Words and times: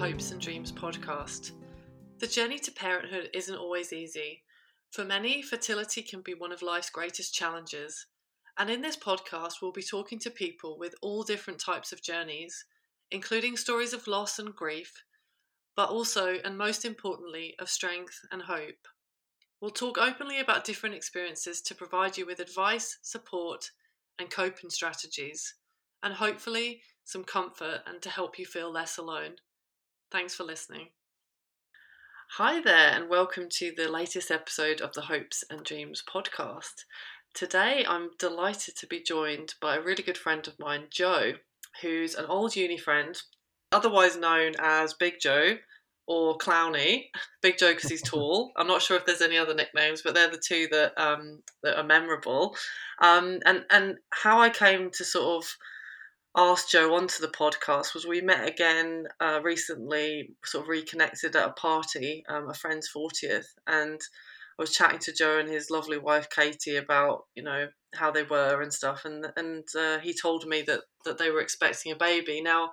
Hopes 0.00 0.30
and 0.30 0.40
Dreams 0.40 0.72
podcast. 0.72 1.50
The 2.20 2.26
journey 2.26 2.58
to 2.60 2.72
parenthood 2.72 3.28
isn't 3.34 3.54
always 3.54 3.92
easy. 3.92 4.42
For 4.90 5.04
many, 5.04 5.42
fertility 5.42 6.00
can 6.00 6.22
be 6.22 6.32
one 6.32 6.52
of 6.52 6.62
life's 6.62 6.88
greatest 6.88 7.34
challenges. 7.34 8.06
And 8.56 8.70
in 8.70 8.80
this 8.80 8.96
podcast, 8.96 9.56
we'll 9.60 9.72
be 9.72 9.82
talking 9.82 10.18
to 10.20 10.30
people 10.30 10.78
with 10.78 10.94
all 11.02 11.22
different 11.22 11.60
types 11.60 11.92
of 11.92 12.00
journeys, 12.00 12.64
including 13.10 13.58
stories 13.58 13.92
of 13.92 14.06
loss 14.06 14.38
and 14.38 14.56
grief, 14.56 15.04
but 15.76 15.90
also, 15.90 16.38
and 16.46 16.56
most 16.56 16.86
importantly, 16.86 17.54
of 17.58 17.68
strength 17.68 18.20
and 18.32 18.40
hope. 18.40 18.88
We'll 19.60 19.70
talk 19.70 19.98
openly 19.98 20.40
about 20.40 20.64
different 20.64 20.94
experiences 20.94 21.60
to 21.60 21.74
provide 21.74 22.16
you 22.16 22.24
with 22.24 22.40
advice, 22.40 22.96
support, 23.02 23.70
and 24.18 24.30
coping 24.30 24.70
strategies, 24.70 25.56
and 26.02 26.14
hopefully 26.14 26.80
some 27.04 27.22
comfort 27.22 27.82
and 27.86 28.00
to 28.00 28.08
help 28.08 28.38
you 28.38 28.46
feel 28.46 28.72
less 28.72 28.96
alone. 28.96 29.36
Thanks 30.10 30.34
for 30.34 30.42
listening. 30.42 30.88
Hi 32.36 32.60
there, 32.60 32.90
and 32.90 33.08
welcome 33.08 33.46
to 33.50 33.72
the 33.76 33.88
latest 33.88 34.32
episode 34.32 34.80
of 34.80 34.92
the 34.92 35.02
Hopes 35.02 35.44
and 35.48 35.62
Dreams 35.62 36.02
podcast. 36.02 36.84
Today, 37.32 37.84
I'm 37.88 38.10
delighted 38.18 38.74
to 38.78 38.88
be 38.88 39.00
joined 39.00 39.54
by 39.60 39.76
a 39.76 39.80
really 39.80 40.02
good 40.02 40.18
friend 40.18 40.46
of 40.48 40.58
mine, 40.58 40.86
Jo, 40.90 41.34
who's 41.80 42.16
an 42.16 42.24
old 42.24 42.56
uni 42.56 42.76
friend, 42.76 43.16
otherwise 43.70 44.16
known 44.16 44.54
as 44.58 44.94
Big 44.94 45.20
Jo 45.20 45.58
or 46.08 46.36
Clowny. 46.38 47.04
Big 47.40 47.56
Jo 47.56 47.72
because 47.72 47.88
he's 47.88 48.02
tall. 48.02 48.50
I'm 48.56 48.66
not 48.66 48.82
sure 48.82 48.96
if 48.96 49.06
there's 49.06 49.22
any 49.22 49.38
other 49.38 49.54
nicknames, 49.54 50.02
but 50.02 50.14
they're 50.14 50.28
the 50.28 50.42
two 50.44 50.66
that 50.72 50.92
um, 51.00 51.40
that 51.62 51.78
are 51.78 51.84
memorable. 51.84 52.56
Um, 53.00 53.38
and 53.46 53.64
and 53.70 53.98
how 54.10 54.40
I 54.40 54.50
came 54.50 54.90
to 54.90 55.04
sort 55.04 55.44
of 55.44 55.56
asked 56.36 56.70
Jo 56.70 56.94
onto 56.94 57.20
the 57.20 57.32
podcast 57.32 57.94
was 57.94 58.06
we 58.06 58.20
met 58.20 58.46
again 58.46 59.06
uh, 59.20 59.40
recently, 59.42 60.30
sort 60.44 60.64
of 60.64 60.68
reconnected 60.68 61.34
at 61.34 61.48
a 61.48 61.52
party, 61.52 62.24
um, 62.28 62.48
a 62.48 62.54
friend's 62.54 62.88
40th, 62.94 63.46
and 63.66 64.00
I 64.58 64.62
was 64.62 64.72
chatting 64.72 65.00
to 65.00 65.12
Jo 65.12 65.38
and 65.38 65.48
his 65.48 65.70
lovely 65.70 65.98
wife 65.98 66.28
Katie 66.30 66.76
about 66.76 67.24
you 67.34 67.42
know 67.42 67.68
how 67.94 68.10
they 68.10 68.22
were 68.22 68.62
and 68.62 68.72
stuff, 68.72 69.04
and 69.04 69.26
and 69.36 69.64
uh, 69.76 69.98
he 69.98 70.14
told 70.14 70.46
me 70.46 70.62
that 70.62 70.82
that 71.04 71.18
they 71.18 71.30
were 71.30 71.40
expecting 71.40 71.92
a 71.92 71.96
baby. 71.96 72.40
Now, 72.40 72.70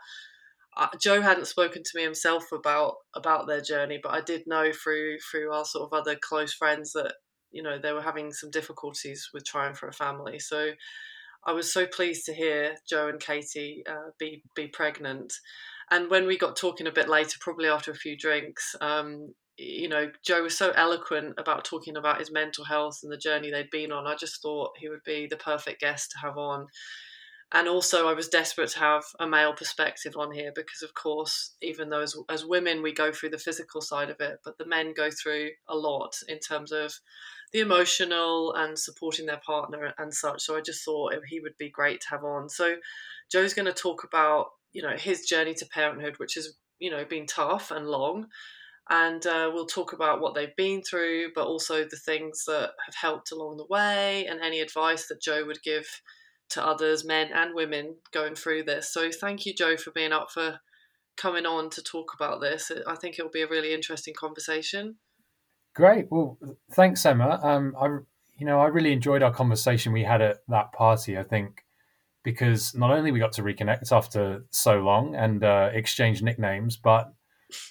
uh, 0.77 0.89
Jo 1.01 1.21
hadn't 1.21 1.47
spoken 1.47 1.81
to 1.83 1.91
me 1.95 2.03
himself 2.03 2.51
about 2.51 2.95
about 3.15 3.47
their 3.47 3.61
journey, 3.61 3.99
but 4.01 4.13
I 4.13 4.21
did 4.21 4.43
know 4.45 4.71
through 4.71 5.17
through 5.31 5.51
our 5.51 5.65
sort 5.65 5.91
of 5.91 5.97
other 5.97 6.15
close 6.21 6.53
friends 6.53 6.93
that 6.93 7.15
you 7.51 7.63
know 7.63 7.79
they 7.79 7.93
were 7.93 8.01
having 8.01 8.31
some 8.31 8.51
difficulties 8.51 9.29
with 9.33 9.45
trying 9.45 9.73
for 9.73 9.87
a 9.87 9.93
family. 9.93 10.37
So 10.39 10.71
I 11.47 11.53
was 11.53 11.71
so 11.71 11.87
pleased 11.87 12.25
to 12.25 12.33
hear 12.33 12.75
Jo 12.87 13.07
and 13.07 13.19
Katie 13.19 13.83
uh, 13.89 14.11
be 14.19 14.43
be 14.53 14.67
pregnant. 14.67 15.33
And 15.89 16.09
when 16.09 16.27
we 16.27 16.37
got 16.37 16.57
talking 16.57 16.87
a 16.87 16.91
bit 16.91 17.07
later, 17.07 17.37
probably 17.39 17.69
after 17.69 17.91
a 17.91 17.95
few 17.95 18.17
drinks, 18.17 18.75
um, 18.81 19.33
you 19.57 19.87
know, 19.87 20.11
Jo 20.23 20.43
was 20.43 20.57
so 20.57 20.71
eloquent 20.71 21.35
about 21.37 21.63
talking 21.63 21.95
about 21.95 22.19
his 22.19 22.31
mental 22.31 22.65
health 22.65 22.99
and 23.01 23.11
the 23.11 23.17
journey 23.17 23.49
they'd 23.49 23.69
been 23.71 23.93
on. 23.93 24.05
I 24.05 24.15
just 24.15 24.41
thought 24.41 24.71
he 24.77 24.89
would 24.89 25.03
be 25.05 25.27
the 25.27 25.37
perfect 25.37 25.79
guest 25.79 26.11
to 26.11 26.17
have 26.19 26.37
on. 26.37 26.67
And 27.53 27.69
also, 27.69 28.09
I 28.09 28.13
was 28.13 28.27
desperate 28.27 28.69
to 28.71 28.79
have 28.79 29.03
a 29.19 29.27
male 29.27 29.53
perspective 29.53 30.17
on 30.17 30.33
here 30.33 30.51
because, 30.53 30.81
of 30.81 30.93
course, 30.93 31.55
even 31.61 31.89
though 31.89 32.01
as, 32.01 32.15
as 32.29 32.45
women 32.45 32.83
we 32.83 32.93
go 32.93 33.13
through 33.13 33.29
the 33.29 33.37
physical 33.37 33.79
side 33.79 34.09
of 34.09 34.19
it, 34.19 34.39
but 34.43 34.57
the 34.57 34.67
men 34.67 34.93
go 34.93 35.09
through 35.09 35.51
a 35.69 35.75
lot 35.75 36.13
in 36.27 36.39
terms 36.39 36.73
of 36.73 36.93
the 37.53 37.59
emotional 37.59 38.53
and 38.53 38.77
supporting 38.77 39.25
their 39.25 39.41
partner 39.45 39.93
and 39.97 40.13
such. 40.13 40.41
So 40.41 40.57
I 40.57 40.61
just 40.61 40.83
thought 40.83 41.13
he 41.29 41.39
would 41.39 41.57
be 41.57 41.69
great 41.69 42.01
to 42.01 42.09
have 42.09 42.25
on. 42.25 42.49
So 42.49 42.75
Jo's 43.31 43.53
going 43.53 43.65
to 43.65 43.73
talk 43.73 44.03
about 44.03 44.47
you 44.73 44.81
know 44.81 44.97
his 44.97 45.21
journey 45.21 45.53
to 45.55 45.65
parenthood, 45.65 46.15
which 46.17 46.35
has 46.35 46.53
you 46.79 46.91
know 46.91 47.05
been 47.05 47.25
tough 47.25 47.71
and 47.71 47.87
long, 47.87 48.27
and 48.89 49.25
uh, 49.25 49.49
we'll 49.53 49.65
talk 49.65 49.93
about 49.93 50.21
what 50.21 50.35
they've 50.35 50.55
been 50.55 50.81
through, 50.81 51.31
but 51.33 51.47
also 51.47 51.83
the 51.83 51.97
things 51.97 52.43
that 52.45 52.71
have 52.85 52.95
helped 52.95 53.31
along 53.31 53.57
the 53.57 53.65
way, 53.65 54.25
and 54.25 54.41
any 54.41 54.59
advice 54.59 55.07
that 55.07 55.21
Jo 55.21 55.45
would 55.45 55.63
give 55.63 55.87
to 56.49 56.65
others, 56.65 57.05
men 57.05 57.31
and 57.33 57.53
women, 57.53 57.95
going 58.11 58.35
through 58.35 58.63
this. 58.63 58.91
So 58.91 59.11
thank 59.11 59.45
you, 59.45 59.53
Jo, 59.53 59.77
for 59.77 59.91
being 59.91 60.11
up 60.11 60.31
for 60.31 60.59
coming 61.17 61.45
on 61.45 61.69
to 61.71 61.81
talk 61.81 62.13
about 62.15 62.41
this. 62.41 62.71
I 62.85 62.95
think 62.95 63.17
it'll 63.17 63.31
be 63.31 63.41
a 63.41 63.47
really 63.47 63.73
interesting 63.73 64.13
conversation. 64.13 64.97
Great. 65.75 66.05
Well, 66.09 66.37
thanks, 66.73 67.05
Emma. 67.05 67.39
Um, 67.43 67.75
I, 67.79 67.87
you 68.37 68.45
know, 68.45 68.59
I 68.59 68.67
really 68.67 68.93
enjoyed 68.93 69.23
our 69.23 69.33
conversation 69.33 69.93
we 69.93 70.03
had 70.03 70.21
at 70.21 70.37
that 70.47 70.71
party. 70.71 71.17
I 71.17 71.23
think 71.23 71.63
because 72.23 72.75
not 72.75 72.91
only 72.91 73.11
we 73.11 73.19
got 73.19 73.31
to 73.33 73.41
reconnect 73.41 73.91
after 73.91 74.45
so 74.51 74.79
long 74.79 75.15
and 75.15 75.43
uh, 75.43 75.69
exchange 75.73 76.21
nicknames, 76.21 76.75
but 76.75 77.13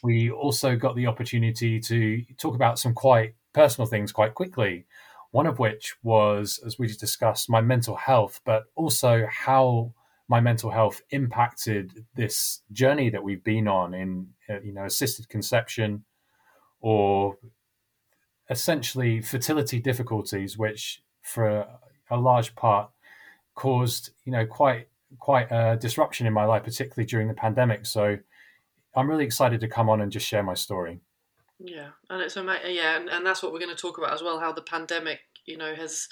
we 0.02 0.30
also 0.30 0.76
got 0.76 0.96
the 0.96 1.06
opportunity 1.06 1.78
to 1.80 2.22
talk 2.38 2.54
about 2.54 2.78
some 2.78 2.94
quite 2.94 3.34
personal 3.52 3.86
things 3.86 4.12
quite 4.12 4.34
quickly. 4.34 4.86
One 5.30 5.46
of 5.46 5.58
which 5.58 5.94
was, 6.02 6.60
as 6.64 6.78
we 6.78 6.86
just 6.86 7.00
discussed, 7.00 7.50
my 7.50 7.60
mental 7.60 7.96
health, 7.96 8.40
but 8.44 8.64
also 8.74 9.26
how 9.30 9.92
my 10.28 10.40
mental 10.40 10.70
health 10.70 11.02
impacted 11.10 12.04
this 12.14 12.62
journey 12.72 13.10
that 13.10 13.22
we've 13.22 13.44
been 13.44 13.68
on 13.68 13.94
in, 13.94 14.28
uh, 14.48 14.60
you 14.60 14.72
know, 14.72 14.84
assisted 14.84 15.28
conception 15.28 16.04
or 16.80 17.38
essentially 18.50 19.20
fertility 19.20 19.80
difficulties, 19.80 20.56
which 20.56 21.02
for 21.22 21.66
a 22.10 22.16
large 22.16 22.54
part 22.54 22.90
caused 23.54 24.10
you 24.24 24.32
know 24.32 24.46
quite 24.46 24.88
quite 25.18 25.50
a 25.50 25.76
disruption 25.76 26.26
in 26.26 26.32
my 26.32 26.44
life, 26.44 26.64
particularly 26.64 27.06
during 27.06 27.28
the 27.28 27.34
pandemic. 27.34 27.86
So 27.86 28.18
I'm 28.94 29.08
really 29.08 29.24
excited 29.24 29.60
to 29.60 29.68
come 29.68 29.88
on 29.88 30.00
and 30.00 30.12
just 30.12 30.26
share 30.26 30.42
my 30.42 30.54
story. 30.54 31.00
Yeah, 31.58 31.90
and 32.10 32.22
it's. 32.22 32.36
Yeah, 32.36 32.96
and, 32.96 33.08
and 33.08 33.24
that's 33.24 33.42
what 33.42 33.52
we're 33.52 33.60
going 33.60 33.74
to 33.74 33.80
talk 33.80 33.98
about 33.98 34.12
as 34.12 34.22
well. 34.22 34.38
How 34.38 34.52
the 34.52 34.62
pandemic, 34.62 35.20
you 35.46 35.56
know, 35.56 35.74
has 35.74 36.08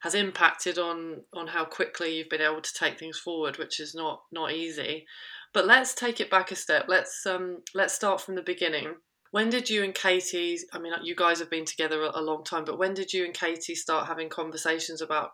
has 0.00 0.14
impacted 0.14 0.78
on 0.78 1.22
on 1.32 1.46
how 1.46 1.64
quickly 1.64 2.16
you've 2.16 2.28
been 2.28 2.40
able 2.40 2.60
to 2.60 2.74
take 2.74 2.98
things 2.98 3.18
forward, 3.18 3.58
which 3.58 3.80
is 3.80 3.94
not 3.94 4.22
not 4.32 4.52
easy. 4.52 5.06
But 5.54 5.66
let's 5.66 5.94
take 5.94 6.20
it 6.20 6.30
back 6.30 6.50
a 6.50 6.56
step. 6.56 6.86
Let's 6.88 7.24
um 7.26 7.58
let's 7.74 7.94
start 7.94 8.20
from 8.20 8.34
the 8.34 8.42
beginning. 8.42 8.94
When 9.32 9.48
did 9.48 9.70
you 9.70 9.82
and 9.82 9.94
Katie, 9.94 10.58
I 10.74 10.78
mean, 10.78 10.92
you 11.02 11.16
guys 11.16 11.38
have 11.38 11.48
been 11.48 11.64
together 11.64 12.02
a 12.02 12.20
long 12.20 12.44
time, 12.44 12.66
but 12.66 12.78
when 12.78 12.92
did 12.92 13.14
you 13.14 13.24
and 13.24 13.32
Katie 13.32 13.74
start 13.74 14.06
having 14.06 14.28
conversations 14.28 15.00
about 15.00 15.30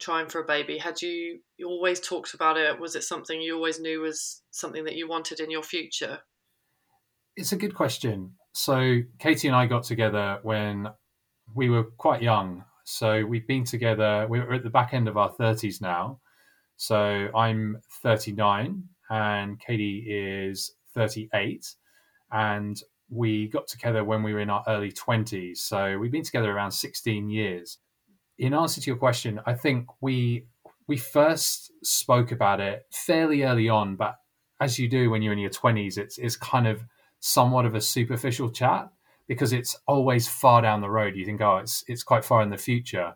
trying 0.00 0.30
for 0.30 0.40
a 0.40 0.46
baby? 0.46 0.78
Had 0.78 1.02
you, 1.02 1.40
you 1.58 1.68
always 1.68 2.00
talked 2.00 2.32
about 2.32 2.56
it? 2.56 2.80
Was 2.80 2.96
it 2.96 3.04
something 3.04 3.42
you 3.42 3.54
always 3.54 3.78
knew 3.78 4.00
was 4.00 4.42
something 4.50 4.84
that 4.84 4.96
you 4.96 5.06
wanted 5.06 5.40
in 5.40 5.50
your 5.50 5.62
future? 5.62 6.20
It's 7.36 7.52
a 7.52 7.56
good 7.56 7.74
question. 7.74 8.32
So, 8.54 9.00
Katie 9.18 9.48
and 9.48 9.56
I 9.56 9.66
got 9.66 9.84
together 9.84 10.38
when 10.42 10.88
we 11.54 11.68
were 11.68 11.84
quite 11.84 12.22
young. 12.22 12.64
So, 12.84 13.24
we've 13.24 13.46
been 13.46 13.64
together, 13.64 14.26
we're 14.28 14.54
at 14.54 14.62
the 14.62 14.70
back 14.70 14.94
end 14.94 15.08
of 15.08 15.16
our 15.16 15.32
30s 15.32 15.80
now. 15.80 16.20
So, 16.76 17.28
I'm 17.34 17.78
39 18.02 18.84
and 19.10 19.60
Katie 19.60 20.06
is 20.08 20.72
38. 20.94 21.74
And 22.32 22.80
we 23.10 23.48
got 23.48 23.66
together 23.66 24.04
when 24.04 24.22
we 24.22 24.32
were 24.32 24.40
in 24.40 24.50
our 24.50 24.64
early 24.66 24.92
20s. 24.92 25.58
So 25.58 25.98
we've 25.98 26.10
been 26.10 26.24
together 26.24 26.50
around 26.50 26.72
16 26.72 27.28
years. 27.28 27.78
In 28.38 28.54
answer 28.54 28.80
to 28.80 28.90
your 28.90 28.96
question, 28.96 29.40
I 29.46 29.54
think 29.54 29.86
we 30.00 30.46
we 30.86 30.96
first 30.96 31.72
spoke 31.82 32.30
about 32.32 32.60
it 32.60 32.86
fairly 32.90 33.42
early 33.42 33.68
on, 33.68 33.96
but 33.96 34.16
as 34.60 34.78
you 34.78 34.88
do 34.88 35.10
when 35.10 35.22
you're 35.22 35.32
in 35.32 35.38
your 35.38 35.50
20s, 35.50 35.96
it's 35.96 36.18
it's 36.18 36.36
kind 36.36 36.66
of 36.66 36.84
somewhat 37.26 37.64
of 37.64 37.74
a 37.74 37.80
superficial 37.80 38.50
chat 38.50 38.90
because 39.26 39.54
it's 39.54 39.74
always 39.86 40.28
far 40.28 40.60
down 40.60 40.82
the 40.82 40.90
road. 40.90 41.16
You 41.16 41.24
think, 41.24 41.40
oh, 41.40 41.56
it's 41.56 41.82
it's 41.88 42.02
quite 42.02 42.24
far 42.24 42.42
in 42.42 42.50
the 42.50 42.58
future. 42.58 43.14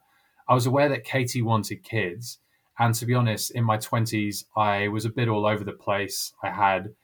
I 0.49 0.55
was 0.55 0.65
aware 0.65 0.89
that 0.89 1.05
Katie 1.05 1.43
wanted 1.43 1.83
kids, 1.83 2.39
and 2.79 2.95
to 2.95 3.05
be 3.05 3.13
honest, 3.13 3.51
in 3.51 3.65
my 3.65 3.77
20s, 3.77 4.45
I 4.57 4.89
was 4.89 5.05
a 5.05 5.11
bit 5.11 5.29
all 5.29 5.45
over 5.45 5.63
the 5.63 5.73
place. 5.73 6.33
I 6.43 6.49
had 6.49 6.95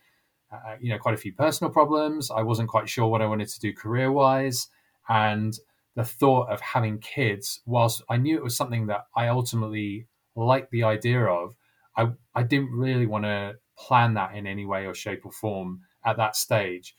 uh, 0.50 0.76
you 0.80 0.88
know, 0.90 0.98
quite 0.98 1.14
a 1.14 1.18
few 1.18 1.32
personal 1.32 1.70
problems. 1.70 2.30
I 2.30 2.42
wasn't 2.42 2.68
quite 2.68 2.88
sure 2.88 3.06
what 3.06 3.20
I 3.20 3.26
wanted 3.26 3.48
to 3.48 3.60
do 3.60 3.72
career 3.72 4.10
wise. 4.10 4.68
And 5.08 5.52
the 5.96 6.04
thought 6.04 6.48
of 6.48 6.60
having 6.60 6.98
kids, 6.98 7.60
whilst 7.66 8.02
I 8.08 8.16
knew 8.16 8.36
it 8.36 8.44
was 8.44 8.56
something 8.56 8.86
that 8.86 9.06
I 9.16 9.28
ultimately 9.28 10.06
liked 10.36 10.70
the 10.70 10.84
idea 10.84 11.24
of, 11.24 11.54
I, 11.96 12.08
I 12.34 12.44
didn't 12.44 12.70
really 12.70 13.06
want 13.06 13.24
to 13.24 13.56
plan 13.76 14.14
that 14.14 14.34
in 14.34 14.46
any 14.46 14.64
way 14.64 14.86
or 14.86 14.94
shape 14.94 15.26
or 15.26 15.32
form 15.32 15.80
at 16.04 16.16
that 16.16 16.36
stage. 16.36 16.94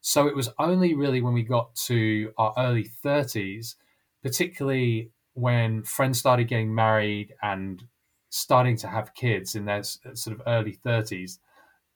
So 0.00 0.26
it 0.26 0.36
was 0.36 0.50
only 0.58 0.94
really 0.94 1.20
when 1.20 1.34
we 1.34 1.42
got 1.42 1.74
to 1.86 2.32
our 2.38 2.54
early 2.56 2.88
30s, 3.04 3.74
particularly 4.22 5.10
when 5.34 5.82
friends 5.82 6.18
started 6.18 6.48
getting 6.48 6.74
married 6.74 7.34
and 7.42 7.84
starting 8.30 8.76
to 8.76 8.88
have 8.88 9.14
kids 9.14 9.54
in 9.54 9.64
their 9.64 9.82
sort 9.82 10.28
of 10.28 10.42
early 10.46 10.78
30s, 10.84 11.38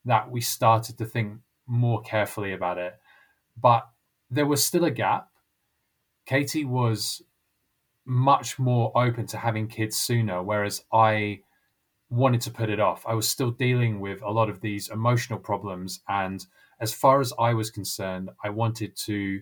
that 0.04 0.30
we 0.30 0.40
started 0.40 0.98
to 0.98 1.04
think 1.04 1.38
more 1.66 2.00
carefully 2.02 2.52
about 2.52 2.78
it. 2.78 2.98
But 3.60 3.88
there 4.30 4.46
was 4.46 4.64
still 4.64 4.84
a 4.84 4.90
gap. 4.90 5.28
Katie 6.26 6.64
was 6.64 7.22
much 8.04 8.58
more 8.58 8.90
open 8.96 9.26
to 9.26 9.38
having 9.38 9.68
kids 9.68 9.96
sooner, 9.96 10.42
whereas 10.42 10.84
I 10.92 11.40
wanted 12.12 12.42
to 12.42 12.50
put 12.50 12.68
it 12.68 12.78
off. 12.78 13.04
I 13.06 13.14
was 13.14 13.26
still 13.26 13.50
dealing 13.50 13.98
with 13.98 14.20
a 14.20 14.30
lot 14.30 14.50
of 14.50 14.60
these 14.60 14.90
emotional 14.90 15.38
problems. 15.38 16.00
And 16.06 16.44
as 16.78 16.92
far 16.92 17.20
as 17.20 17.32
I 17.38 17.54
was 17.54 17.70
concerned, 17.70 18.28
I 18.44 18.50
wanted 18.50 18.94
to 19.06 19.40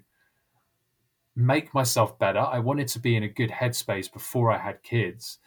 make 1.35 1.75
myself 1.75 2.17
better. 2.17 2.39
I 2.39 2.61
wanted 2.61 2.87
to 2.89 3.01
be 3.01 3.17
in 3.17 3.25
a 3.25 3.29
good 3.29 3.51
headspace 3.51 4.13
before 4.13 4.53
I 4.53 4.59
had 4.59 4.85
kids. 4.85 5.39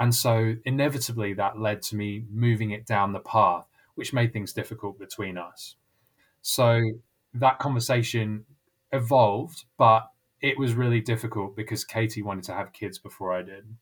And 0.00 0.12
so 0.12 0.56
inevitably 0.64 1.34
that 1.34 1.60
led 1.60 1.82
to 1.82 1.96
me 1.96 2.24
moving 2.28 2.72
it 2.72 2.84
down 2.84 3.12
the 3.12 3.20
path, 3.20 3.68
which 3.94 4.12
made 4.12 4.32
things 4.32 4.52
difficult 4.52 4.98
between 4.98 5.38
us. 5.38 5.76
So 6.40 6.80
that 7.32 7.60
conversation 7.60 8.44
evolved, 8.90 9.66
but 9.78 10.08
it 10.40 10.58
was 10.58 10.74
really 10.74 11.00
difficult 11.00 11.54
because 11.54 11.84
Katie 11.84 12.22
wanted 12.22 12.44
to 12.44 12.54
have 12.54 12.72
kids 12.72 12.98
before 12.98 13.32
I 13.32 13.42
did. 13.42 13.76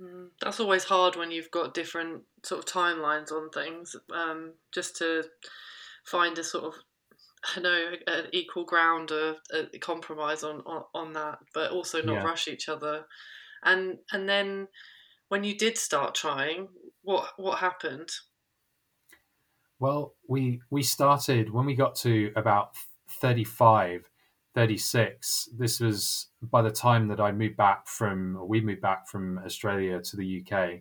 Mm, 0.00 0.28
that's 0.40 0.60
always 0.60 0.84
hard 0.84 1.16
when 1.16 1.30
you've 1.30 1.50
got 1.50 1.74
different 1.74 2.22
sort 2.44 2.60
of 2.60 2.72
timelines 2.72 3.32
on 3.32 3.50
things. 3.50 3.96
Um, 4.14 4.54
just 4.72 4.96
to 4.96 5.24
find 6.04 6.38
a 6.38 6.44
sort 6.44 6.64
of, 6.64 6.74
I 7.56 7.60
know, 7.60 7.92
an 8.06 8.26
equal 8.32 8.64
ground, 8.64 9.10
a, 9.10 9.36
a 9.52 9.78
compromise 9.78 10.42
on, 10.42 10.60
on, 10.66 10.82
on 10.94 11.12
that, 11.14 11.38
but 11.54 11.70
also 11.70 12.02
not 12.02 12.16
yeah. 12.16 12.24
rush 12.24 12.48
each 12.48 12.68
other. 12.68 13.06
And 13.64 13.98
and 14.12 14.28
then 14.28 14.68
when 15.28 15.44
you 15.44 15.56
did 15.56 15.78
start 15.78 16.14
trying, 16.14 16.68
what 17.02 17.30
what 17.36 17.58
happened? 17.58 18.10
Well, 19.78 20.14
we 20.28 20.60
we 20.70 20.82
started 20.82 21.50
when 21.52 21.66
we 21.66 21.74
got 21.74 21.96
to 21.96 22.32
about 22.36 22.74
35 23.20 24.02
36 24.56 25.50
this 25.56 25.78
was 25.78 26.28
by 26.50 26.62
the 26.62 26.70
time 26.70 27.06
that 27.06 27.20
i 27.20 27.30
moved 27.30 27.56
back 27.56 27.86
from 27.86 28.36
we 28.48 28.60
moved 28.60 28.80
back 28.80 29.06
from 29.06 29.38
australia 29.44 30.00
to 30.00 30.16
the 30.16 30.42
uk 30.42 30.80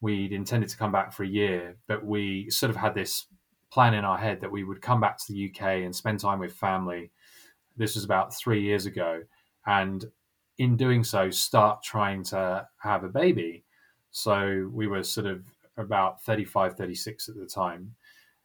we'd 0.00 0.32
intended 0.32 0.70
to 0.70 0.76
come 0.76 0.92
back 0.92 1.12
for 1.12 1.24
a 1.24 1.28
year 1.28 1.76
but 1.86 2.04
we 2.04 2.48
sort 2.48 2.70
of 2.70 2.76
had 2.76 2.94
this 2.94 3.26
plan 3.72 3.94
in 3.94 4.04
our 4.04 4.18
head 4.18 4.38
that 4.40 4.52
we 4.52 4.64
would 4.64 4.82
come 4.82 5.00
back 5.00 5.16
to 5.16 5.32
the 5.32 5.50
uk 5.50 5.62
and 5.62 5.96
spend 5.96 6.20
time 6.20 6.38
with 6.38 6.52
family. 6.52 7.10
This 7.76 7.94
was 7.94 8.04
about 8.04 8.34
three 8.34 8.60
years 8.60 8.84
ago 8.84 9.22
and 9.66 10.04
in 10.58 10.76
doing 10.76 11.02
so 11.02 11.30
start 11.30 11.82
trying 11.82 12.22
to 12.24 12.68
have 12.82 13.02
a 13.02 13.08
baby. 13.08 13.64
So 14.10 14.70
we 14.74 14.86
were 14.86 15.02
sort 15.02 15.26
of 15.26 15.46
about 15.78 16.22
35 16.22 16.76
36 16.76 17.30
at 17.30 17.36
the 17.36 17.46
time. 17.46 17.94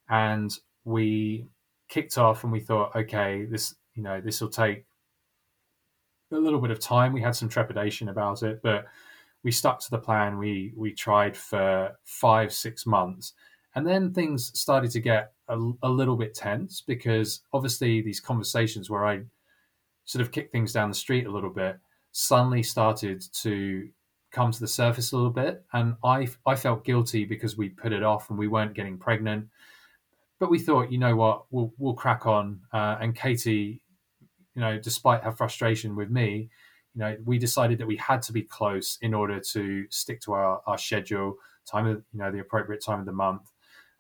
And 0.10 0.58
we 0.86 1.46
kicked 1.90 2.18
off 2.18 2.46
and 2.46 2.54
we 2.54 2.62
thought 2.62 2.96
okay 2.96 3.46
this 3.46 3.76
you 3.98 4.04
know, 4.04 4.22
this 4.22 4.40
will 4.40 4.50
take 4.50 4.86
a 6.32 6.38
little 6.38 6.62
bit 6.62 6.72
of 6.72 6.80
time. 6.80 7.14
We 7.14 7.22
had 7.22 7.36
some 7.36 7.50
trepidation 7.50 8.10
about 8.10 8.44
it, 8.44 8.62
but 8.62 8.86
we 9.44 9.52
stuck 9.52 9.80
to 9.82 9.92
the 9.92 9.98
plan. 9.98 10.38
We 10.38 10.74
we 10.76 10.94
tried 10.94 11.36
for 11.36 11.98
five 12.04 12.54
six 12.54 12.86
months, 12.86 13.34
and 13.76 13.86
then 13.86 14.14
things 14.14 14.58
started 14.58 14.92
to 14.92 15.00
get 15.00 15.34
a, 15.48 15.58
a 15.84 15.90
little 15.90 16.16
bit 16.16 16.36
tense 16.36 16.82
because 16.82 17.42
obviously 17.54 18.02
these 18.02 18.20
conversations 18.20 18.90
where 18.90 19.06
I 19.06 19.22
sort 20.06 20.22
of 20.22 20.32
kicked 20.32 20.52
things 20.52 20.74
down 20.74 20.90
the 20.90 20.96
street 20.96 21.28
a 21.28 21.32
little 21.32 21.50
bit 21.50 21.78
suddenly 22.12 22.64
started 22.64 23.24
to 23.34 23.90
come 24.32 24.52
to 24.52 24.60
the 24.60 24.68
surface 24.68 25.12
a 25.12 25.16
little 25.16 25.32
bit, 25.32 25.64
and 25.74 25.96
I 26.04 26.28
I 26.46 26.56
felt 26.56 26.86
guilty 26.86 27.26
because 27.26 27.58
we 27.58 27.70
put 27.70 27.94
it 27.94 28.04
off 28.04 28.30
and 28.30 28.38
we 28.38 28.48
weren't 28.48 28.74
getting 28.74 28.98
pregnant. 28.98 29.48
But 30.40 30.52
we 30.52 30.60
thought, 30.60 30.92
you 30.92 31.00
know 31.00 31.16
what, 31.16 31.46
we'll 31.52 31.74
we'll 31.78 31.94
crack 31.94 32.26
on. 32.26 32.60
Uh, 32.72 32.98
and 33.00 33.16
Katie 33.16 33.82
you 34.58 34.62
know, 34.64 34.80
despite 34.80 35.24
her 35.24 35.32
frustration 35.32 35.96
with 35.96 36.10
me, 36.10 36.50
you 36.96 37.00
know, 37.00 37.16
we 37.24 37.38
decided 37.38 37.78
that 37.78 37.86
we 37.86 37.96
had 37.98 38.24
to 38.24 38.34
be 38.34 38.42
close 38.42 38.98
in 39.04 39.14
order 39.14 39.40
to 39.40 39.86
stick 39.92 40.20
to 40.22 40.34
our, 40.34 40.64
our 40.66 40.80
schedule, 40.80 41.36
time 41.64 41.86
of, 41.86 42.04
you 42.12 42.18
know, 42.18 42.32
the 42.32 42.40
appropriate 42.40 42.84
time 42.84 43.00
of 43.00 43.06
the 43.06 43.12
month 43.12 43.52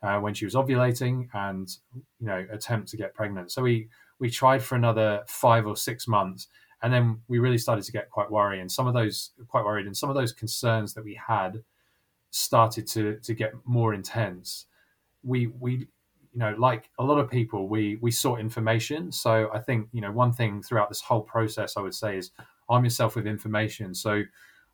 uh, 0.01 0.18
when 0.18 0.33
she 0.33 0.45
was 0.45 0.56
ovulating 0.56 1.27
and, 1.36 1.77
you 2.19 2.25
know, 2.25 2.44
attempt 2.51 2.88
to 2.88 2.98
get 2.98 3.13
pregnant. 3.13 3.51
So 3.51 3.62
we, 3.62 3.89
we 4.18 4.31
tried 4.31 4.63
for 4.63 4.74
another 4.74 5.21
five 5.27 5.68
or 5.68 5.77
six 5.77 6.07
months 6.07 6.48
and 6.81 6.92
then 6.92 7.19
we 7.27 7.38
really 7.38 7.60
started 7.60 7.86
to 7.86 7.92
get 7.92 8.10
quite 8.10 8.31
worried 8.31 8.60
and 8.60 8.71
some 8.71 8.88
of 8.88 8.95
those 8.95 9.33
quite 9.48 9.63
worried 9.63 9.86
and 9.86 9.95
some 9.95 10.10
of 10.10 10.15
those 10.15 10.31
concerns 10.31 10.95
that 10.95 11.03
we 11.03 11.19
had 11.27 11.63
started 12.31 12.88
to 12.88 13.19
to 13.19 13.33
get 13.33 13.53
more 13.63 13.94
intense 13.94 14.65
we 15.24 15.48
we 15.48 15.88
you 16.38 16.44
know, 16.44 16.54
like 16.60 16.92
a 17.00 17.04
lot 17.04 17.18
of 17.18 17.31
people, 17.31 17.68
we 17.68 17.95
we 17.95 18.12
sought 18.12 18.39
information. 18.39 19.12
So 19.12 19.50
I 19.51 19.57
think 19.57 19.88
you 19.92 20.01
know 20.01 20.12
one 20.12 20.31
thing 20.31 20.62
throughout 20.62 20.88
this 20.88 21.01
whole 21.01 21.22
process, 21.22 21.75
I 21.75 21.81
would 21.81 21.95
say, 21.95 22.16
is 22.16 22.30
arm 22.69 22.84
yourself 22.84 23.16
with 23.16 23.25
information. 23.25 23.95
So 23.95 24.22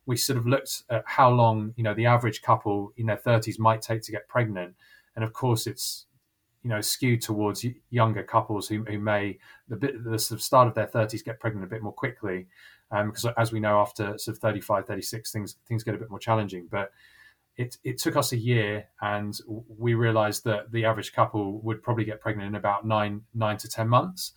we 0.04 0.18
sort 0.18 0.36
of 0.36 0.46
looked 0.46 0.82
at 0.90 1.04
how 1.06 1.30
long 1.30 1.72
you 1.78 1.82
know 1.82 1.94
the 1.94 2.04
average 2.04 2.42
couple 2.42 2.92
in 2.98 3.06
their 3.06 3.16
30s 3.16 3.58
might 3.58 3.80
take 3.80 4.02
to 4.02 4.12
get 4.12 4.28
pregnant, 4.28 4.74
and 5.16 5.24
of 5.24 5.32
course 5.32 5.66
it's 5.66 6.04
you 6.62 6.68
know 6.68 6.82
skewed 6.82 7.22
towards 7.22 7.64
younger 7.88 8.22
couples 8.22 8.68
who, 8.68 8.84
who 8.84 8.98
may 8.98 9.38
the 9.68 9.76
bit 9.76 10.04
the 10.04 10.18
sort 10.18 10.38
of 10.38 10.42
start 10.42 10.68
of 10.68 10.74
their 10.74 10.86
30s 10.86 11.24
get 11.24 11.40
pregnant 11.40 11.64
a 11.64 11.70
bit 11.70 11.82
more 11.82 11.94
quickly 11.94 12.46
um, 12.90 13.08
because 13.08 13.26
as 13.38 13.52
we 13.52 13.60
know 13.60 13.80
after 13.80 14.18
sort 14.18 14.36
of 14.36 14.42
35 14.42 14.86
36 14.86 15.32
things 15.32 15.56
things 15.66 15.82
get 15.82 15.94
a 15.94 15.98
bit 15.98 16.10
more 16.10 16.18
challenging 16.18 16.66
but 16.70 16.90
it, 17.56 17.78
it 17.84 17.98
took 17.98 18.16
us 18.16 18.32
a 18.32 18.36
year 18.36 18.88
and 19.00 19.38
we 19.68 19.94
realized 19.94 20.44
that 20.44 20.72
the 20.72 20.84
average 20.84 21.12
couple 21.12 21.60
would 21.60 21.82
probably 21.82 22.04
get 22.04 22.20
pregnant 22.20 22.48
in 22.48 22.54
about 22.54 22.86
nine 22.86 23.22
nine 23.34 23.56
to 23.58 23.68
ten 23.68 23.88
months. 23.88 24.32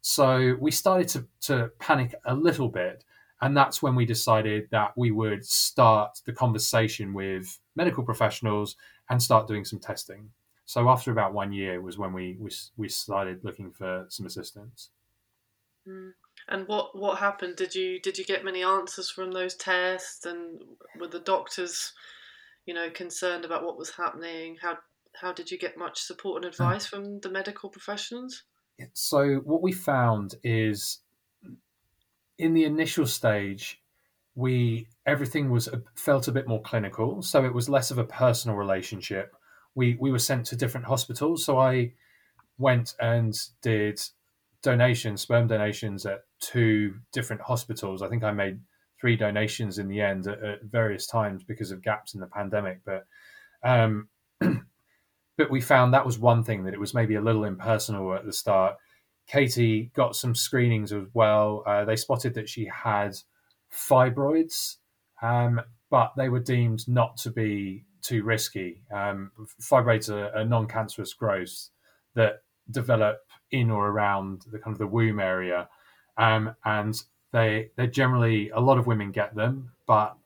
So 0.00 0.56
we 0.60 0.70
started 0.70 1.08
to, 1.08 1.26
to 1.42 1.70
panic 1.78 2.14
a 2.24 2.34
little 2.34 2.68
bit 2.68 3.04
and 3.40 3.56
that's 3.56 3.82
when 3.82 3.94
we 3.94 4.04
decided 4.04 4.68
that 4.70 4.92
we 4.96 5.10
would 5.10 5.44
start 5.44 6.20
the 6.24 6.32
conversation 6.32 7.12
with 7.14 7.58
medical 7.76 8.02
professionals 8.02 8.76
and 9.08 9.22
start 9.22 9.46
doing 9.46 9.64
some 9.64 9.78
testing. 9.78 10.30
So 10.66 10.88
after 10.88 11.12
about 11.12 11.32
one 11.32 11.52
year 11.52 11.80
was 11.80 11.96
when 11.96 12.12
we 12.12 12.36
we, 12.40 12.50
we 12.76 12.88
started 12.88 13.44
looking 13.44 13.70
for 13.70 14.06
some 14.08 14.26
assistance. 14.26 14.90
Mm. 15.86 16.12
and 16.48 16.68
what 16.68 16.98
what 16.98 17.18
happened? 17.18 17.56
Did 17.56 17.74
you 17.74 18.00
did 18.00 18.18
you 18.18 18.24
get 18.24 18.44
many 18.44 18.62
answers 18.62 19.08
from 19.08 19.32
those 19.32 19.54
tests 19.54 20.26
and 20.26 20.60
were 20.98 21.08
the 21.08 21.20
doctors 21.20 21.92
you 22.68 22.74
know, 22.74 22.90
concerned 22.90 23.46
about 23.46 23.64
what 23.64 23.78
was 23.78 23.88
happening? 23.88 24.58
How 24.60 24.76
how 25.14 25.32
did 25.32 25.50
you 25.50 25.58
get 25.58 25.78
much 25.78 26.02
support 26.02 26.44
and 26.44 26.54
hmm. 26.54 26.62
advice 26.62 26.86
from 26.86 27.18
the 27.20 27.30
medical 27.30 27.70
professionals? 27.70 28.44
So 28.92 29.36
what 29.36 29.62
we 29.62 29.72
found 29.72 30.34
is 30.44 30.98
in 32.36 32.52
the 32.52 32.64
initial 32.64 33.06
stage, 33.06 33.80
we 34.34 34.86
everything 35.06 35.50
was 35.50 35.70
felt 35.94 36.28
a 36.28 36.32
bit 36.32 36.46
more 36.46 36.60
clinical, 36.60 37.22
so 37.22 37.46
it 37.46 37.54
was 37.54 37.70
less 37.70 37.90
of 37.90 37.96
a 37.96 38.04
personal 38.04 38.56
relationship. 38.56 39.34
We 39.74 39.96
we 39.98 40.12
were 40.12 40.18
sent 40.18 40.44
to 40.46 40.56
different 40.56 40.86
hospitals, 40.86 41.46
so 41.46 41.58
I 41.58 41.94
went 42.58 42.94
and 43.00 43.34
did 43.62 43.98
donations, 44.60 45.22
sperm 45.22 45.46
donations 45.46 46.04
at 46.04 46.24
two 46.38 46.96
different 47.12 47.40
hospitals. 47.40 48.02
I 48.02 48.08
think 48.08 48.24
I 48.24 48.32
made 48.32 48.60
three 49.00 49.16
donations 49.16 49.78
in 49.78 49.88
the 49.88 50.00
end 50.00 50.26
at, 50.26 50.42
at 50.42 50.62
various 50.64 51.06
times 51.06 51.44
because 51.44 51.70
of 51.70 51.82
gaps 51.82 52.14
in 52.14 52.20
the 52.20 52.26
pandemic. 52.26 52.80
But 52.84 53.06
um, 53.62 54.08
but 54.40 55.50
we 55.50 55.60
found 55.60 55.94
that 55.94 56.06
was 56.06 56.18
one 56.18 56.42
thing 56.42 56.64
that 56.64 56.74
it 56.74 56.80
was 56.80 56.94
maybe 56.94 57.14
a 57.14 57.20
little 57.20 57.44
impersonal 57.44 58.14
at 58.14 58.24
the 58.24 58.32
start. 58.32 58.76
Katie 59.26 59.90
got 59.94 60.16
some 60.16 60.34
screenings 60.34 60.92
as 60.92 61.04
well. 61.12 61.62
Uh, 61.66 61.84
they 61.84 61.96
spotted 61.96 62.34
that 62.34 62.48
she 62.48 62.66
had 62.66 63.16
fibroids, 63.72 64.76
um, 65.22 65.60
but 65.90 66.12
they 66.16 66.28
were 66.28 66.40
deemed 66.40 66.88
not 66.88 67.16
to 67.18 67.30
be 67.30 67.84
too 68.02 68.22
risky. 68.22 68.82
Um, 68.92 69.30
fibroids 69.60 70.10
are, 70.10 70.34
are 70.34 70.44
non-cancerous 70.44 71.12
growths 71.12 71.70
that 72.14 72.42
develop 72.70 73.18
in 73.50 73.70
or 73.70 73.88
around 73.88 74.46
the 74.50 74.58
kind 74.58 74.74
of 74.74 74.78
the 74.78 74.86
womb 74.86 75.20
area, 75.20 75.68
um, 76.16 76.54
and 76.64 77.00
they 77.32 77.70
they 77.76 77.86
generally 77.86 78.50
a 78.50 78.60
lot 78.60 78.78
of 78.78 78.86
women 78.86 79.10
get 79.10 79.34
them, 79.34 79.72
but 79.86 80.16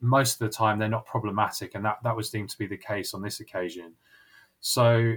most 0.00 0.34
of 0.34 0.38
the 0.38 0.48
time 0.54 0.78
they're 0.78 0.88
not 0.88 1.06
problematic, 1.06 1.74
and 1.74 1.84
that 1.84 1.98
that 2.02 2.16
was 2.16 2.30
deemed 2.30 2.50
to 2.50 2.58
be 2.58 2.66
the 2.66 2.76
case 2.76 3.14
on 3.14 3.22
this 3.22 3.40
occasion. 3.40 3.92
So 4.60 5.16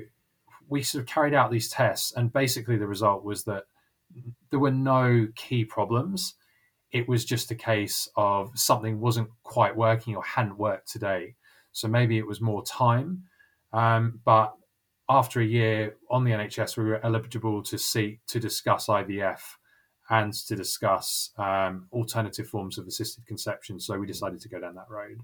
we 0.70 0.84
sort 0.84 1.04
of 1.04 1.08
carried 1.08 1.34
out 1.34 1.52
these 1.52 1.70
tests, 1.70 2.14
and 2.14 2.32
basically 2.32 2.78
the 2.78 2.88
result 2.88 3.24
was 3.24 3.44
that 3.46 3.66
there 4.50 4.60
were 4.60 4.72
no 4.72 5.28
key 5.36 5.66
problems. 5.66 6.36
It 6.92 7.08
was 7.08 7.26
just 7.26 7.50
a 7.52 7.56
case 7.56 8.08
of 8.16 8.52
something 8.54 9.00
wasn't 9.00 9.30
quite 9.44 9.76
working 9.76 10.16
or 10.16 10.24
hadn't 10.24 10.58
worked 10.58 10.92
today. 10.92 11.36
So 11.72 11.88
maybe 11.88 12.20
it 12.20 12.28
was 12.28 12.40
more 12.40 12.64
time. 12.64 13.24
Um, 13.72 14.20
but 14.24 14.56
after 15.10 15.42
a 15.42 15.46
year 15.46 15.96
on 16.12 16.24
the 16.24 16.32
NHS, 16.32 16.78
we 16.78 16.84
were 16.84 17.04
eligible 17.04 17.64
to 17.64 17.78
see 17.80 18.20
to 18.28 18.40
discuss 18.40 18.88
IVF 18.88 19.40
and 20.14 20.32
to 20.32 20.56
discuss 20.56 21.32
um, 21.40 21.88
alternative 21.92 22.48
forms 22.48 22.78
of 22.78 22.86
assisted 22.86 23.26
conception. 23.26 23.80
So 23.80 23.98
we 23.98 24.06
decided 24.06 24.42
to 24.42 24.50
go 24.50 24.60
down 24.60 24.76
that 24.76 24.90
road. 24.90 25.22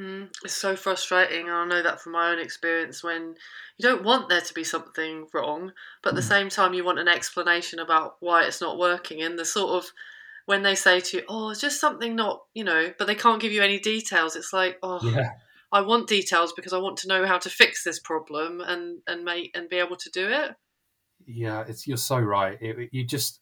Mm, 0.00 0.28
it's 0.44 0.54
so 0.54 0.76
frustrating, 0.76 1.48
and 1.48 1.56
I 1.56 1.66
know 1.66 1.82
that 1.82 2.00
from 2.00 2.12
my 2.12 2.30
own 2.30 2.38
experience. 2.38 3.02
When 3.02 3.34
you 3.78 3.82
don't 3.82 4.04
want 4.04 4.28
there 4.28 4.40
to 4.40 4.54
be 4.54 4.62
something 4.62 5.26
wrong, 5.34 5.72
but 6.02 6.10
at 6.10 6.14
the 6.14 6.22
mm. 6.22 6.28
same 6.28 6.48
time 6.48 6.72
you 6.72 6.84
want 6.84 7.00
an 7.00 7.08
explanation 7.08 7.80
about 7.80 8.14
why 8.20 8.44
it's 8.44 8.60
not 8.60 8.78
working, 8.78 9.22
and 9.22 9.36
the 9.36 9.44
sort 9.44 9.82
of 9.82 9.90
when 10.46 10.62
they 10.62 10.76
say 10.76 11.00
to 11.00 11.16
you, 11.18 11.24
"Oh, 11.28 11.50
it's 11.50 11.60
just 11.60 11.80
something 11.80 12.14
not," 12.14 12.42
you 12.54 12.64
know, 12.64 12.94
but 12.96 13.06
they 13.06 13.16
can't 13.16 13.42
give 13.42 13.52
you 13.52 13.62
any 13.62 13.80
details. 13.80 14.36
It's 14.36 14.52
like, 14.52 14.78
oh, 14.82 15.00
yeah. 15.02 15.30
I 15.72 15.80
want 15.80 16.08
details 16.08 16.52
because 16.54 16.72
I 16.72 16.78
want 16.78 16.98
to 16.98 17.08
know 17.08 17.26
how 17.26 17.38
to 17.38 17.50
fix 17.50 17.82
this 17.84 17.98
problem 17.98 18.60
and 18.60 19.00
and 19.06 19.24
make 19.24 19.50
and 19.54 19.68
be 19.68 19.76
able 19.76 19.96
to 19.96 20.10
do 20.10 20.28
it. 20.30 20.52
Yeah, 21.26 21.64
it's 21.66 21.86
you're 21.86 21.96
so 21.98 22.18
right. 22.18 22.56
It, 22.62 22.88
you 22.92 23.04
just 23.04 23.41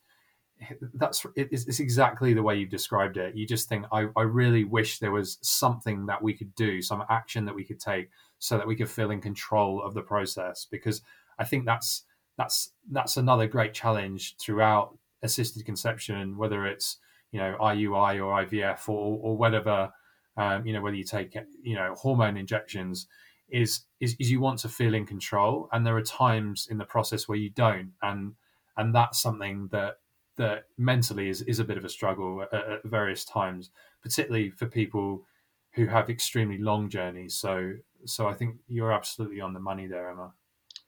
that's 0.94 1.24
it's, 1.36 1.80
exactly 1.80 2.34
the 2.34 2.42
way 2.42 2.56
you've 2.56 2.70
described 2.70 3.16
it. 3.16 3.36
You 3.36 3.46
just 3.46 3.68
think 3.68 3.86
I, 3.92 4.06
I 4.16 4.22
really 4.22 4.64
wish 4.64 4.98
there 4.98 5.12
was 5.12 5.38
something 5.42 6.06
that 6.06 6.22
we 6.22 6.34
could 6.34 6.54
do, 6.54 6.82
some 6.82 7.04
action 7.08 7.44
that 7.46 7.54
we 7.54 7.64
could 7.64 7.80
take, 7.80 8.10
so 8.38 8.56
that 8.56 8.66
we 8.66 8.76
could 8.76 8.90
feel 8.90 9.10
in 9.10 9.20
control 9.20 9.82
of 9.82 9.94
the 9.94 10.02
process. 10.02 10.66
Because 10.70 11.02
I 11.38 11.44
think 11.44 11.64
that's 11.64 12.04
that's 12.36 12.72
that's 12.90 13.16
another 13.16 13.46
great 13.46 13.74
challenge 13.74 14.36
throughout 14.38 14.96
assisted 15.22 15.64
conception, 15.64 16.36
whether 16.36 16.66
it's 16.66 16.98
you 17.32 17.40
know 17.40 17.56
IUI 17.60 18.16
or 18.24 18.44
IVF 18.44 18.88
or 18.88 19.18
or 19.22 19.36
whatever 19.36 19.92
um, 20.36 20.66
you 20.66 20.72
know 20.72 20.80
whether 20.80 20.96
you 20.96 21.04
take 21.04 21.36
you 21.62 21.74
know 21.74 21.94
hormone 21.96 22.36
injections 22.36 23.06
is, 23.50 23.82
is 24.00 24.16
is 24.18 24.30
you 24.30 24.40
want 24.40 24.58
to 24.60 24.68
feel 24.68 24.94
in 24.94 25.06
control 25.06 25.68
and 25.72 25.86
there 25.86 25.96
are 25.96 26.02
times 26.02 26.68
in 26.70 26.78
the 26.78 26.84
process 26.84 27.28
where 27.28 27.38
you 27.38 27.50
don't 27.50 27.92
and 28.02 28.34
and 28.76 28.94
that's 28.94 29.20
something 29.20 29.68
that 29.72 29.96
that 30.36 30.66
mentally 30.78 31.28
is, 31.28 31.42
is 31.42 31.58
a 31.58 31.64
bit 31.64 31.76
of 31.78 31.84
a 31.84 31.88
struggle 31.88 32.42
at, 32.42 32.52
at 32.54 32.84
various 32.84 33.24
times 33.24 33.70
particularly 34.02 34.50
for 34.50 34.66
people 34.66 35.26
who 35.72 35.86
have 35.86 36.08
extremely 36.10 36.58
long 36.58 36.88
journeys. 36.88 37.36
So 37.36 37.74
so 38.06 38.26
i 38.28 38.34
think 38.34 38.56
you're 38.66 38.92
absolutely 38.92 39.40
on 39.40 39.52
the 39.52 39.60
money 39.60 39.86
there 39.86 40.10
emma. 40.10 40.32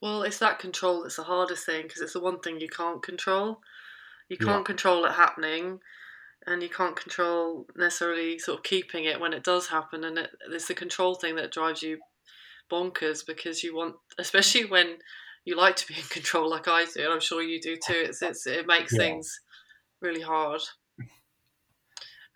Well 0.02 0.22
it's 0.22 0.38
that 0.38 0.58
control 0.58 1.02
that's 1.02 1.16
the 1.16 1.22
hardest 1.25 1.64
thing 1.64 1.82
because 1.82 2.02
it's 2.02 2.12
the 2.12 2.20
one 2.20 2.40
thing 2.40 2.61
you 2.61 2.68
can't 2.68 3.02
control. 3.02 3.62
You 4.28 4.38
can't 4.38 4.64
Yeah. 4.64 4.66
control 4.66 5.04
it 5.06 5.12
happening 5.12 5.80
and 6.46 6.62
you 6.62 6.68
can't 6.70 6.96
control 6.96 7.68
necessarily 7.76 8.38
sort 8.38 8.58
of 8.58 8.64
keeping 8.64 9.04
it 9.06 9.20
when 9.20 9.32
it 9.34 9.44
does 9.44 9.68
happen 9.68 10.04
and 10.04 10.18
it, 10.18 10.30
it's 10.50 10.68
the 10.68 10.75
control 10.75 11.14
thing 11.16 11.37
that 11.37 11.52
drives 11.52 11.82
you 11.82 12.00
bonkers 12.70 13.26
because 13.26 13.62
you 13.64 13.75
want 13.76 13.96
especially 14.18 14.64
when 14.66 14.99
you 15.44 15.56
like 15.56 15.76
to 15.76 15.87
be 15.88 15.94
in 15.94 16.02
control 16.04 16.50
like 16.50 16.68
I 16.68 16.84
do 16.84 17.02
and 17.04 17.12
I'm 17.12 17.20
sure 17.20 17.42
you 17.42 17.61
do 17.61 17.76
too 17.76 17.94
it's, 18.06 18.22
it's 18.22 18.46
it 18.46 18.66
makes 18.66 18.92
Yeah. 18.92 18.99
things 18.99 19.40
really 20.00 20.22
hard 20.22 20.62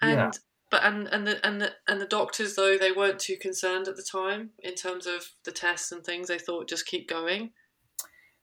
and 0.01 0.13
Yeah. 0.13 0.31
but 0.71 0.83
and 0.85 1.07
and 1.09 1.27
the 1.27 1.47
and 1.47 1.61
the 1.61 1.75
and 1.87 2.01
the 2.01 2.07
doctors 2.07 2.57
though 2.57 2.77
they 2.77 2.93
weren't 2.93 3.19
too 3.21 3.37
concerned 3.37 3.89
at 3.89 3.97
the 3.97 4.03
time 4.03 4.51
in 4.59 4.75
terms 4.75 5.07
of 5.07 5.33
the 5.45 5.53
tests 5.53 5.93
and 5.93 6.05
things 6.05 6.29
they 6.29 6.39
thought 6.39 6.69
just 6.69 6.87
keep 6.87 7.09
going 7.09 7.53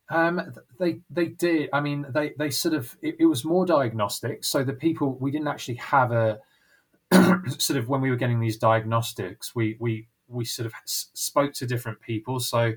Um, 0.09 0.53
they 0.79 0.99
they 1.09 1.27
did. 1.27 1.69
I 1.73 1.79
mean, 1.79 2.05
they 2.09 2.33
they 2.37 2.49
sort 2.49 2.73
of 2.75 2.97
it, 3.01 3.15
it 3.19 3.25
was 3.25 3.45
more 3.45 3.65
diagnostic. 3.65 4.43
So 4.43 4.63
the 4.63 4.73
people 4.73 5.17
we 5.19 5.31
didn't 5.31 5.47
actually 5.47 5.75
have 5.75 6.11
a 6.11 6.39
sort 7.57 7.79
of 7.79 7.89
when 7.89 8.01
we 8.01 8.09
were 8.09 8.15
getting 8.17 8.39
these 8.39 8.57
diagnostics, 8.57 9.55
we 9.55 9.77
we 9.79 10.09
we 10.27 10.45
sort 10.45 10.67
of 10.67 10.73
spoke 10.85 11.53
to 11.55 11.67
different 11.67 12.01
people. 12.01 12.39
So 12.39 12.73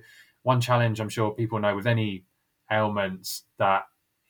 one 0.46 0.60
challenge 0.60 1.00
I'm 1.00 1.08
sure 1.08 1.32
people 1.32 1.58
know 1.58 1.74
with 1.74 1.88
any 1.88 2.24
ailments 2.70 3.42
that 3.58 3.82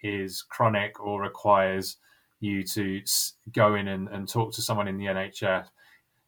is 0.02 0.40
chronic 0.40 0.98
or 0.98 1.20
requires 1.20 1.98
you 2.40 2.64
to 2.64 3.02
go 3.52 3.74
in 3.74 3.86
and, 3.88 4.08
and 4.08 4.26
talk 4.26 4.54
to 4.54 4.62
someone 4.62 4.88
in 4.88 4.96
the 4.96 5.04
NHS 5.04 5.66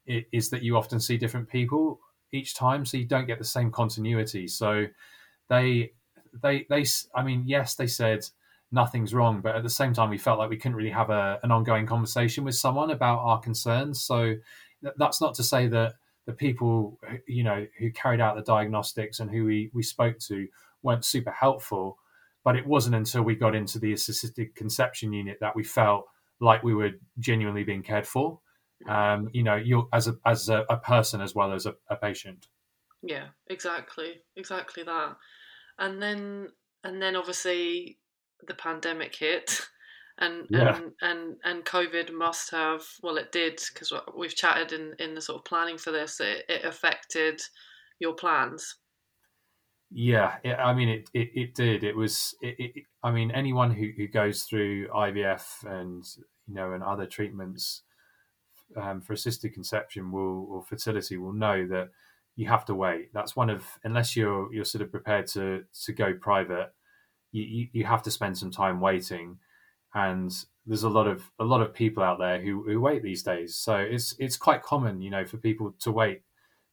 is 0.07 0.50
that 0.50 0.62
you 0.62 0.76
often 0.76 1.00
see 1.00 1.16
different 1.16 1.49
people 1.49 2.00
each 2.33 2.54
time, 2.54 2.85
so 2.85 2.99
you 2.99 3.07
don't 3.07 3.26
get 3.26 3.38
the 3.38 3.45
same 3.47 3.71
continuity. 3.71 4.47
So 4.47 4.85
they 5.49 5.92
they 6.42 6.66
they 6.68 6.85
I 7.14 7.23
mean 7.23 7.45
yes 7.47 7.75
they 7.75 7.87
said 7.87 8.26
nothing's 8.71 9.14
wrong 9.14 9.40
but 9.40 9.57
at 9.57 9.62
the 9.62 9.71
same 9.71 9.95
time 9.95 10.11
we 10.11 10.18
felt 10.18 10.38
like 10.38 10.50
we 10.50 10.59
couldn't 10.59 10.76
really 10.76 10.90
have 10.90 11.09
a, 11.09 11.40
an 11.42 11.50
ongoing 11.50 11.87
conversation 11.87 12.45
with 12.45 12.54
someone 12.54 12.90
about 12.90 13.21
our 13.21 13.40
concerns 13.40 13.99
so 14.02 14.35
that's 14.99 15.23
not 15.23 15.33
to 15.33 15.42
say 15.42 15.66
that 15.68 15.95
the 16.28 16.35
people 16.35 17.00
you 17.26 17.42
know 17.42 17.66
who 17.78 17.90
carried 17.90 18.20
out 18.20 18.37
the 18.37 18.42
diagnostics 18.42 19.18
and 19.18 19.30
who 19.30 19.47
we, 19.47 19.70
we 19.73 19.82
spoke 19.82 20.18
to 20.18 20.47
weren't 20.82 21.04
super 21.04 21.30
helpful. 21.30 21.99
But 22.44 22.54
it 22.54 22.66
wasn't 22.66 22.97
until 22.97 23.23
we 23.23 23.35
got 23.35 23.54
into 23.54 23.78
the 23.78 23.94
assisted 23.94 24.54
conception 24.54 25.12
unit 25.12 25.38
that 25.40 25.56
we 25.56 25.64
felt 25.64 26.04
like 26.38 26.62
we 26.62 26.75
were 26.75 26.90
genuinely 27.18 27.64
being 27.64 27.82
cared 27.82 28.06
for. 28.06 28.40
Um, 28.87 29.30
you 29.32 29.42
know 29.42 29.56
you 29.56 29.88
as 29.92 30.06
a 30.06 30.16
as 30.26 30.50
a, 30.50 30.66
a 30.68 30.76
person 30.76 31.23
as 31.23 31.35
well 31.35 31.52
as 31.52 31.64
a, 31.64 31.75
a 31.88 31.97
patient. 31.97 32.47
Yeah, 33.02 33.28
exactly, 33.47 34.20
exactly 34.37 34.82
that. 34.82 35.16
And 35.78 36.00
then 36.00 36.49
and 36.85 37.00
then 37.00 37.16
obviously 37.16 37.99
the 38.47 38.54
pandemic 38.54 39.16
hit, 39.16 39.62
and 40.18 40.46
Yeah. 40.50 40.76
and 40.76 40.92
and 41.02 41.37
and 41.44 41.64
COVID 41.64 42.12
must 42.12 42.50
have 42.50 42.82
well, 43.02 43.16
it 43.18 43.32
did 43.32 43.60
because 43.72 43.92
we've 44.16 44.34
chatted 44.34 44.72
in 44.72 44.94
in 44.98 45.14
the 45.14 45.20
sort 45.20 45.38
of 45.38 45.44
planning 45.44 45.78
for 45.78 45.90
this. 45.92 46.20
It, 46.20 46.44
it 46.48 46.64
affected 46.64 47.40
your 47.98 48.14
plans. 48.14 48.76
Yeah, 49.90 50.37
it, 50.44 50.52
I 50.54 50.75
mean, 50.75 50.88
it, 50.88 51.08
it, 51.14 51.30
it 51.34 51.54
did. 51.54 51.82
It 51.82 51.96
was, 51.96 52.34
it, 52.42 52.56
it, 52.58 52.82
I 53.02 53.10
mean, 53.10 53.30
anyone 53.30 53.70
who, 53.70 53.88
who 53.96 54.06
goes 54.06 54.42
through 54.42 54.88
IVF 54.88 55.64
and, 55.64 56.04
you 56.46 56.54
know, 56.54 56.72
and 56.72 56.82
other 56.82 57.06
treatments 57.06 57.82
um, 58.76 59.00
for 59.00 59.14
assisted 59.14 59.54
conception 59.54 60.12
will, 60.12 60.46
or 60.50 60.62
fertility 60.62 61.16
will 61.16 61.32
know 61.32 61.66
that 61.68 61.88
you 62.37 62.46
have 62.48 62.66
to 62.66 62.75
wait. 62.75 63.14
That's 63.14 63.34
one 63.34 63.48
of, 63.48 63.64
unless 63.82 64.14
you're, 64.14 64.52
you're 64.52 64.66
sort 64.66 64.82
of 64.82 64.90
prepared 64.90 65.26
to, 65.28 65.64
to 65.87 65.92
go 65.92 66.12
private, 66.12 66.70
you, 67.32 67.42
you, 67.42 67.68
you 67.72 67.84
have 67.84 68.02
to 68.02 68.10
spend 68.10 68.37
some 68.37 68.50
time 68.50 68.80
waiting. 68.80 69.38
And 69.95 70.33
there's 70.66 70.83
a 70.83 70.88
lot 70.88 71.07
of, 71.07 71.30
a 71.38 71.45
lot 71.45 71.62
of 71.62 71.73
people 71.73 72.02
out 72.02 72.18
there 72.18 72.40
who, 72.40 72.62
who 72.62 72.80
wait 72.80 73.02
these 73.02 73.23
days. 73.23 73.57
So 73.57 73.76
it's, 73.76 74.14
it's 74.18 74.37
quite 74.37 74.62
common, 74.62 75.00
you 75.00 75.11
know, 75.11 75.25
for 75.25 75.38
people 75.38 75.75
to 75.80 75.90
wait 75.92 76.23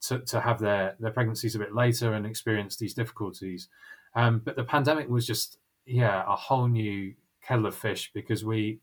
to, 0.07 0.19
to 0.19 0.41
have 0.41 0.59
their, 0.59 0.95
their 0.99 1.11
pregnancies 1.11 1.55
a 1.55 1.59
bit 1.59 1.73
later 1.73 2.13
and 2.13 2.25
experience 2.25 2.75
these 2.75 2.93
difficulties. 2.93 3.69
Um, 4.15 4.41
but 4.43 4.55
the 4.55 4.63
pandemic 4.63 5.09
was 5.09 5.25
just, 5.25 5.57
yeah, 5.85 6.23
a 6.27 6.35
whole 6.35 6.67
new 6.67 7.13
kettle 7.41 7.65
of 7.65 7.75
fish 7.75 8.11
because 8.13 8.43
we, 8.43 8.79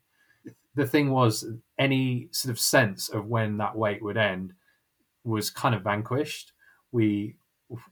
the 0.75 0.87
thing 0.87 1.11
was, 1.11 1.47
any 1.79 2.29
sort 2.31 2.51
of 2.51 2.59
sense 2.59 3.09
of 3.09 3.27
when 3.27 3.59
that 3.59 3.77
wait 3.77 4.03
would 4.03 4.17
end 4.17 4.55
was 5.25 5.51
kind 5.51 5.75
of 5.75 5.83
vanquished. 5.83 6.53
We, 6.91 7.37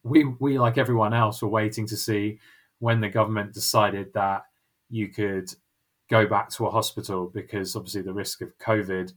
we, 0.03 0.25
we, 0.25 0.59
like 0.59 0.79
everyone 0.79 1.15
else, 1.15 1.43
were 1.43 1.49
waiting 1.49 1.87
to 1.87 1.97
see 1.97 2.39
when 2.79 3.01
the 3.01 3.09
government 3.09 3.53
decided 3.53 4.13
that 4.15 4.45
you 4.89 5.09
could 5.09 5.53
go 6.11 6.27
back 6.27 6.51
to 6.51 6.67
a 6.67 6.71
hospital 6.71 7.31
because 7.33 7.77
obviously 7.77 8.03
the 8.03 8.13
risk 8.13 8.43
of 8.43 8.59
COVID 8.59 9.13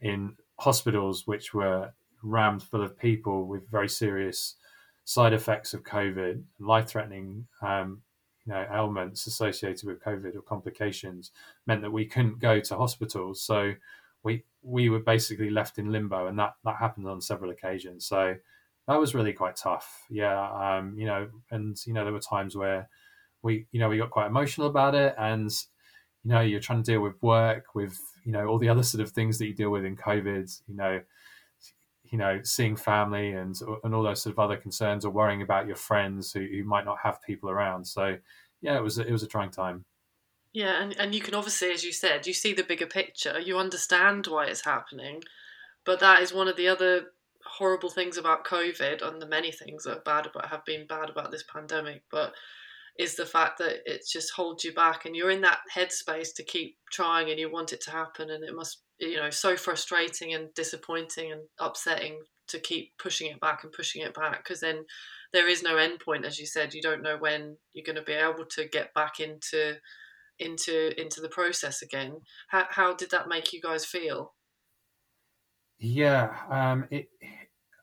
in 0.00 0.36
hospitals, 0.58 1.26
which 1.26 1.54
were 1.54 1.92
rammed 2.22 2.62
full 2.62 2.82
of 2.82 2.98
people 2.98 3.46
with 3.46 3.70
very 3.70 3.88
serious 3.88 4.56
side 5.04 5.32
effects 5.32 5.74
of 5.74 5.82
COVID, 5.82 6.42
life-threatening, 6.58 7.46
um, 7.62 8.02
you 8.46 8.52
know, 8.52 8.66
ailments 8.72 9.26
associated 9.26 9.86
with 9.86 10.02
COVID 10.02 10.36
or 10.36 10.42
complications, 10.42 11.30
meant 11.66 11.82
that 11.82 11.90
we 11.90 12.04
couldn't 12.04 12.40
go 12.40 12.60
to 12.60 12.76
hospitals. 12.76 13.42
So 13.42 13.72
we 14.22 14.44
we 14.62 14.88
were 14.88 15.00
basically 15.00 15.50
left 15.50 15.78
in 15.78 15.92
limbo, 15.92 16.26
and 16.26 16.38
that 16.38 16.54
that 16.64 16.76
happened 16.76 17.06
on 17.08 17.20
several 17.20 17.50
occasions. 17.50 18.06
So 18.06 18.36
that 18.86 19.00
was 19.00 19.14
really 19.14 19.32
quite 19.32 19.56
tough. 19.56 20.04
Yeah, 20.10 20.50
um, 20.52 20.98
you 20.98 21.06
know, 21.06 21.28
and 21.50 21.76
you 21.86 21.94
know 21.94 22.04
there 22.04 22.12
were 22.12 22.20
times 22.20 22.56
where 22.56 22.88
we 23.42 23.66
you 23.72 23.80
know 23.80 23.88
we 23.88 23.98
got 23.98 24.10
quite 24.10 24.26
emotional 24.26 24.66
about 24.66 24.94
it, 24.94 25.14
and 25.18 25.50
you 26.24 26.30
know 26.30 26.40
you're 26.40 26.60
trying 26.60 26.82
to 26.82 26.92
deal 26.92 27.00
with 27.00 27.22
work, 27.22 27.74
with 27.74 27.98
you 28.24 28.32
know 28.32 28.46
all 28.46 28.58
the 28.58 28.68
other 28.68 28.82
sort 28.82 29.02
of 29.02 29.10
things 29.10 29.38
that 29.38 29.46
you 29.46 29.54
deal 29.54 29.70
with 29.70 29.84
in 29.84 29.96
COVID. 29.96 30.60
You 30.66 30.76
know 30.76 31.00
you 32.14 32.18
know, 32.18 32.38
seeing 32.44 32.76
family 32.76 33.32
and 33.32 33.60
and 33.82 33.92
all 33.92 34.04
those 34.04 34.22
sort 34.22 34.34
of 34.34 34.38
other 34.38 34.56
concerns, 34.56 35.04
or 35.04 35.10
worrying 35.10 35.42
about 35.42 35.66
your 35.66 35.74
friends 35.74 36.32
who, 36.32 36.40
who 36.40 36.62
might 36.62 36.84
not 36.84 36.98
have 37.02 37.20
people 37.22 37.50
around. 37.50 37.84
So, 37.86 38.18
yeah, 38.60 38.76
it 38.76 38.82
was 38.82 38.98
a, 38.98 39.06
it 39.06 39.10
was 39.10 39.24
a 39.24 39.26
trying 39.26 39.50
time. 39.50 39.84
Yeah, 40.52 40.80
and, 40.80 40.96
and 40.96 41.12
you 41.12 41.20
can 41.20 41.34
obviously, 41.34 41.72
as 41.72 41.82
you 41.82 41.92
said, 41.92 42.28
you 42.28 42.32
see 42.32 42.52
the 42.52 42.62
bigger 42.62 42.86
picture. 42.86 43.40
You 43.40 43.58
understand 43.58 44.28
why 44.28 44.46
it's 44.46 44.64
happening, 44.64 45.24
but 45.84 45.98
that 45.98 46.22
is 46.22 46.32
one 46.32 46.46
of 46.46 46.56
the 46.56 46.68
other 46.68 47.06
horrible 47.44 47.90
things 47.90 48.16
about 48.16 48.46
COVID, 48.46 49.02
and 49.02 49.20
the 49.20 49.26
many 49.26 49.50
things 49.50 49.82
that 49.82 49.96
are 49.96 50.02
bad 50.02 50.26
about 50.26 50.50
have 50.50 50.64
been 50.64 50.86
bad 50.86 51.10
about 51.10 51.32
this 51.32 51.42
pandemic. 51.42 52.04
But 52.12 52.32
is 52.98 53.16
the 53.16 53.26
fact 53.26 53.58
that 53.58 53.78
it 53.86 54.02
just 54.10 54.32
holds 54.32 54.64
you 54.64 54.72
back, 54.72 55.04
and 55.04 55.16
you're 55.16 55.30
in 55.30 55.40
that 55.42 55.60
headspace 55.74 56.34
to 56.36 56.44
keep 56.44 56.76
trying, 56.92 57.30
and 57.30 57.38
you 57.38 57.50
want 57.50 57.72
it 57.72 57.80
to 57.82 57.90
happen, 57.90 58.30
and 58.30 58.44
it 58.44 58.54
must, 58.54 58.82
you 58.98 59.16
know, 59.16 59.30
so 59.30 59.56
frustrating 59.56 60.34
and 60.34 60.52
disappointing 60.54 61.32
and 61.32 61.42
upsetting 61.58 62.18
to 62.46 62.58
keep 62.58 62.92
pushing 62.98 63.30
it 63.30 63.40
back 63.40 63.64
and 63.64 63.72
pushing 63.72 64.02
it 64.02 64.14
back 64.14 64.44
because 64.44 64.60
then 64.60 64.84
there 65.32 65.48
is 65.48 65.62
no 65.62 65.76
end 65.76 66.00
point, 66.00 66.24
as 66.24 66.38
you 66.38 66.46
said. 66.46 66.74
You 66.74 66.82
don't 66.82 67.02
know 67.02 67.16
when 67.18 67.56
you're 67.72 67.84
going 67.84 67.96
to 67.96 68.02
be 68.02 68.12
able 68.12 68.44
to 68.50 68.68
get 68.68 68.94
back 68.94 69.18
into 69.18 69.76
into 70.38 71.00
into 71.00 71.20
the 71.20 71.28
process 71.28 71.82
again. 71.82 72.20
How 72.48 72.66
how 72.70 72.94
did 72.94 73.10
that 73.10 73.28
make 73.28 73.52
you 73.52 73.60
guys 73.60 73.84
feel? 73.84 74.34
Yeah, 75.78 76.34
um, 76.50 76.86
it. 76.90 77.08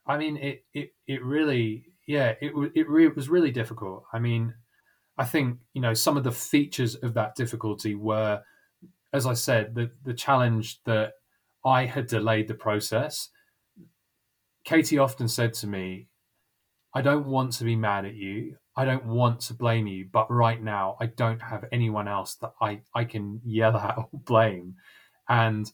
I 0.06 0.18
mean, 0.18 0.36
it 0.38 0.64
it 0.74 0.90
it 1.06 1.22
really, 1.22 1.84
yeah, 2.06 2.34
it 2.40 2.52
it, 2.74 2.86
it 2.88 3.16
was 3.16 3.28
really 3.28 3.50
difficult. 3.50 4.04
I 4.12 4.18
mean, 4.18 4.54
I 5.18 5.24
think 5.24 5.58
you 5.74 5.82
know 5.82 5.94
some 5.94 6.16
of 6.16 6.24
the 6.24 6.32
features 6.32 6.94
of 6.96 7.14
that 7.14 7.34
difficulty 7.34 7.94
were, 7.94 8.42
as 9.12 9.26
I 9.26 9.34
said, 9.34 9.74
the 9.74 9.90
the 10.04 10.14
challenge 10.14 10.82
that 10.84 11.12
I 11.64 11.84
had 11.84 12.06
delayed 12.06 12.48
the 12.48 12.54
process. 12.54 13.28
Katie 14.64 14.98
often 14.98 15.26
said 15.26 15.54
to 15.54 15.66
me, 15.66 16.08
I 16.94 17.02
don't 17.02 17.26
want 17.26 17.52
to 17.54 17.64
be 17.64 17.74
mad 17.74 18.04
at 18.04 18.14
you. 18.14 18.56
I 18.76 18.84
don't 18.84 19.04
want 19.04 19.40
to 19.42 19.54
blame 19.54 19.86
you, 19.86 20.08
but 20.10 20.30
right 20.30 20.62
now 20.62 20.96
I 21.00 21.06
don't 21.06 21.42
have 21.42 21.64
anyone 21.72 22.08
else 22.08 22.36
that 22.36 22.52
I, 22.60 22.80
I 22.94 23.04
can 23.04 23.40
yell 23.44 23.76
at 23.76 23.98
or 23.98 24.08
blame. 24.12 24.76
And 25.28 25.70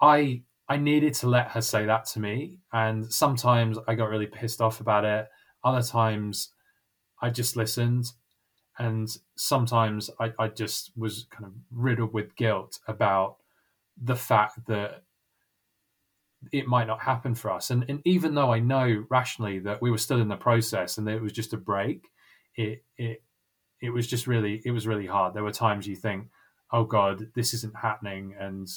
I 0.00 0.42
I 0.68 0.76
needed 0.76 1.14
to 1.14 1.28
let 1.28 1.48
her 1.48 1.60
say 1.60 1.86
that 1.86 2.06
to 2.06 2.20
me. 2.20 2.58
And 2.72 3.12
sometimes 3.12 3.78
I 3.88 3.94
got 3.94 4.08
really 4.08 4.26
pissed 4.26 4.60
off 4.60 4.80
about 4.80 5.04
it. 5.04 5.28
Other 5.64 5.82
times 5.82 6.50
I 7.22 7.30
just 7.30 7.56
listened. 7.56 8.12
And 8.78 9.08
sometimes 9.36 10.10
I, 10.18 10.32
I 10.38 10.48
just 10.48 10.92
was 10.96 11.26
kind 11.30 11.44
of 11.44 11.52
riddled 11.70 12.12
with 12.12 12.36
guilt 12.36 12.80
about 12.88 13.36
the 14.02 14.16
fact 14.16 14.66
that 14.66 15.04
it 16.50 16.66
might 16.66 16.86
not 16.86 17.00
happen 17.00 17.34
for 17.34 17.50
us. 17.50 17.70
And, 17.70 17.84
and 17.88 18.00
even 18.04 18.34
though 18.34 18.52
I 18.52 18.58
know 18.58 19.04
rationally 19.10 19.60
that 19.60 19.80
we 19.80 19.90
were 19.90 19.98
still 19.98 20.20
in 20.20 20.28
the 20.28 20.36
process 20.36 20.98
and 20.98 21.06
that 21.06 21.14
it 21.14 21.22
was 21.22 21.32
just 21.32 21.52
a 21.52 21.58
break, 21.58 22.10
it 22.56 22.82
it 22.98 23.22
it 23.80 23.90
was 23.90 24.06
just 24.06 24.26
really 24.26 24.62
it 24.64 24.70
was 24.72 24.86
really 24.86 25.06
hard. 25.06 25.34
There 25.34 25.44
were 25.44 25.52
times 25.52 25.86
you 25.86 25.96
think, 25.96 26.28
oh 26.72 26.84
God, 26.84 27.28
this 27.34 27.54
isn't 27.54 27.76
happening, 27.76 28.34
and 28.38 28.68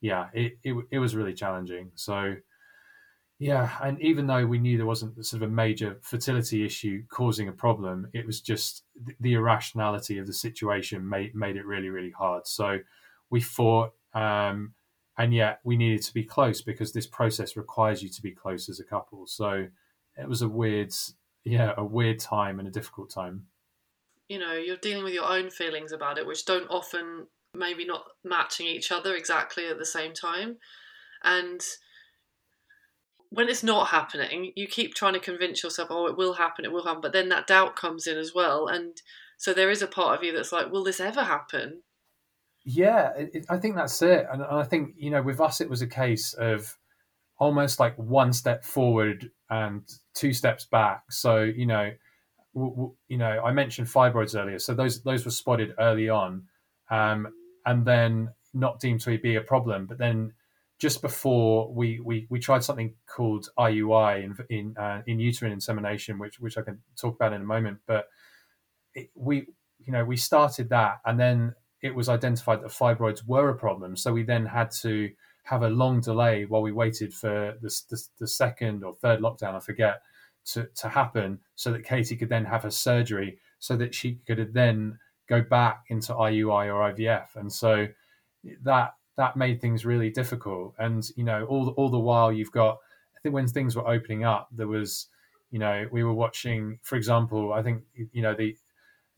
yeah, 0.00 0.28
it 0.34 0.58
it, 0.62 0.74
it 0.90 0.98
was 0.98 1.16
really 1.16 1.34
challenging. 1.34 1.92
So 1.94 2.36
yeah, 3.38 3.70
and 3.82 4.00
even 4.00 4.26
though 4.26 4.44
we 4.46 4.58
knew 4.58 4.76
there 4.76 4.86
wasn't 4.86 5.24
sort 5.24 5.42
of 5.42 5.48
a 5.48 5.52
major 5.52 5.98
fertility 6.02 6.64
issue 6.64 7.04
causing 7.08 7.48
a 7.48 7.52
problem, 7.52 8.08
it 8.12 8.26
was 8.26 8.40
just 8.40 8.82
the, 9.20 9.34
irrationality 9.34 10.18
of 10.18 10.26
the 10.26 10.32
situation 10.32 11.08
made 11.08 11.34
made 11.34 11.56
it 11.56 11.64
really 11.64 11.88
really 11.88 12.10
hard. 12.10 12.46
So 12.46 12.78
we 13.30 13.40
fought. 13.40 13.92
Um, 14.14 14.74
and 15.18 15.34
yet 15.34 15.58
we 15.64 15.76
needed 15.76 16.02
to 16.02 16.14
be 16.14 16.22
close 16.22 16.62
because 16.62 16.92
this 16.92 17.06
process 17.06 17.56
requires 17.56 18.02
you 18.02 18.08
to 18.08 18.22
be 18.22 18.30
close 18.30 18.68
as 18.68 18.78
a 18.78 18.84
couple. 18.84 19.26
So 19.26 19.66
it 20.16 20.28
was 20.28 20.42
a 20.42 20.48
weird, 20.48 20.94
yeah, 21.44 21.72
a 21.76 21.84
weird 21.84 22.20
time 22.20 22.60
and 22.60 22.68
a 22.68 22.70
difficult 22.70 23.10
time. 23.10 23.46
You 24.28 24.38
know, 24.38 24.52
you're 24.52 24.76
dealing 24.76 25.04
with 25.04 25.14
your 25.14 25.28
own 25.28 25.50
feelings 25.50 25.90
about 25.90 26.18
it, 26.18 26.26
which 26.26 26.44
don't 26.44 26.70
often 26.70 27.26
maybe 27.52 27.84
not 27.84 28.04
matching 28.24 28.66
each 28.66 28.92
other 28.92 29.14
exactly 29.16 29.66
at 29.66 29.78
the 29.78 29.86
same 29.86 30.14
time. 30.14 30.58
And 31.24 31.60
when 33.30 33.48
it's 33.48 33.62
not 33.62 33.88
happening, 33.88 34.52
you 34.56 34.66
keep 34.66 34.94
trying 34.94 35.12
to 35.14 35.20
convince 35.20 35.62
yourself, 35.62 35.88
oh, 35.90 36.06
it 36.06 36.16
will 36.16 36.34
happen, 36.34 36.64
it 36.64 36.72
will 36.72 36.84
happen. 36.84 37.02
But 37.02 37.12
then 37.12 37.28
that 37.28 37.46
doubt 37.46 37.76
comes 37.76 38.06
in 38.06 38.16
as 38.16 38.34
well. 38.34 38.68
And 38.68 39.00
so 39.36 39.52
there 39.52 39.70
is 39.70 39.82
a 39.82 39.86
part 39.86 40.18
of 40.18 40.24
you 40.24 40.32
that's 40.32 40.52
like, 40.52 40.70
will 40.70 40.84
this 40.84 41.00
ever 41.00 41.22
happen? 41.22 41.82
Yeah, 42.64 43.12
it, 43.16 43.46
I 43.48 43.56
think 43.56 43.76
that's 43.76 44.02
it, 44.02 44.26
and, 44.30 44.42
and 44.42 44.58
I 44.58 44.62
think 44.62 44.94
you 44.98 45.10
know 45.10 45.22
with 45.22 45.40
us 45.40 45.62
it 45.62 45.70
was 45.70 45.80
a 45.80 45.86
case 45.86 46.34
of 46.34 46.76
almost 47.38 47.80
like 47.80 47.96
one 47.96 48.30
step 48.30 48.62
forward 48.62 49.30
and 49.48 49.82
two 50.14 50.34
steps 50.34 50.66
back. 50.66 51.04
So 51.08 51.44
you 51.44 51.64
know, 51.64 51.92
w- 52.54 52.72
w- 52.72 52.94
you 53.08 53.16
know, 53.16 53.42
I 53.42 53.52
mentioned 53.52 53.88
fibroids 53.88 54.38
earlier, 54.38 54.58
so 54.58 54.74
those 54.74 55.02
those 55.02 55.24
were 55.24 55.30
spotted 55.30 55.72
early 55.78 56.10
on, 56.10 56.42
um, 56.90 57.28
and 57.64 57.86
then 57.86 58.34
not 58.52 58.80
deemed 58.80 59.00
to 59.02 59.18
be 59.18 59.36
a 59.36 59.40
problem. 59.40 59.86
But 59.86 59.96
then 59.96 60.34
just 60.78 61.02
before 61.02 61.72
we 61.72 62.00
we, 62.00 62.26
we 62.30 62.38
tried 62.38 62.64
something 62.64 62.94
called 63.06 63.48
IUI 63.58 64.24
in 64.24 64.36
in, 64.48 64.76
uh, 64.76 65.02
in 65.06 65.18
uterine 65.18 65.52
insemination, 65.52 66.18
which 66.18 66.40
which 66.40 66.56
I 66.56 66.62
can 66.62 66.80
talk 66.96 67.16
about 67.16 67.32
in 67.32 67.42
a 67.42 67.46
moment. 67.46 67.78
But 67.86 68.06
it, 68.94 69.10
we 69.14 69.46
you 69.78 69.92
know 69.92 70.04
we 70.04 70.16
started 70.16 70.68
that, 70.70 71.00
and 71.04 71.18
then 71.18 71.54
it 71.82 71.94
was 71.94 72.08
identified 72.08 72.62
that 72.62 72.70
fibroids 72.70 73.26
were 73.26 73.48
a 73.50 73.56
problem. 73.56 73.96
So 73.96 74.12
we 74.12 74.22
then 74.22 74.46
had 74.46 74.70
to 74.82 75.10
have 75.44 75.62
a 75.62 75.68
long 75.68 76.00
delay 76.00 76.44
while 76.44 76.60
we 76.60 76.72
waited 76.72 77.14
for 77.14 77.54
the, 77.62 77.82
the, 77.88 78.02
the 78.18 78.26
second 78.26 78.84
or 78.84 78.94
third 78.94 79.20
lockdown, 79.20 79.54
I 79.54 79.60
forget, 79.60 80.02
to, 80.44 80.68
to 80.76 80.88
happen 80.88 81.38
so 81.54 81.72
that 81.72 81.84
Katie 81.84 82.16
could 82.16 82.28
then 82.28 82.44
have 82.44 82.64
her 82.64 82.70
surgery 82.70 83.38
so 83.58 83.76
that 83.76 83.94
she 83.94 84.18
could 84.26 84.52
then 84.52 84.98
go 85.28 85.40
back 85.40 85.84
into 85.88 86.12
IUI 86.12 86.66
or 86.66 86.92
IVF. 86.92 87.36
And 87.36 87.50
so 87.50 87.86
that 88.62 88.94
that 89.18 89.36
made 89.36 89.60
things 89.60 89.84
really 89.84 90.10
difficult. 90.10 90.74
And, 90.78 91.06
you 91.16 91.24
know, 91.24 91.44
all, 91.46 91.70
all 91.70 91.90
the 91.90 91.98
while 91.98 92.32
you've 92.32 92.52
got, 92.52 92.78
I 93.16 93.20
think 93.20 93.34
when 93.34 93.48
things 93.48 93.74
were 93.74 93.86
opening 93.86 94.24
up, 94.24 94.48
there 94.52 94.68
was, 94.68 95.08
you 95.50 95.58
know, 95.58 95.86
we 95.90 96.04
were 96.04 96.14
watching, 96.14 96.78
for 96.82 96.94
example, 96.96 97.52
I 97.52 97.62
think, 97.62 97.82
you 98.12 98.22
know, 98.22 98.34
the 98.34 98.56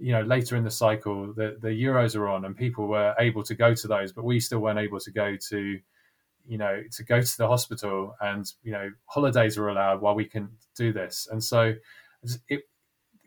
you 0.02 0.12
know 0.12 0.22
later 0.22 0.56
in 0.56 0.64
the 0.64 0.70
cycle 0.70 1.34
the 1.34 1.58
the 1.60 1.68
euros 1.68 2.16
are 2.16 2.26
on 2.26 2.46
and 2.46 2.56
people 2.56 2.88
were 2.88 3.14
able 3.18 3.42
to 3.42 3.54
go 3.54 3.74
to 3.74 3.86
those 3.86 4.12
but 4.12 4.24
we 4.24 4.40
still 4.40 4.58
weren't 4.58 4.78
able 4.78 4.98
to 4.98 5.10
go 5.10 5.36
to 5.36 5.78
you 6.48 6.56
know 6.56 6.82
to 6.90 7.04
go 7.04 7.20
to 7.20 7.36
the 7.36 7.46
hospital 7.46 8.16
and 8.22 8.54
you 8.62 8.72
know 8.72 8.90
holidays 9.04 9.58
are 9.58 9.68
allowed 9.68 10.00
while 10.00 10.14
we 10.14 10.24
can 10.24 10.48
do 10.74 10.90
this 10.90 11.28
and 11.30 11.44
so 11.44 11.74
it 12.48 12.62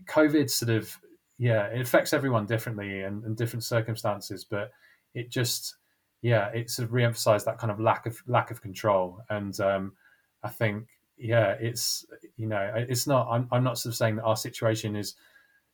covid 0.06 0.50
sort 0.50 0.72
of 0.72 0.98
yeah 1.38 1.68
it 1.68 1.80
affects 1.80 2.12
everyone 2.12 2.48
differently 2.48 3.02
and, 3.04 3.24
and 3.24 3.38
different 3.38 3.64
circumstances 3.64 4.44
but 4.44 4.72
it 5.14 5.30
just 5.30 5.76
yeah 6.24 6.48
it 6.48 6.72
sort 6.72 6.88
of 6.88 6.94
re-emphasized 6.94 7.46
that 7.46 7.60
kind 7.60 7.70
of 7.70 7.80
lack 7.80 8.08
of 8.08 8.24
lack 8.26 8.50
of 8.50 8.62
control. 8.62 9.22
And 9.30 9.58
um 9.60 9.94
i 10.42 10.50
think 10.50 10.88
yeah 11.18 11.56
it's 11.60 12.06
you 12.38 12.48
know 12.48 12.74
it's 12.76 13.06
not 13.06 13.28
i'm, 13.30 13.48
I'm 13.52 13.64
not 13.64 13.78
sort 13.78 13.94
of 13.94 13.98
saying 13.98 14.16
that 14.16 14.24
our 14.24 14.36
situation 14.36 14.96
is 14.96 15.16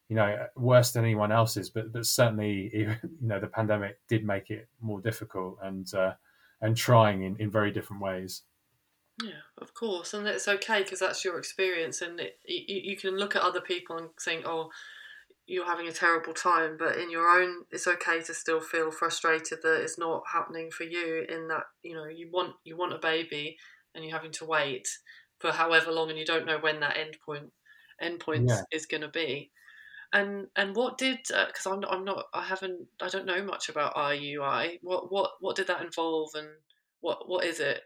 you 0.09 0.15
know 0.15 0.47
worse 0.55 0.91
than 0.91 1.05
anyone 1.05 1.31
else's 1.31 1.69
but 1.69 1.93
but 1.93 2.05
certainly 2.05 2.69
you 2.73 2.95
know 3.21 3.39
the 3.39 3.47
pandemic 3.47 3.99
did 4.09 4.25
make 4.25 4.49
it 4.49 4.67
more 4.81 4.99
difficult 4.99 5.57
and 5.63 5.93
uh, 5.93 6.13
and 6.61 6.75
trying 6.75 7.23
in, 7.23 7.37
in 7.37 7.49
very 7.49 7.71
different 7.71 8.01
ways. 8.01 8.41
Yeah 9.23 9.41
of 9.59 9.73
course. 9.73 10.13
And 10.13 10.27
it's 10.27 10.47
okay 10.47 10.83
because 10.83 10.99
that's 10.99 11.23
your 11.23 11.37
experience 11.37 12.01
and 12.01 12.19
it, 12.19 12.39
you, 12.45 12.81
you 12.91 12.97
can 12.97 13.17
look 13.17 13.35
at 13.35 13.41
other 13.41 13.61
people 13.61 13.97
and 13.97 14.09
think 14.19 14.45
oh 14.45 14.69
you're 15.49 15.65
having 15.65 15.87
a 15.87 15.91
terrible 15.91 16.33
time 16.33 16.75
but 16.77 16.97
in 16.97 17.09
your 17.09 17.27
own 17.27 17.63
it's 17.71 17.87
okay 17.87 18.21
to 18.21 18.33
still 18.33 18.61
feel 18.61 18.91
frustrated 18.91 19.59
that 19.63 19.81
it's 19.81 19.97
not 19.97 20.21
happening 20.31 20.69
for 20.69 20.83
you 20.83 21.25
in 21.27 21.47
that 21.47 21.63
you 21.81 21.95
know 21.95 22.05
you 22.05 22.29
want 22.31 22.53
you 22.63 22.77
want 22.77 22.93
a 22.93 22.99
baby 22.99 23.57
and 23.93 24.03
you're 24.03 24.13
having 24.13 24.31
to 24.31 24.45
wait 24.45 24.87
for 25.39 25.51
however 25.51 25.91
long 25.91 26.09
and 26.09 26.19
you 26.19 26.25
don't 26.25 26.45
know 26.45 26.59
when 26.59 26.79
that 26.79 26.97
end 26.97 27.17
point 27.25 27.51
end 27.99 28.19
point 28.19 28.47
yeah. 28.47 28.61
is 28.71 28.85
going 28.85 29.01
to 29.01 29.09
be 29.09 29.51
and 30.13 30.47
and 30.55 30.75
what 30.75 30.97
did 30.97 31.19
because 31.27 31.65
uh, 31.65 31.71
I'm 31.71 31.83
I'm 31.85 32.05
not 32.05 32.25
I 32.33 32.43
haven't 32.43 32.87
I 33.01 33.09
don't 33.09 33.25
know 33.25 33.43
much 33.43 33.69
about 33.69 33.95
IUI. 33.95 34.79
What 34.81 35.11
what 35.11 35.31
what 35.39 35.55
did 35.55 35.67
that 35.67 35.81
involve 35.81 36.31
and 36.35 36.47
what 37.01 37.29
what 37.29 37.45
is 37.45 37.59
it? 37.59 37.81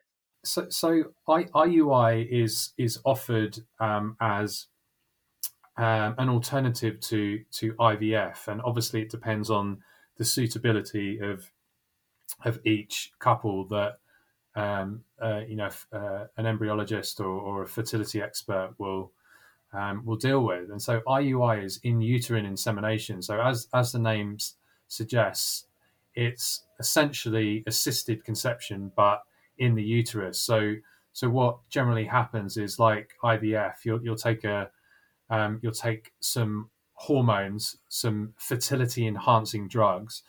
So 0.46 0.68
so 0.70 1.04
I, 1.28 1.44
IUI 1.44 2.28
is 2.30 2.74
is 2.78 3.00
offered 3.04 3.60
um, 3.80 4.16
as 4.22 4.68
um, 5.78 6.16
an 6.18 6.30
alternative 6.30 7.00
to 7.02 7.44
to 7.54 7.74
IVF, 7.74 8.48
and 8.48 8.62
obviously 8.62 9.02
it 9.02 9.10
depends 9.10 9.50
on 9.50 9.80
the 10.18 10.26
suitability 10.26 11.20
of 11.20 11.50
of 12.46 12.60
each 12.66 13.12
couple 13.20 13.66
that 13.68 13.98
um, 14.56 15.04
uh, 15.22 15.42
you 15.48 15.56
know 15.56 15.70
uh, 15.92 16.26
an 16.38 16.46
embryologist 16.46 17.20
or, 17.20 17.26
or 17.26 17.64
a 17.64 17.68
fertility 17.68 18.22
expert 18.22 18.74
will 18.78 19.12
um, 19.74 20.06
will 20.06 20.16
deal 20.16 20.44
with. 20.44 20.70
And 20.70 20.82
so 20.82 21.02
IUI 21.08 21.64
is 21.64 21.80
in 21.84 22.02
uterine 22.02 22.46
insemination. 22.46 23.22
So 23.22 23.42
as 23.42 23.68
as 23.74 23.92
the 23.92 24.00
name 24.00 24.38
suggests, 24.88 25.66
it's 26.14 26.64
essentially 26.80 27.64
assisted 27.66 28.24
conception, 28.24 28.92
but 28.96 29.24
in 29.58 29.76
the 29.76 29.84
uterus. 29.84 30.40
So 30.40 30.76
so 31.14 31.30
what 31.30 31.58
generally 31.70 32.06
happens 32.06 32.58
is 32.58 32.80
like 32.80 33.14
IVF, 33.24 33.74
you'll 33.86 34.04
you'll 34.04 34.16
take 34.16 34.44
a 34.44 34.70
um, 35.34 35.60
you'll 35.64 35.72
take 35.72 36.14
some 36.20 36.70
hormones, 36.94 37.78
some 37.90 38.34
fertility 38.38 39.08
enhancing 39.08 39.68
drugs, 39.68 40.22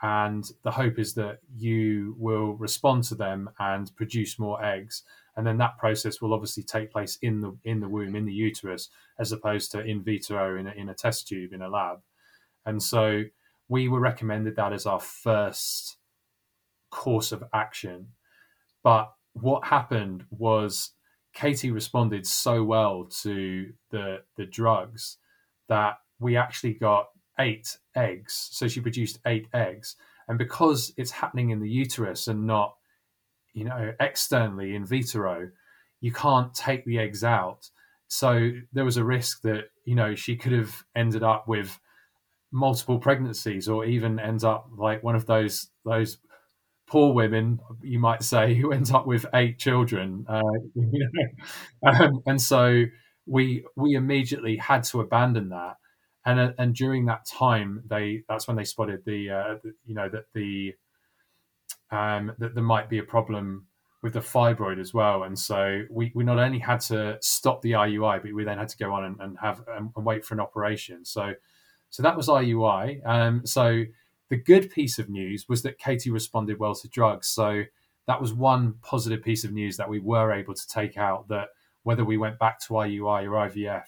and 0.00 0.50
the 0.62 0.70
hope 0.70 0.98
is 0.98 1.12
that 1.14 1.40
you 1.54 2.16
will 2.18 2.54
respond 2.54 3.04
to 3.04 3.14
them 3.14 3.50
and 3.58 3.94
produce 3.96 4.38
more 4.38 4.64
eggs. 4.64 5.02
And 5.36 5.46
then 5.46 5.58
that 5.58 5.76
process 5.76 6.22
will 6.22 6.32
obviously 6.32 6.62
take 6.62 6.90
place 6.90 7.18
in 7.20 7.42
the 7.42 7.54
in 7.64 7.80
the 7.80 7.88
womb 7.88 8.16
in 8.16 8.24
the 8.24 8.32
uterus 8.32 8.88
as 9.18 9.30
opposed 9.30 9.72
to 9.72 9.84
in 9.84 10.02
vitro 10.02 10.58
in 10.58 10.66
a, 10.66 10.70
in 10.70 10.88
a 10.88 10.94
test 10.94 11.28
tube 11.28 11.52
in 11.52 11.60
a 11.60 11.68
lab. 11.68 12.00
And 12.64 12.82
so 12.82 13.24
we 13.68 13.88
were 13.88 14.00
recommended 14.00 14.56
that 14.56 14.72
as 14.72 14.86
our 14.86 15.00
first 15.00 15.98
course 16.88 17.30
of 17.30 17.44
action. 17.52 18.08
But 18.82 19.12
what 19.34 19.66
happened 19.66 20.24
was 20.30 20.92
Katie 21.36 21.70
responded 21.70 22.26
so 22.26 22.64
well 22.64 23.04
to 23.22 23.72
the 23.90 24.22
the 24.36 24.46
drugs 24.46 25.18
that 25.68 25.98
we 26.18 26.36
actually 26.36 26.74
got 26.74 27.08
eight 27.38 27.76
eggs 27.94 28.48
so 28.52 28.66
she 28.66 28.80
produced 28.80 29.18
eight 29.26 29.46
eggs 29.52 29.96
and 30.28 30.38
because 30.38 30.92
it's 30.96 31.10
happening 31.10 31.50
in 31.50 31.60
the 31.60 31.68
uterus 31.68 32.26
and 32.26 32.46
not 32.46 32.76
you 33.56 33.64
know, 33.64 33.92
externally 33.98 34.76
in 34.76 34.84
vitro, 34.84 35.48
you 36.02 36.12
can't 36.12 36.52
take 36.52 36.84
the 36.84 36.98
eggs 36.98 37.24
out. 37.24 37.70
So 38.06 38.52
there 38.72 38.84
was 38.84 38.98
a 38.98 39.04
risk 39.04 39.40
that, 39.42 39.70
you 39.86 39.94
know, 39.94 40.14
she 40.14 40.36
could 40.36 40.52
have 40.52 40.84
ended 40.94 41.22
up 41.22 41.48
with 41.48 41.80
multiple 42.52 42.98
pregnancies 42.98 43.66
or 43.66 43.86
even 43.86 44.20
ends 44.20 44.44
up 44.44 44.68
like 44.76 45.02
one 45.02 45.16
of 45.16 45.26
those 45.26 45.68
those 45.84 46.18
poor 46.86 47.12
women, 47.12 47.60
you 47.82 47.98
might 47.98 48.22
say, 48.22 48.54
who 48.54 48.72
ends 48.72 48.92
up 48.92 49.06
with 49.06 49.26
eight 49.34 49.58
children. 49.58 50.24
Uh, 50.28 50.42
you 50.74 51.10
know? 51.12 51.90
um, 51.90 52.22
and 52.26 52.40
so 52.40 52.84
we 53.26 53.64
we 53.76 53.94
immediately 53.94 54.56
had 54.56 54.84
to 54.84 55.00
abandon 55.00 55.48
that. 55.50 55.76
And 56.24 56.40
uh, 56.40 56.52
and 56.58 56.74
during 56.74 57.06
that 57.06 57.26
time, 57.26 57.82
they 57.86 58.22
that's 58.28 58.48
when 58.48 58.56
they 58.56 58.64
spotted 58.64 59.04
the, 59.04 59.30
uh, 59.30 59.54
the 59.62 59.74
you 59.84 59.94
know 59.94 60.08
that 60.08 60.24
the 60.34 60.74
um, 61.90 62.32
that 62.38 62.54
there 62.54 62.64
might 62.64 62.88
be 62.88 62.98
a 62.98 63.04
problem 63.04 63.66
with 64.02 64.12
the 64.12 64.20
fibroid 64.20 64.80
as 64.80 64.92
well. 64.92 65.24
And 65.24 65.38
so 65.38 65.82
we, 65.90 66.12
we 66.14 66.22
not 66.22 66.38
only 66.38 66.58
had 66.58 66.80
to 66.82 67.18
stop 67.20 67.62
the 67.62 67.72
IUI, 67.72 68.22
but 68.22 68.32
we 68.32 68.44
then 68.44 68.58
had 68.58 68.68
to 68.68 68.76
go 68.76 68.92
on 68.92 69.04
and, 69.04 69.16
and 69.20 69.38
have 69.40 69.64
um, 69.74 69.92
and 69.96 70.04
wait 70.04 70.24
for 70.24 70.34
an 70.34 70.40
operation. 70.40 71.04
So 71.04 71.32
so 71.90 72.02
that 72.02 72.16
was 72.16 72.28
IUI. 72.28 73.06
Um, 73.06 73.46
so 73.46 73.84
the 74.28 74.36
good 74.36 74.70
piece 74.70 74.98
of 74.98 75.08
news 75.08 75.48
was 75.48 75.62
that 75.62 75.78
Katie 75.78 76.10
responded 76.10 76.58
well 76.58 76.74
to 76.74 76.88
drugs. 76.88 77.28
So 77.28 77.62
that 78.06 78.20
was 78.20 78.32
one 78.32 78.74
positive 78.82 79.22
piece 79.22 79.44
of 79.44 79.52
news 79.52 79.76
that 79.76 79.88
we 79.88 79.98
were 79.98 80.32
able 80.32 80.54
to 80.54 80.68
take 80.68 80.96
out 80.96 81.28
that 81.28 81.48
whether 81.82 82.04
we 82.04 82.16
went 82.16 82.38
back 82.38 82.60
to 82.60 82.74
IUI 82.74 83.24
or 83.24 83.48
IVF, 83.48 83.84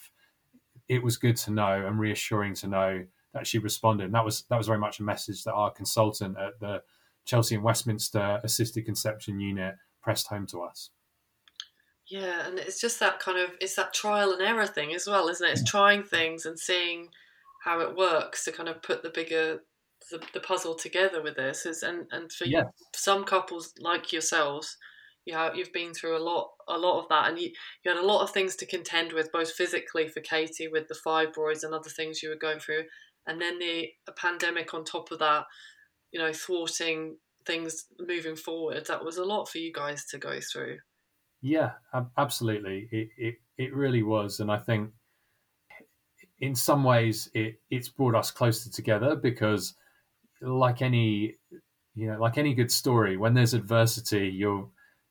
it 0.88 1.03
was 1.03 1.16
good 1.16 1.37
to 1.37 1.51
know 1.51 1.87
and 1.87 1.98
reassuring 1.98 2.55
to 2.55 2.68
know 2.68 3.05
that 3.35 3.46
she 3.46 3.59
responded. 3.59 4.05
And 4.05 4.14
that 4.14 4.24
was 4.24 4.44
that 4.48 4.57
was 4.57 4.66
very 4.66 4.79
much 4.79 5.01
a 5.01 5.05
message 5.05 5.44
that 5.44 5.53
our 5.53 5.70
consultant 5.70 6.37
at 6.38 6.59
the 6.61 6.83
Chelsea 7.24 7.55
and 7.55 7.64
Westminster 7.64 8.40
Assisted 8.42 8.85
Conception 8.87 9.38
Unit 9.40 9.74
pressed 10.01 10.29
home 10.29 10.46
to 10.46 10.62
us. 10.62 10.90
Yeah, 12.07 12.46
and 12.46 12.59
it's 12.59 12.81
just 12.81 13.01
that 13.01 13.20
kind 13.20 13.38
of 13.38 13.51
it's 13.61 13.74
that 13.74 13.92
trial 13.92 14.33
and 14.33 14.40
error 14.40 14.66
thing 14.66 14.94
as 14.94 15.07
well, 15.07 15.29
isn't 15.29 15.46
it? 15.46 15.53
It's 15.53 15.70
trying 15.70 16.05
things 16.05 16.46
and 16.46 16.59
seeing 16.59 17.09
how 17.64 17.81
it 17.81 17.96
works 17.96 18.44
to 18.44 18.53
kind 18.53 18.68
of 18.68 18.83
put 18.83 19.03
the 19.03 19.11
bigger 19.11 19.61
the, 20.10 20.22
the 20.32 20.40
puzzle 20.40 20.74
together 20.74 21.22
with 21.22 21.36
this 21.36 21.66
is 21.66 21.82
and 21.82 22.06
and 22.10 22.32
for 22.32 22.44
yes. 22.44 22.64
you, 22.64 22.86
some 22.94 23.24
couples 23.24 23.72
like 23.80 24.12
yourselves 24.12 24.76
you 25.24 25.34
have 25.34 25.56
you've 25.56 25.72
been 25.72 25.92
through 25.92 26.16
a 26.16 26.22
lot 26.22 26.50
a 26.68 26.78
lot 26.78 27.00
of 27.00 27.08
that 27.08 27.28
and 27.28 27.38
you, 27.38 27.50
you 27.84 27.92
had 27.92 28.02
a 28.02 28.06
lot 28.06 28.22
of 28.22 28.30
things 28.30 28.56
to 28.56 28.66
contend 28.66 29.12
with 29.12 29.30
both 29.32 29.52
physically 29.52 30.08
for 30.08 30.20
Katie 30.20 30.68
with 30.68 30.88
the 30.88 30.96
fibroids 31.06 31.64
and 31.64 31.74
other 31.74 31.90
things 31.90 32.22
you 32.22 32.28
were 32.28 32.36
going 32.36 32.58
through 32.58 32.84
and 33.26 33.40
then 33.40 33.58
the 33.58 33.88
pandemic 34.16 34.72
on 34.74 34.84
top 34.84 35.10
of 35.10 35.18
that 35.18 35.44
you 36.12 36.18
know 36.18 36.32
thwarting 36.32 37.16
things 37.46 37.86
moving 37.98 38.36
forward. 38.36 38.86
That 38.86 39.04
was 39.04 39.16
a 39.16 39.24
lot 39.24 39.48
for 39.48 39.58
you 39.58 39.72
guys 39.72 40.04
to 40.06 40.18
go 40.18 40.38
through. 40.40 40.78
Yeah 41.40 41.72
absolutely. 42.16 42.88
It, 42.90 43.08
it 43.16 43.34
it 43.58 43.74
really 43.74 44.04
was 44.04 44.40
and 44.40 44.50
i 44.50 44.56
think 44.56 44.90
in 46.40 46.54
some 46.54 46.84
ways 46.84 47.28
it 47.34 47.60
it's 47.70 47.88
brought 47.88 48.14
us 48.14 48.30
closer 48.30 48.70
together 48.70 49.16
because 49.16 49.74
like 50.42 50.83
any 50.83 51.37
you 51.94 52.07
know 52.07 52.18
like 52.18 52.38
any 52.38 52.55
good 52.55 52.70
story 52.70 53.16
when 53.16 53.35
there's 53.35 53.55
adversity 53.55 54.29
your 54.29 54.68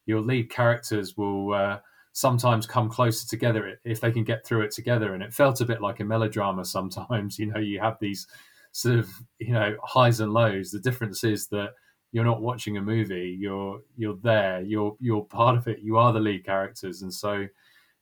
your 0.07 0.21
lead 0.21 0.49
characters 0.49 1.15
will 1.17 1.53
uh, 1.53 1.79
sometimes 2.13 2.65
come 2.65 2.89
closer 2.89 3.27
together 3.27 3.79
if 3.83 4.01
they 4.01 4.11
can 4.11 4.23
get 4.23 4.43
through 4.43 4.61
it 4.61 4.71
together. 4.71 5.13
And 5.13 5.21
it 5.21 5.33
felt 5.33 5.61
a 5.61 5.65
bit 5.65 5.81
like 5.81 5.99
a 5.99 6.05
melodrama 6.05 6.65
sometimes 6.77 7.37
you 7.37 7.45
know 7.45 7.59
you 7.59 7.79
have 7.79 7.97
these 8.01 8.25
sort 8.71 8.97
of 8.97 9.09
you 9.37 9.53
know 9.53 9.75
highs 9.83 10.19
and 10.19 10.33
lows. 10.33 10.71
The 10.71 10.79
difference 10.79 11.23
is 11.23 11.47
that 11.49 11.73
you're 12.11 12.25
not 12.25 12.41
watching 12.41 12.77
a 12.77 12.81
movie 12.81 13.37
you're 13.37 13.81
you're 13.97 14.17
there 14.23 14.61
you're 14.61 14.95
you're 15.01 15.25
part 15.25 15.57
of 15.57 15.67
it 15.67 15.79
you 15.79 15.97
are 15.97 16.11
the 16.11 16.19
lead 16.19 16.45
characters. 16.45 17.03
And 17.03 17.13
so 17.13 17.45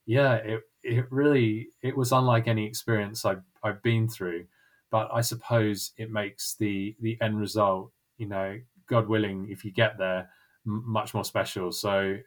yeah 0.05 0.35
it 0.35 0.61
it 0.83 1.05
really 1.09 1.69
it 1.81 1.97
was 1.97 2.11
unlike 2.11 2.47
any 2.47 2.65
experience 2.65 3.25
I've, 3.25 3.41
I've 3.63 3.81
been 3.81 4.07
through 4.07 4.45
but 4.95 5.09
I 5.13 5.19
suppose 5.19 5.91
it 5.97 6.09
makes 6.09 6.55
the 6.55 6.95
the 7.01 7.17
end 7.19 7.37
result, 7.37 7.91
you 8.17 8.27
know, 8.27 8.57
God 8.87 9.09
willing, 9.09 9.45
if 9.49 9.65
you 9.65 9.71
get 9.71 9.97
there, 9.97 10.29
m- 10.65 10.83
much 10.87 11.13
more 11.13 11.25
special. 11.25 11.73
So, 11.73 11.89
mm. 11.91 12.21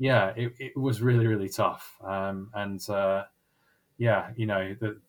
yeah, 0.00 0.32
it, 0.34 0.52
it 0.58 0.76
was 0.76 1.00
really 1.00 1.28
really 1.28 1.48
tough, 1.48 1.96
um, 2.04 2.50
and 2.54 2.80
uh, 2.90 3.22
yeah, 3.98 4.30
you 4.34 4.46
know, 4.46 4.74
the 4.80 5.00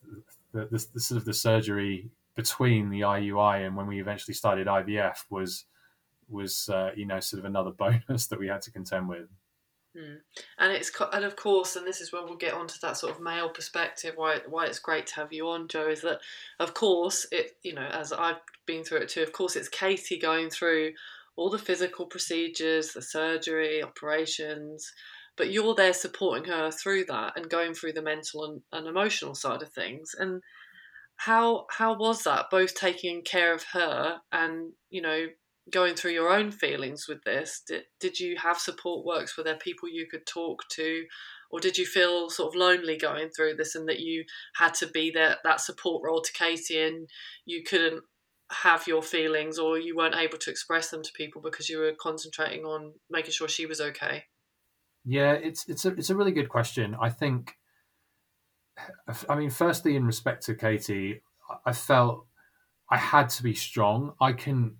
the, 0.51 0.65
the 0.65 0.86
the, 0.93 0.99
sort 0.99 1.17
of 1.17 1.25
the 1.25 1.34
surgery 1.34 2.12
between 2.36 2.91
the 2.91 3.01
IUI 3.01 3.65
and 3.65 3.75
when 3.75 3.88
we 3.88 3.99
eventually 3.99 4.36
started 4.36 4.67
IVF 4.67 5.17
was 5.32 5.65
was 6.29 6.69
uh, 6.69 6.91
you 6.95 7.08
know 7.08 7.19
sort 7.19 7.39
of 7.39 7.45
another 7.45 7.71
bonus 7.84 8.27
that 8.27 8.38
we 8.38 8.47
had 8.47 8.62
to 8.62 8.71
contend 8.71 9.10
with. 9.10 9.29
Mm. 9.95 10.17
And 10.58 10.73
it's 10.73 10.91
and 11.12 11.23
of 11.23 11.36
course, 11.36 11.75
and 11.75 11.86
this 11.86 12.01
is 12.01 12.12
where 12.12 12.23
we'll 12.23 12.36
get 12.36 12.53
onto 12.53 12.75
that 12.82 12.97
sort 12.97 13.13
of 13.13 13.21
male 13.21 13.49
perspective. 13.49 14.13
Why 14.15 14.39
why 14.47 14.65
it's 14.65 14.79
great 14.79 15.08
to 15.08 15.15
have 15.15 15.32
you 15.32 15.47
on, 15.49 15.67
Jo, 15.67 15.88
is 15.88 16.01
that 16.01 16.19
of 16.60 16.73
course 16.73 17.27
it 17.32 17.58
you 17.62 17.73
know 17.73 17.88
as 17.91 18.12
I've 18.12 18.41
been 18.65 18.84
through 18.84 18.99
it 18.99 19.10
too. 19.10 19.21
Of 19.21 19.34
course, 19.34 19.56
it's 19.56 19.69
Katie 19.69 20.17
going 20.17 20.49
through 20.49 20.93
all 21.36 21.49
the 21.49 21.60
physical 21.60 22.06
procedures, 22.06 22.93
the 22.93 23.01
surgery, 23.01 23.84
operations, 23.84 24.91
but 25.36 25.51
you're 25.51 25.75
there 25.75 25.93
supporting 25.93 26.51
her 26.51 26.71
through 26.71 27.06
that 27.06 27.34
and 27.36 27.49
going 27.49 27.73
through 27.73 27.93
the 27.93 28.01
mental 28.01 28.45
and, 28.45 28.62
and 28.71 28.88
emotional 28.88 29.36
side 29.36 29.62
of 29.62 29.71
things. 29.71 30.15
And 30.17 30.41
how 31.17 31.65
how 31.69 31.95
was 31.97 32.23
that 32.23 32.49
both 32.49 32.73
taking 32.73 33.21
care 33.21 33.53
of 33.53 33.63
her 33.73 34.19
and 34.32 34.73
you 34.89 35.01
know 35.01 35.27
going 35.71 35.95
through 35.95 36.12
your 36.12 36.30
own 36.30 36.52
feelings 36.52 37.08
with 37.08 37.23
this 37.23 37.62
did, 37.65 37.84
did 37.99 38.19
you 38.19 38.36
have 38.38 38.58
support 38.58 39.06
works? 39.06 39.38
Were 39.38 39.43
there 39.43 39.56
people 39.56 39.89
you 39.89 40.08
could 40.10 40.26
talk 40.26 40.67
to? 40.71 41.06
Or 41.52 41.60
did 41.60 41.78
you 41.78 41.86
feel 41.86 42.30
sort 42.30 42.54
of 42.54 42.60
lonely 42.60 42.97
going 42.97 43.30
through 43.30 43.56
this 43.56 43.76
and 43.76 43.88
that 43.88 43.99
you 43.99 44.26
had 44.56 44.73
to 44.76 44.88
be 44.88 45.12
there 45.12 45.38
that 45.43 45.62
support 45.62 46.04
role 46.04 46.21
to 46.21 46.34
katie 46.34 46.82
and 46.82 47.08
you 47.45 47.63
couldn't 47.63 48.04
have 48.52 48.88
your 48.88 49.02
feelings 49.02 49.58
or 49.58 49.78
you 49.80 49.95
weren't 49.95 50.15
able 50.15 50.38
to 50.38 50.49
express 50.49 50.89
them 50.89 51.02
to 51.04 51.12
people 51.13 51.41
because 51.41 51.69
you 51.69 51.80
were 51.80 51.93
concentrating 51.99 52.65
on 52.65 52.93
making 53.10 53.32
sure 53.32 53.47
she 53.47 53.65
was 53.65 53.80
okay? 53.80 54.26
Yeah 55.06 55.34
it's 55.34 55.67
it's 55.69 55.86
a, 55.86 55.89
it's 55.89 56.10
a 56.10 56.15
really 56.15 56.32
good 56.32 56.49
question. 56.49 56.95
I 56.99 57.10
think 57.10 57.56
i 59.30 59.36
mean 59.36 59.52
firstly 59.52 59.95
in 59.95 60.04
respect 60.04 60.43
to 60.43 60.56
katie 60.56 61.21
i 61.63 61.71
felt 61.71 62.26
i 62.89 62.97
had 62.97 63.30
to 63.30 63.43
be 63.43 63.54
strong. 63.54 64.13
I 64.19 64.34
can 64.34 64.78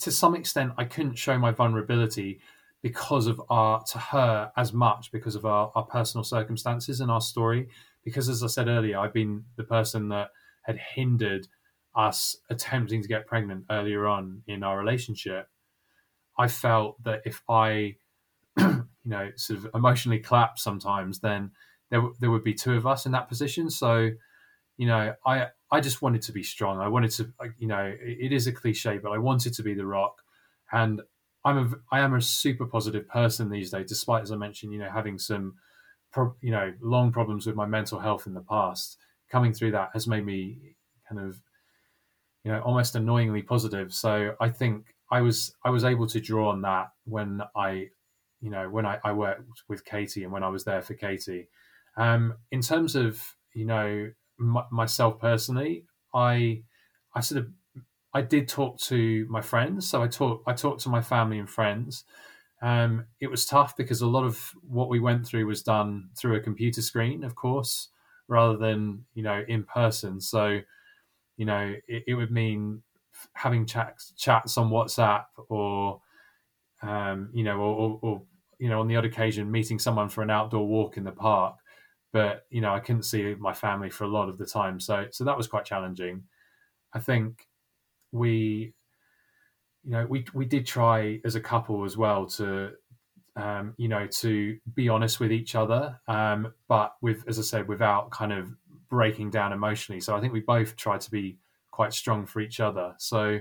to 0.00 0.12
some 0.12 0.34
extent, 0.34 0.72
I 0.76 0.84
couldn't 0.84 1.16
show 1.16 1.38
my 1.38 1.50
vulnerability 1.50 2.40
because 2.82 3.26
of 3.26 3.40
our 3.50 3.82
to 3.82 3.98
her 3.98 4.52
as 4.56 4.72
much 4.72 5.10
because 5.10 5.34
of 5.34 5.44
our, 5.44 5.72
our 5.74 5.84
personal 5.84 6.24
circumstances 6.24 7.00
and 7.00 7.10
our 7.10 7.20
story. 7.20 7.68
Because 8.04 8.28
as 8.28 8.42
I 8.42 8.46
said 8.46 8.68
earlier, 8.68 8.98
I've 8.98 9.12
been 9.12 9.44
the 9.56 9.64
person 9.64 10.08
that 10.10 10.30
had 10.62 10.78
hindered 10.94 11.48
us 11.94 12.36
attempting 12.48 13.02
to 13.02 13.08
get 13.08 13.26
pregnant 13.26 13.64
earlier 13.70 14.06
on 14.06 14.42
in 14.46 14.62
our 14.62 14.78
relationship. 14.78 15.48
I 16.38 16.46
felt 16.46 17.02
that 17.02 17.22
if 17.24 17.42
I, 17.48 17.96
you 18.58 18.86
know, 19.04 19.30
sort 19.34 19.58
of 19.58 19.70
emotionally 19.74 20.20
clapped 20.20 20.60
sometimes, 20.60 21.18
then 21.18 21.50
there 21.90 22.02
there 22.20 22.30
would 22.30 22.44
be 22.44 22.54
two 22.54 22.74
of 22.74 22.86
us 22.86 23.06
in 23.06 23.12
that 23.12 23.28
position. 23.28 23.70
So, 23.70 24.10
you 24.76 24.86
know, 24.86 25.14
I 25.26 25.48
I 25.70 25.80
just 25.80 26.00
wanted 26.00 26.22
to 26.22 26.32
be 26.32 26.42
strong. 26.42 26.80
I 26.80 26.88
wanted 26.88 27.10
to, 27.12 27.32
you 27.58 27.68
know, 27.68 27.94
it 28.00 28.32
is 28.32 28.46
a 28.46 28.52
cliche, 28.52 28.98
but 28.98 29.12
I 29.12 29.18
wanted 29.18 29.52
to 29.54 29.62
be 29.62 29.74
the 29.74 29.86
rock. 29.86 30.22
And 30.72 31.02
I'm 31.44 31.58
a, 31.58 31.94
I 31.94 32.00
am 32.00 32.14
a 32.14 32.22
super 32.22 32.66
positive 32.66 33.08
person 33.08 33.50
these 33.50 33.70
days, 33.70 33.88
despite, 33.88 34.22
as 34.22 34.32
I 34.32 34.36
mentioned, 34.36 34.72
you 34.72 34.78
know, 34.78 34.90
having 34.90 35.18
some, 35.18 35.56
pro, 36.12 36.34
you 36.40 36.50
know, 36.50 36.72
long 36.80 37.12
problems 37.12 37.46
with 37.46 37.54
my 37.54 37.66
mental 37.66 37.98
health 37.98 38.26
in 38.26 38.34
the 38.34 38.40
past. 38.40 38.96
Coming 39.30 39.52
through 39.52 39.72
that 39.72 39.90
has 39.92 40.06
made 40.06 40.24
me 40.24 40.76
kind 41.08 41.20
of, 41.20 41.40
you 42.44 42.52
know, 42.52 42.60
almost 42.62 42.94
annoyingly 42.94 43.42
positive. 43.42 43.92
So 43.92 44.34
I 44.40 44.48
think 44.48 44.94
I 45.10 45.20
was 45.20 45.54
I 45.64 45.70
was 45.70 45.84
able 45.84 46.06
to 46.06 46.20
draw 46.20 46.50
on 46.50 46.62
that 46.62 46.92
when 47.04 47.42
I, 47.54 47.88
you 48.40 48.50
know, 48.50 48.70
when 48.70 48.86
I, 48.86 48.98
I 49.04 49.12
worked 49.12 49.62
with 49.68 49.84
Katie 49.84 50.24
and 50.24 50.32
when 50.32 50.42
I 50.42 50.48
was 50.48 50.64
there 50.64 50.80
for 50.80 50.94
Katie. 50.94 51.48
Um, 51.96 52.34
in 52.50 52.62
terms 52.62 52.96
of 52.96 53.22
you 53.54 53.66
know 53.66 54.10
m- 54.40 54.66
myself 54.70 55.20
personally, 55.20 55.86
I 56.14 56.62
I 57.14 57.20
sort 57.20 57.40
of 57.42 57.52
I 58.14 58.22
did 58.22 58.48
talk 58.48 58.78
to 58.82 59.26
my 59.28 59.40
friends, 59.42 59.88
so 59.88 60.02
I 60.02 60.08
talked 60.08 60.48
I 60.48 60.54
talked 60.54 60.82
to 60.82 60.88
my 60.88 61.02
family 61.02 61.38
and 61.38 61.48
friends. 61.50 62.04
Um, 62.62 63.06
it 63.20 63.28
was 63.28 63.46
tough 63.46 63.76
because 63.76 64.00
a 64.02 64.06
lot 64.08 64.24
of 64.24 64.54
what 64.62 64.88
we 64.88 65.00
went 65.00 65.26
through 65.26 65.46
was 65.46 65.62
done 65.62 66.10
through 66.16 66.36
a 66.36 66.40
computer 66.40 66.82
screen, 66.82 67.24
of 67.24 67.34
course, 67.36 67.88
rather 68.28 68.56
than 68.58 69.06
you 69.14 69.22
know 69.22 69.44
in 69.48 69.64
person. 69.64 70.20
So, 70.20 70.60
you 71.36 71.46
know, 71.46 71.74
it, 71.88 72.04
it 72.08 72.14
would 72.14 72.30
mean 72.32 72.82
having 73.34 73.66
chats 73.66 74.12
chats 74.16 74.58
on 74.58 74.70
WhatsApp 74.70 75.26
or 75.48 76.00
um, 76.82 77.30
you 77.32 77.44
know, 77.44 77.58
or, 77.58 77.74
or, 77.76 77.98
or 78.02 78.22
you 78.58 78.68
know, 78.68 78.80
on 78.80 78.88
the 78.88 78.96
odd 78.96 79.04
occasion 79.04 79.50
meeting 79.50 79.78
someone 79.78 80.08
for 80.08 80.22
an 80.22 80.30
outdoor 80.30 80.66
walk 80.66 80.96
in 80.96 81.04
the 81.04 81.12
park 81.12 81.56
but 82.12 82.46
you 82.50 82.60
know 82.60 82.74
I 82.74 82.80
couldn't 82.80 83.02
see 83.02 83.34
my 83.38 83.52
family 83.52 83.90
for 83.90 84.04
a 84.04 84.08
lot 84.08 84.28
of 84.28 84.38
the 84.38 84.46
time, 84.46 84.80
so 84.80 85.06
so 85.10 85.24
that 85.24 85.36
was 85.36 85.46
quite 85.46 85.64
challenging. 85.64 86.24
I 86.92 87.00
think 87.00 87.48
we, 88.12 88.74
you 89.84 89.90
know, 89.90 90.06
we 90.06 90.24
we 90.34 90.46
did 90.46 90.66
try 90.66 91.20
as 91.24 91.34
a 91.34 91.40
couple 91.40 91.84
as 91.84 91.96
well 91.96 92.26
to, 92.26 92.72
um, 93.36 93.74
you 93.76 93.88
know, 93.88 94.06
to 94.06 94.58
be 94.74 94.88
honest 94.88 95.20
with 95.20 95.32
each 95.32 95.54
other, 95.54 96.00
um, 96.08 96.52
but 96.68 96.96
with 97.00 97.24
as 97.28 97.38
I 97.38 97.42
said, 97.42 97.68
without 97.68 98.10
kind 98.10 98.32
of 98.32 98.54
breaking 98.88 99.30
down 99.30 99.52
emotionally. 99.52 100.00
So 100.00 100.16
I 100.16 100.20
think 100.20 100.32
we 100.32 100.40
both 100.40 100.76
tried 100.76 101.00
to 101.02 101.10
be 101.10 101.38
quite 101.70 101.92
strong 101.92 102.26
for 102.26 102.40
each 102.40 102.60
other. 102.60 102.94
So 102.98 103.40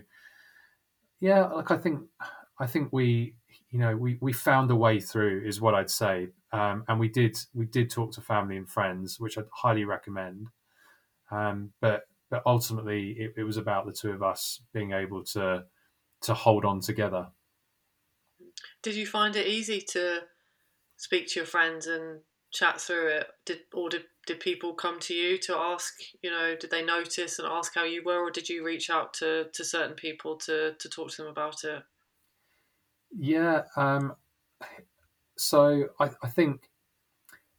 yeah, 1.19 1.45
like 1.45 1.71
I 1.71 1.77
think 1.77 2.01
I 2.59 2.67
think 2.67 2.89
we 2.91 3.35
you 3.69 3.79
know 3.79 3.95
we 3.95 4.17
we 4.21 4.33
found 4.33 4.71
a 4.71 4.75
way 4.75 4.99
through 4.99 5.43
is 5.45 5.59
what 5.61 5.75
I'd 5.75 5.89
say. 5.89 6.29
Um, 6.53 6.85
and 6.87 6.99
we 6.99 7.09
did 7.09 7.37
we 7.53 7.65
did 7.65 7.89
talk 7.89 8.13
to 8.13 8.21
family 8.21 8.57
and 8.57 8.69
friends 8.69 9.19
which 9.19 9.37
I'd 9.37 9.45
highly 9.53 9.85
recommend. 9.85 10.47
Um, 11.31 11.71
but 11.81 12.03
but 12.29 12.43
ultimately 12.45 13.11
it, 13.11 13.33
it 13.37 13.43
was 13.43 13.57
about 13.57 13.85
the 13.85 13.93
two 13.93 14.11
of 14.11 14.23
us 14.23 14.61
being 14.73 14.91
able 14.91 15.23
to 15.25 15.65
to 16.21 16.33
hold 16.33 16.65
on 16.65 16.79
together. 16.79 17.27
Did 18.81 18.95
you 18.95 19.05
find 19.05 19.35
it 19.35 19.47
easy 19.47 19.81
to 19.91 20.21
speak 20.95 21.27
to 21.27 21.39
your 21.39 21.45
friends 21.45 21.87
and 21.87 22.21
chat 22.51 22.79
through 22.79 23.07
it? 23.07 23.27
Did 23.45 23.59
or 23.73 23.89
did, 23.89 24.03
did 24.25 24.39
people 24.39 24.73
come 24.73 24.99
to 25.01 25.13
you 25.13 25.37
to 25.39 25.55
ask 25.55 25.93
you 26.21 26.31
know 26.31 26.55
did 26.55 26.71
they 26.71 26.83
notice 26.83 27.37
and 27.37 27.47
ask 27.47 27.75
how 27.75 27.83
you 27.83 28.01
were 28.05 28.23
or 28.23 28.31
did 28.31 28.47
you 28.47 28.63
reach 28.63 28.89
out 28.89 29.13
to 29.15 29.47
to 29.53 29.63
certain 29.65 29.95
people 29.95 30.37
to 30.37 30.73
to 30.79 30.89
talk 30.89 31.09
to 31.11 31.23
them 31.23 31.31
about 31.31 31.63
it 31.63 31.83
yeah 33.11 33.63
um 33.75 34.15
so 35.37 35.87
i 35.99 36.09
i 36.23 36.27
think 36.27 36.69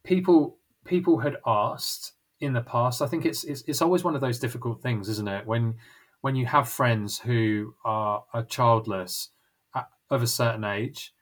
people 0.04 0.56
people 0.84 1.18
had 1.18 1.37
asked 1.46 2.12
in 2.40 2.52
the 2.52 2.61
past 2.61 3.02
i 3.02 3.06
think 3.06 3.24
it's 3.24 3.44
it's, 3.44 3.62
it's 3.66 3.82
always 3.82 4.04
one 4.04 4.14
of 4.14 4.20
those 4.20 4.38
difficult 4.38 4.82
things 4.82 5.08
isn't 5.08 5.28
it 5.28 5.46
when 5.46 5.74
when 6.20 6.34
you 6.34 6.46
have 6.46 6.68
friends 6.68 7.20
who 7.20 7.74
are, 7.84 8.24
are 8.34 8.44
childless 8.44 9.30
at, 9.74 9.88
of 10.11 10.22
a 10.22 10.26
certain 10.26 10.64
age 10.64 11.14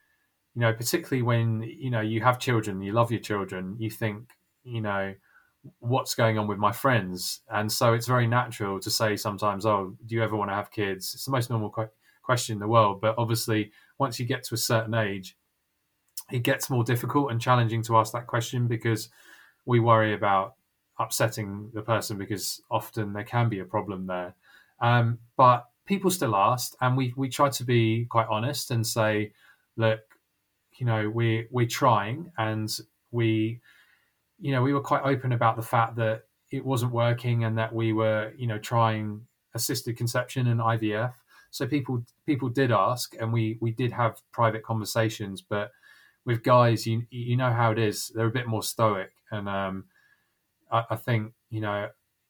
you 0.56 0.62
know, 0.62 0.72
particularly 0.72 1.22
when 1.22 1.62
you 1.62 1.90
know 1.90 2.00
you 2.00 2.22
have 2.22 2.38
children, 2.38 2.80
you 2.80 2.92
love 2.92 3.10
your 3.10 3.20
children, 3.20 3.76
you 3.78 3.90
think, 3.90 4.30
you 4.64 4.80
know, 4.80 5.14
what's 5.80 6.14
going 6.14 6.38
on 6.38 6.46
with 6.46 6.56
my 6.56 6.72
friends, 6.72 7.42
and 7.50 7.70
so 7.70 7.92
it's 7.92 8.06
very 8.06 8.26
natural 8.26 8.80
to 8.80 8.90
say 8.90 9.16
sometimes, 9.16 9.66
"Oh, 9.66 9.94
do 10.06 10.14
you 10.14 10.22
ever 10.22 10.34
want 10.34 10.50
to 10.50 10.54
have 10.54 10.70
kids?" 10.70 11.12
It's 11.14 11.26
the 11.26 11.30
most 11.30 11.50
normal 11.50 11.74
question 12.22 12.54
in 12.54 12.58
the 12.58 12.66
world, 12.68 13.02
but 13.02 13.14
obviously, 13.18 13.70
once 13.98 14.18
you 14.20 14.26
get 14.26 14.44
to 14.44 14.54
a 14.54 14.58
certain 14.58 14.94
age, 14.94 15.36
it 16.30 16.40
gets 16.40 16.70
more 16.70 16.84
difficult 16.84 17.30
and 17.30 17.40
challenging 17.40 17.82
to 17.82 17.96
ask 17.96 18.12
that 18.12 18.26
question 18.26 18.66
because 18.66 19.08
we 19.64 19.80
worry 19.80 20.14
about 20.14 20.54
upsetting 20.98 21.70
the 21.74 21.82
person 21.82 22.16
because 22.16 22.62
often 22.70 23.12
there 23.12 23.24
can 23.24 23.48
be 23.48 23.60
a 23.60 23.64
problem 23.64 24.06
there. 24.06 24.34
Um, 24.80 25.18
but 25.36 25.66
people 25.86 26.10
still 26.10 26.34
asked, 26.34 26.76
and 26.80 26.96
we 26.96 27.14
we 27.16 27.28
try 27.28 27.48
to 27.50 27.64
be 27.64 28.06
quite 28.06 28.26
honest 28.28 28.70
and 28.70 28.86
say, 28.86 29.32
look, 29.76 30.00
you 30.78 30.86
know 30.86 31.08
we 31.08 31.46
we're 31.50 31.66
trying 31.66 32.30
and 32.38 32.78
we 33.10 33.60
you 34.38 34.52
know 34.52 34.62
we 34.62 34.72
were 34.72 34.80
quite 34.80 35.02
open 35.02 35.32
about 35.32 35.56
the 35.56 35.62
fact 35.62 35.96
that 35.96 36.22
it 36.50 36.64
wasn't 36.64 36.92
working 36.92 37.44
and 37.44 37.58
that 37.58 37.74
we 37.74 37.92
were 37.92 38.32
you 38.36 38.46
know 38.46 38.58
trying 38.58 39.20
assisted 39.54 39.96
conception 39.96 40.48
and 40.48 40.60
IVF 40.60 41.14
so 41.56 41.66
people 41.66 42.04
people 42.26 42.48
did 42.48 42.70
ask 42.70 43.14
and 43.20 43.32
we 43.32 43.58
we 43.60 43.70
did 43.70 43.92
have 43.92 44.20
private 44.32 44.62
conversations 44.62 45.42
but 45.42 45.70
with 46.24 46.42
guys 46.42 46.86
you 46.86 47.02
you 47.10 47.36
know 47.36 47.52
how 47.52 47.70
it 47.70 47.78
is 47.78 48.10
they're 48.14 48.26
a 48.26 48.30
bit 48.30 48.46
more 48.46 48.62
stoic 48.62 49.12
and 49.30 49.48
um 49.48 49.84
I, 50.70 50.84
I 50.90 50.96
think 50.96 51.32
you 51.50 51.60
know 51.60 51.88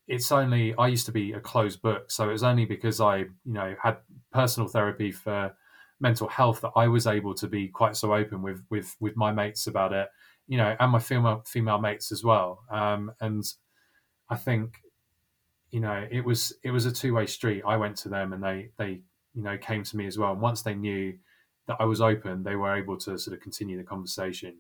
it's 0.09 0.31
only 0.31 0.75
I 0.77 0.89
used 0.89 1.07
to 1.07 1.13
be 1.13 1.33
a 1.33 1.41
closed 1.41 1.83
book 1.83 2.11
so 2.11 2.29
it 2.29 2.33
was 2.33 2.43
only 2.43 2.65
because 2.65 3.01
I 3.01 3.19
you 3.19 3.31
know 3.45 3.75
had 3.83 3.99
personal 4.33 4.69
therapy 4.69 5.13
for 5.13 5.55
mental 6.01 6.29
health 6.29 6.61
that 6.61 6.73
I 6.77 6.89
was 6.89 7.07
able 7.07 7.35
to 7.35 7.47
be 7.47 7.69
quite 7.69 7.97
so 7.97 8.15
open 8.15 8.43
with 8.43 8.63
with 8.71 8.97
with 9.01 9.17
my 9.17 9.33
mates 9.33 9.67
about 9.67 9.93
it, 9.93 10.09
you 10.47 10.59
know, 10.59 10.77
and 10.79 10.93
my 10.93 10.99
female 10.99 11.43
female 11.47 11.79
mates 11.79 12.13
as 12.13 12.23
well. 12.23 12.65
Um, 12.71 13.13
and 13.21 13.45
I 14.29 14.37
think, 14.37 14.79
you 15.71 15.81
know, 15.81 16.07
it 16.11 16.25
was 16.25 16.53
it 16.63 16.71
was 16.71 16.87
a 16.87 16.93
two 16.93 17.15
way 17.15 17.27
street. 17.27 17.63
I 17.67 17.77
went 17.77 17.97
to 17.99 18.09
them, 18.09 18.33
and 18.33 18.43
they 18.43 18.71
they 18.77 19.01
you 19.37 19.43
know 19.43 19.57
came 19.59 19.85
to 19.85 19.97
me 19.97 20.07
as 20.07 20.19
well. 20.19 20.33
And 20.33 20.41
once 20.41 20.63
they 20.63 20.75
knew 20.75 21.15
that 21.67 21.77
I 21.79 21.85
was 21.85 22.01
open, 22.01 22.43
they 22.43 22.57
were 22.57 22.75
able 22.75 22.97
to 22.99 23.19
sort 23.19 23.37
of 23.37 23.43
continue 23.43 23.77
the 23.77 23.85
conversation. 23.85 24.57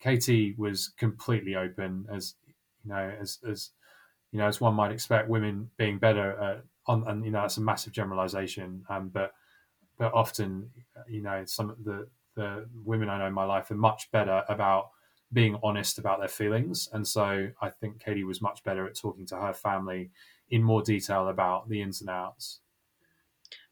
Katie 0.00 0.54
was 0.58 0.92
completely 0.98 1.54
open, 1.54 2.06
as 2.10 2.34
you 2.46 2.90
know, 2.90 3.12
as 3.20 3.38
as 3.48 3.70
you 4.32 4.38
know, 4.38 4.46
as 4.46 4.60
one 4.60 4.74
might 4.74 4.92
expect, 4.92 5.28
women 5.28 5.70
being 5.78 5.98
better 5.98 6.40
uh, 6.40 6.56
on, 6.86 7.04
and 7.06 7.24
you 7.24 7.30
know, 7.30 7.42
that's 7.42 7.56
a 7.56 7.62
massive 7.62 7.92
generalization. 7.92 8.84
Um, 8.88 9.08
but 9.08 9.32
but 9.98 10.12
often, 10.12 10.70
you 11.08 11.22
know, 11.22 11.44
some 11.46 11.70
of 11.70 11.84
the 11.84 12.08
the 12.34 12.68
women 12.84 13.08
I 13.08 13.18
know 13.18 13.26
in 13.26 13.34
my 13.34 13.44
life 13.44 13.70
are 13.70 13.76
much 13.76 14.10
better 14.12 14.44
about 14.48 14.90
being 15.32 15.58
honest 15.62 15.98
about 15.98 16.18
their 16.18 16.28
feelings, 16.28 16.88
and 16.92 17.06
so 17.06 17.50
I 17.60 17.70
think 17.70 18.02
Katie 18.02 18.24
was 18.24 18.42
much 18.42 18.62
better 18.64 18.86
at 18.86 18.96
talking 18.96 19.26
to 19.26 19.36
her 19.36 19.52
family 19.52 20.10
in 20.50 20.62
more 20.62 20.82
detail 20.82 21.28
about 21.28 21.68
the 21.68 21.82
ins 21.82 22.00
and 22.00 22.10
outs. 22.10 22.60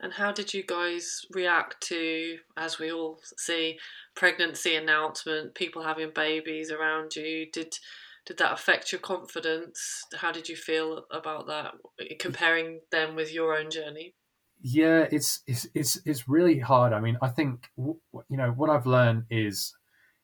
And 0.01 0.13
how 0.13 0.33
did 0.33 0.55
you 0.55 0.63
guys 0.63 1.23
react 1.31 1.81
to, 1.89 2.39
as 2.57 2.79
we 2.79 2.93
all 2.93 3.21
see, 3.37 3.79
pregnancy 4.15 4.77
announcement, 4.77 5.55
people 5.55 5.83
having 5.83 6.11
babies 6.15 6.71
around 6.71 7.17
you? 7.17 7.47
Did 7.53 7.79
did 8.27 8.39
that 8.39 8.53
affect 8.53 8.91
your 8.91 9.01
confidence? 9.01 10.05
How 10.17 10.33
did 10.33 10.49
you 10.49 10.57
feel 10.57 11.05
about 11.13 11.47
that, 11.47 11.75
comparing 12.19 12.81
them 12.91 13.15
with 13.15 13.33
your 13.33 13.57
own 13.57 13.71
journey? 13.71 14.15
yeah, 14.63 15.07
it's 15.11 15.41
it's 15.47 15.67
it's 15.75 16.01
it's 16.05 16.29
really 16.29 16.59
hard. 16.59 16.93
I 16.93 17.01
mean, 17.01 17.19
I 17.21 17.29
think 17.29 17.71
you 17.77 18.01
know 18.31 18.51
what 18.51 18.71
I've 18.71 18.87
learned 18.87 19.25
is, 19.31 19.75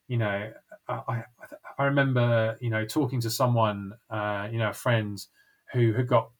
you 0.09 0.17
know, 0.17 0.53
I 0.89 1.25
I 1.79 1.85
remember 1.85 2.57
you 2.61 2.71
know 2.71 2.85
talking 2.85 3.21
to 3.21 3.31
someone, 3.31 3.93
uh, 4.11 4.49
you 4.51 4.59
know, 4.59 4.71
a 4.71 4.75
friend 4.75 5.23
who 5.73 5.93
had 5.93 6.09
got 6.09 6.31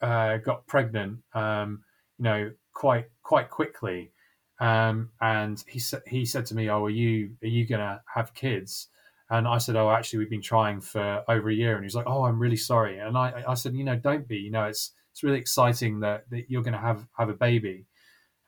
uh, 0.00 0.38
got 0.38 0.66
pregnant, 0.66 1.20
um, 1.34 1.82
you 2.18 2.24
know, 2.24 2.50
quite 2.72 3.06
quite 3.22 3.50
quickly, 3.50 4.12
um, 4.60 5.10
and 5.20 5.62
he 5.68 5.78
said 5.78 6.02
he 6.06 6.24
said 6.24 6.46
to 6.46 6.54
me, 6.54 6.68
"Oh, 6.70 6.84
are 6.84 6.90
you 6.90 7.36
are 7.42 7.48
you 7.48 7.66
gonna 7.66 8.02
have 8.14 8.34
kids?" 8.34 8.88
And 9.30 9.48
I 9.48 9.58
said, 9.58 9.76
"Oh, 9.76 9.90
actually, 9.90 10.20
we've 10.20 10.30
been 10.30 10.42
trying 10.42 10.80
for 10.80 11.24
over 11.28 11.50
a 11.50 11.54
year." 11.54 11.76
And 11.76 11.84
he's 11.84 11.94
like, 11.94 12.06
"Oh, 12.06 12.24
I'm 12.24 12.38
really 12.38 12.56
sorry." 12.56 12.98
And 12.98 13.16
I 13.16 13.44
I 13.48 13.54
said, 13.54 13.74
"You 13.74 13.84
know, 13.84 13.96
don't 13.96 14.28
be. 14.28 14.36
You 14.38 14.50
know, 14.50 14.64
it's 14.64 14.92
it's 15.16 15.22
really 15.22 15.38
exciting 15.38 16.00
that, 16.00 16.28
that 16.28 16.50
you're 16.50 16.62
to 16.62 16.78
have 16.78 17.08
have 17.16 17.30
a 17.30 17.34
baby 17.34 17.86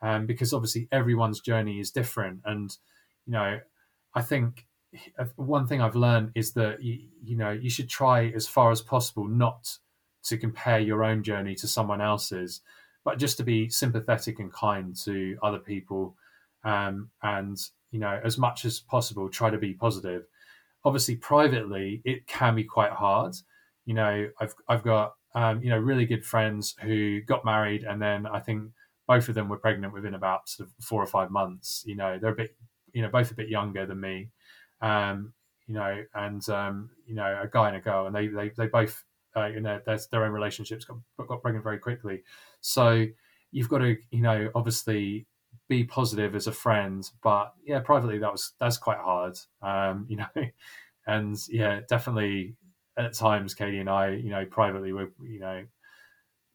um, 0.02 0.26
because 0.26 0.52
obviously 0.52 0.86
everyone's 0.92 1.40
journey 1.40 1.80
is 1.80 1.90
different 1.90 2.40
and 2.44 2.76
you 3.26 3.32
know 3.32 3.58
i 4.14 4.20
think 4.20 4.66
one 5.36 5.66
thing 5.66 5.80
i've 5.80 5.96
learned 5.96 6.30
is 6.34 6.52
that 6.52 6.82
you, 6.82 6.98
you 7.24 7.36
know 7.36 7.50
you 7.50 7.70
should 7.70 7.88
try 7.88 8.26
as 8.36 8.46
far 8.46 8.70
as 8.70 8.82
possible 8.82 9.26
not 9.26 9.78
to 10.22 10.36
compare 10.36 10.78
your 10.78 11.02
own 11.02 11.22
journey 11.22 11.54
to 11.54 11.66
someone 11.66 12.02
else's 12.02 12.60
but 13.08 13.18
just 13.18 13.36
to 13.38 13.42
be 13.42 13.68
sympathetic 13.68 14.38
and 14.38 14.52
kind 14.52 14.94
to 14.94 15.36
other 15.42 15.58
people 15.58 16.14
um, 16.64 17.10
and 17.22 17.58
you 17.90 17.98
know 17.98 18.20
as 18.24 18.38
much 18.38 18.64
as 18.64 18.80
possible 18.80 19.28
try 19.28 19.50
to 19.50 19.58
be 19.58 19.72
positive 19.72 20.24
obviously 20.84 21.16
privately 21.16 22.02
it 22.04 22.26
can 22.26 22.54
be 22.54 22.64
quite 22.64 22.92
hard 22.92 23.34
you 23.86 23.94
know 23.94 24.28
i've 24.40 24.54
i've 24.68 24.82
got 24.82 25.14
um, 25.34 25.62
you 25.62 25.70
know, 25.70 25.78
really 25.78 26.06
good 26.06 26.24
friends 26.24 26.74
who 26.82 27.20
got 27.22 27.44
married, 27.44 27.84
and 27.84 28.00
then 28.00 28.26
I 28.26 28.40
think 28.40 28.70
both 29.06 29.28
of 29.28 29.34
them 29.34 29.48
were 29.48 29.58
pregnant 29.58 29.92
within 29.92 30.14
about 30.14 30.48
sort 30.48 30.68
of 30.68 30.84
four 30.84 31.02
or 31.02 31.06
five 31.06 31.30
months. 31.30 31.82
You 31.86 31.96
know, 31.96 32.18
they're 32.18 32.32
a 32.32 32.36
bit, 32.36 32.56
you 32.92 33.02
know, 33.02 33.08
both 33.08 33.30
a 33.30 33.34
bit 33.34 33.48
younger 33.48 33.86
than 33.86 34.00
me. 34.00 34.30
Um, 34.80 35.32
you 35.66 35.74
know, 35.74 36.02
and 36.14 36.48
um, 36.48 36.90
you 37.06 37.14
know, 37.14 37.40
a 37.42 37.48
guy 37.48 37.68
and 37.68 37.76
a 37.76 37.80
girl, 37.80 38.06
and 38.06 38.16
they 38.16 38.28
they 38.28 38.50
they 38.56 38.66
both, 38.68 39.04
uh, 39.42 39.46
you 39.46 39.60
know, 39.60 39.80
their 39.84 39.98
their 40.10 40.24
own 40.24 40.32
relationships 40.32 40.84
got 40.84 40.98
got 41.26 41.42
pregnant 41.42 41.64
very 41.64 41.78
quickly. 41.78 42.22
So 42.60 43.06
you've 43.50 43.68
got 43.68 43.78
to, 43.78 43.96
you 44.10 44.22
know, 44.22 44.50
obviously 44.54 45.26
be 45.68 45.84
positive 45.84 46.34
as 46.34 46.46
a 46.46 46.52
friend, 46.52 47.08
but 47.22 47.54
yeah, 47.64 47.80
privately 47.80 48.18
that 48.18 48.32
was 48.32 48.52
that's 48.60 48.78
quite 48.78 48.98
hard. 48.98 49.38
Um, 49.62 50.06
you 50.10 50.16
know, 50.16 50.46
and 51.06 51.36
yeah, 51.48 51.80
definitely 51.88 52.54
at 52.98 53.14
times, 53.14 53.54
Katie 53.54 53.78
and 53.78 53.88
I, 53.88 54.10
you 54.10 54.30
know, 54.30 54.44
privately, 54.44 54.92
were, 54.92 55.10
you 55.22 55.38
know, 55.38 55.64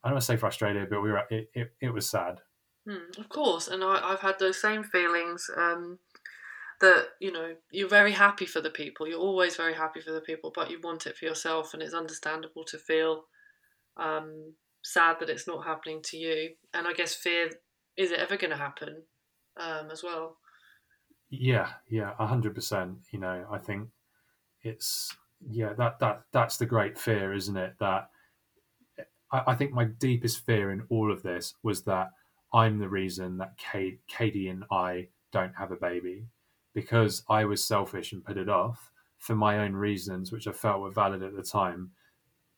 I 0.04 0.08
don't 0.08 0.13
want 0.13 0.22
to 0.22 0.26
say 0.26 0.36
frustrated, 0.36 0.89
but 0.89 1.02
we 1.02 1.12
were, 1.12 1.24
it, 1.30 1.50
it, 1.54 1.74
it 1.80 1.89
was 1.89 2.08
sad. 2.08 2.41
Mm, 2.88 3.17
of 3.17 3.30
course. 3.30 3.69
And 3.69 3.84
I, 3.84 4.10
have 4.10 4.19
had 4.19 4.39
those 4.39 4.62
same 4.62 4.84
feelings 4.84 5.50
um, 5.56 6.00
that, 6.84 7.08
you 7.22 7.32
know, 7.32 7.56
you're 7.72 7.88
very 7.88 8.12
happy 8.12 8.46
for 8.46 8.60
the 8.60 8.69
people. 8.69 9.08
You're 9.08 9.19
always 9.19 9.56
very 9.56 9.74
happy 9.74 10.02
for 10.02 10.12
the 10.12 10.22
people, 10.22 10.52
but 10.54 10.69
you 10.69 10.80
want 10.84 11.08
it 11.08 11.17
for 11.17 11.26
yourself. 11.26 11.74
And 11.74 11.82
it's 11.82 11.93
understandable 11.93 12.65
to 12.65 12.78
feel 12.78 13.24
um, 13.96 14.54
sad 14.84 15.15
that 15.19 15.30
it's 15.30 15.48
not 15.48 15.65
happening 15.65 16.02
to 16.06 16.17
you. 16.17 16.52
And 16.74 16.86
I 16.86 16.91
guess 16.91 17.15
fear 17.15 17.50
is 17.96 18.12
it 18.12 18.19
ever 18.19 18.36
going 18.36 18.52
to 18.52 18.58
happen 18.58 19.04
um, 19.58 19.89
as 19.91 20.04
well? 20.04 20.38
Yeah, 21.30 21.69
yeah, 21.89 22.12
100%. 22.19 22.96
You 23.12 23.19
know, 23.19 23.46
I 23.50 23.60
think 23.60 23.88
it's 24.62 25.15
yeah, 25.50 25.74
that 25.78 26.00
that 26.00 26.24
that's 26.32 26.58
the 26.58 26.65
great 26.65 26.98
fear, 26.98 27.34
isn't 27.34 27.58
it? 27.58 27.76
That 27.80 28.10
I, 29.32 29.56
think 29.56 29.72
my 29.72 29.86
deepest 29.86 30.46
fear 30.46 30.72
in 30.72 30.84
all 30.89 31.12
of 31.12 31.24
this 31.24 31.56
was 31.63 31.84
that 31.84 32.12
I'm 32.54 32.78
the 32.78 32.88
reason 32.88 33.38
that 33.39 33.58
Kate, 33.58 34.00
Katie 34.08 34.48
and 34.48 34.63
I 34.72 35.08
don't 35.32 35.56
have 35.58 35.72
a 35.72 35.76
baby 35.76 36.28
because 36.74 37.24
I 37.30 37.46
was 37.46 37.66
selfish 37.66 38.12
and 38.12 38.24
put 38.26 38.38
it 38.38 38.50
off 38.50 38.92
for 39.20 39.36
my 39.36 39.60
own 39.60 39.74
reasons, 39.74 40.32
which 40.32 40.48
I 40.48 40.52
felt 40.52 40.82
were 40.82 40.92
valid 40.92 41.24
at 41.24 41.36
the 41.36 41.44
time. 41.44 41.92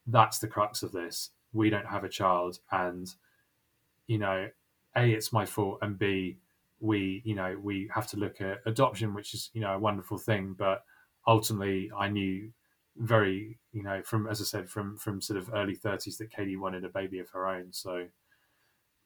That's 0.06 0.38
the 0.38 0.48
crux 0.48 0.82
of 0.82 0.92
this. 0.92 1.30
We 1.52 1.70
don't 1.70 1.86
have 1.86 2.04
a 2.04 2.08
child, 2.08 2.58
and 2.70 3.08
you 4.06 4.18
know, 4.18 4.48
a 4.96 5.12
it's 5.12 5.32
my 5.32 5.46
fault, 5.46 5.78
and 5.82 5.98
b 5.98 6.38
we 6.80 7.22
you 7.24 7.34
know 7.34 7.56
we 7.62 7.88
have 7.94 8.06
to 8.08 8.16
look 8.16 8.40
at 8.40 8.60
adoption, 8.66 9.14
which 9.14 9.34
is 9.34 9.50
you 9.52 9.60
know 9.60 9.74
a 9.74 9.78
wonderful 9.78 10.18
thing, 10.18 10.54
but 10.58 10.82
ultimately 11.26 11.90
I 11.96 12.08
knew 12.08 12.52
very 12.96 13.58
you 13.72 13.82
know 13.82 14.02
from 14.02 14.26
as 14.26 14.40
I 14.40 14.44
said 14.44 14.68
from 14.68 14.96
from 14.96 15.20
sort 15.20 15.38
of 15.38 15.50
early 15.54 15.76
30s 15.76 16.16
that 16.18 16.30
Katie 16.30 16.56
wanted 16.56 16.84
a 16.84 16.88
baby 16.88 17.18
of 17.18 17.30
her 17.30 17.46
own, 17.46 17.72
so 17.72 18.06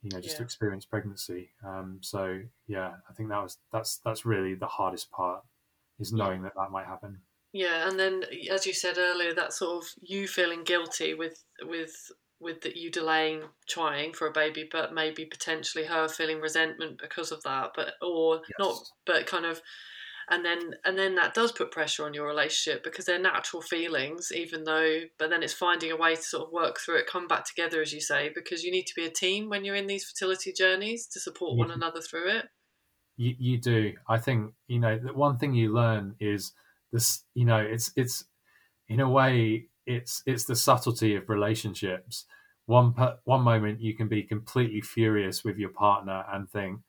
you 0.02 0.10
know 0.10 0.20
just 0.20 0.32
Yeah. 0.32 0.38
to 0.38 0.42
experience 0.42 0.84
pregnancy. 0.84 1.50
Um, 1.64 1.98
so 2.02 2.40
yeah, 2.66 2.94
I 3.08 3.12
think 3.12 3.28
that 3.30 3.42
was 3.42 3.58
that's 3.72 3.98
that's 3.98 4.24
really 4.24 4.54
the 4.54 4.66
hardest 4.66 5.10
part 5.10 5.44
is 5.98 6.12
knowing 6.12 6.42
that 6.42 6.54
that 6.56 6.70
might 6.70 6.86
happen. 6.86 7.22
Yeah, 7.52 7.88
and 7.88 7.98
then 7.98 8.24
as 8.50 8.66
you 8.66 8.72
said 8.72 8.96
earlier, 8.96 9.34
that 9.34 9.52
sort 9.52 9.82
of 9.84 9.90
you 10.00 10.28
feeling 10.28 10.62
guilty 10.64 11.14
with 11.14 11.44
with 11.62 11.94
with 12.38 12.60
that 12.62 12.76
you 12.76 12.90
delaying 12.90 13.42
trying 13.68 14.12
for 14.14 14.26
a 14.28 14.32
baby, 14.32 14.68
but 14.70 14.94
maybe 14.94 15.26
potentially 15.26 15.84
her 15.84 16.08
feeling 16.08 16.40
resentment 16.40 16.98
because 17.00 17.32
of 17.32 17.42
that, 17.42 17.72
but 17.74 17.94
or 18.00 18.42
not, 18.58 18.76
but 19.04 19.26
kind 19.26 19.44
of, 19.44 19.60
and 20.31 20.45
then 20.45 20.75
and 20.85 20.97
then 20.97 21.16
that 21.16 21.35
does 21.35 21.53
put 21.53 21.73
pressure 21.73 22.05
on 22.05 22.14
your 22.14 22.27
relationship 22.27 22.85
because 22.85 23.05
they're 23.05 23.19
natural 23.19 23.61
feelings, 23.61 24.31
even 24.33 24.64
though, 24.64 25.01
but 25.19 25.29
then 25.29 25.43
it's 25.43 25.53
finding 25.53 25.90
a 25.90 25.97
way 25.97 26.14
to 26.14 26.23
sort 26.23 26.47
of 26.47 26.53
work 26.53 26.79
through 26.79 26.99
it, 26.99 27.07
come 27.07 27.27
back 27.27 27.45
together, 27.45 27.83
as 27.83 27.93
you 27.93 28.01
say, 28.01 28.31
because 28.35 28.62
you 28.62 28.71
need 28.71 28.87
to 28.87 28.95
be 28.95 29.05
a 29.05 29.11
team 29.11 29.49
when 29.49 29.64
you're 29.64 29.75
in 29.75 29.88
these 29.88 30.05
fertility 30.05 30.53
journeys 30.53 31.07
to 31.09 31.21
support 31.21 31.59
one 31.59 31.71
another 31.71 32.01
through 32.01 32.31
it. 32.31 32.47
You, 33.16 33.35
you 33.38 33.59
do. 33.59 33.95
I 34.09 34.19
think 34.19 34.53
you 34.69 34.79
know 34.79 34.99
the 34.99 35.12
one 35.12 35.37
thing 35.37 35.53
you 35.55 35.75
learn 35.75 36.14
is 36.21 36.53
this. 36.93 37.25
You 37.35 37.45
know, 37.45 37.59
it's 37.59 37.93
it's 37.97 38.25
in 38.88 39.01
a 39.01 39.09
way 39.09 39.66
it's 39.87 40.23
it's 40.27 40.45
the 40.45 40.57
subtlety 40.57 41.16
of 41.16 41.29
relationships. 41.29 42.27
One 42.66 42.95
one 43.25 43.43
moment 43.43 43.81
you 43.81 43.95
can 43.95 44.07
be 44.07 44.23
completely 44.23 44.81
furious 44.81 45.43
with 45.43 45.59
your 45.59 45.71
partner 45.71 46.25
and 46.33 46.49
think, 46.49 46.81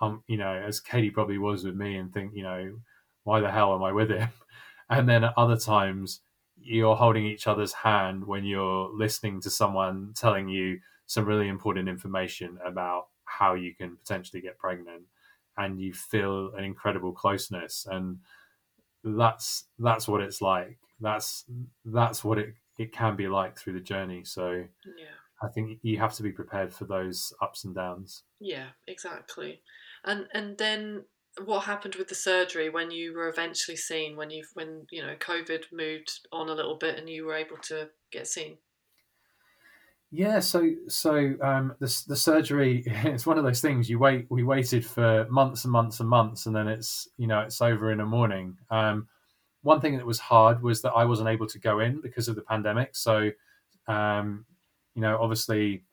um, 0.00 0.24
you 0.26 0.36
know, 0.36 0.52
as 0.52 0.80
Katie 0.80 1.10
probably 1.10 1.38
was 1.38 1.64
with 1.64 1.76
me, 1.76 1.96
and 1.96 2.12
think, 2.12 2.32
you 2.34 2.42
know, 2.42 2.80
why 3.28 3.40
the 3.40 3.50
hell 3.50 3.74
am 3.74 3.82
I 3.82 3.92
with 3.92 4.10
him? 4.10 4.30
And 4.90 5.06
then 5.06 5.22
at 5.22 5.34
other 5.36 5.58
times 5.58 6.20
you're 6.74 6.96
holding 6.96 7.26
each 7.26 7.46
other's 7.46 7.74
hand 7.74 8.26
when 8.26 8.44
you're 8.44 8.88
listening 9.04 9.38
to 9.42 9.50
someone 9.50 10.14
telling 10.16 10.48
you 10.48 10.80
some 11.06 11.26
really 11.26 11.48
important 11.48 11.88
information 11.90 12.58
about 12.64 13.08
how 13.24 13.52
you 13.54 13.74
can 13.74 13.96
potentially 13.96 14.40
get 14.40 14.56
pregnant 14.58 15.02
and 15.58 15.78
you 15.78 15.92
feel 15.92 16.54
an 16.56 16.64
incredible 16.64 17.12
closeness 17.12 17.86
and 17.90 18.18
that's 19.04 19.64
that's 19.78 20.08
what 20.08 20.20
it's 20.20 20.40
like 20.40 20.78
that's 21.00 21.44
that's 21.84 22.24
what 22.24 22.38
it 22.38 22.54
it 22.78 22.90
can 22.92 23.14
be 23.16 23.28
like 23.28 23.58
through 23.58 23.74
the 23.74 23.80
journey 23.92 24.24
so 24.24 24.64
Yeah. 24.96 25.16
i 25.42 25.48
think 25.48 25.78
you 25.82 25.98
have 25.98 26.14
to 26.14 26.22
be 26.22 26.32
prepared 26.32 26.72
for 26.72 26.86
those 26.86 27.32
ups 27.42 27.64
and 27.64 27.74
downs 27.74 28.22
Yeah, 28.40 28.68
exactly. 28.86 29.60
And 30.04 30.28
and 30.32 30.56
then 30.58 31.04
what 31.44 31.64
happened 31.64 31.94
with 31.96 32.08
the 32.08 32.14
surgery 32.14 32.68
when 32.70 32.90
you 32.90 33.14
were 33.14 33.28
eventually 33.28 33.76
seen 33.76 34.16
when 34.16 34.30
you 34.30 34.44
when 34.54 34.86
you 34.90 35.02
know 35.02 35.16
COVID 35.16 35.72
moved 35.72 36.26
on 36.32 36.48
a 36.48 36.54
little 36.54 36.76
bit 36.76 36.98
and 36.98 37.08
you 37.08 37.24
were 37.26 37.34
able 37.34 37.58
to 37.58 37.90
get 38.10 38.26
seen? 38.26 38.58
yeah 40.10 40.40
so 40.40 40.70
so 40.88 41.34
um 41.42 41.74
the, 41.80 42.04
the 42.08 42.16
surgery 42.16 42.82
it's 42.86 43.26
one 43.26 43.36
of 43.36 43.44
those 43.44 43.60
things 43.60 43.90
you 43.90 43.98
wait 43.98 44.26
we 44.30 44.42
waited 44.42 44.84
for 44.84 45.26
months 45.28 45.64
and 45.64 45.72
months 45.72 46.00
and 46.00 46.08
months 46.08 46.46
and 46.46 46.56
then 46.56 46.66
it's 46.66 47.08
you 47.18 47.26
know 47.26 47.40
it's 47.40 47.60
over 47.60 47.92
in 47.92 48.00
a 48.00 48.06
morning 48.06 48.56
um 48.70 49.06
one 49.62 49.80
thing 49.80 49.96
that 49.96 50.06
was 50.06 50.18
hard 50.18 50.62
was 50.62 50.80
that 50.82 50.92
i 50.92 51.04
wasn't 51.04 51.28
able 51.28 51.46
to 51.46 51.58
go 51.58 51.80
in 51.80 52.00
because 52.00 52.28
of 52.28 52.36
the 52.36 52.42
pandemic 52.42 52.96
so 52.96 53.30
um 53.86 54.46
you 54.94 55.02
know 55.02 55.18
obviously 55.20 55.84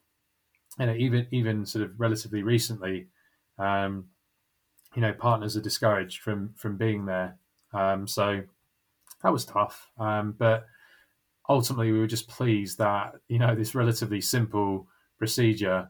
you 0.80 0.86
know 0.86 0.96
even 0.96 1.28
even 1.32 1.66
sort 1.66 1.84
of 1.84 2.00
relatively 2.00 2.42
recently 2.42 3.10
um 3.58 4.08
you 4.96 5.02
know 5.02 5.14
partners 5.14 5.56
are 5.58 5.62
discouraged 5.62 6.22
from 6.22 6.54
from 6.56 6.78
being 6.78 7.06
there. 7.06 7.38
Um 7.74 8.08
so 8.08 8.42
that 9.24 9.34
was 9.34 9.46
tough. 9.46 9.90
Um 9.98 10.36
but 10.38 10.66
ultimately 11.50 11.92
we 11.92 12.00
were 12.00 12.08
just 12.08 12.28
pleased 12.28 12.78
that 12.78 13.14
you 13.28 13.40
know 13.40 13.56
this 13.56 13.76
relatively 13.76 14.22
simple 14.22 14.88
procedure 15.18 15.90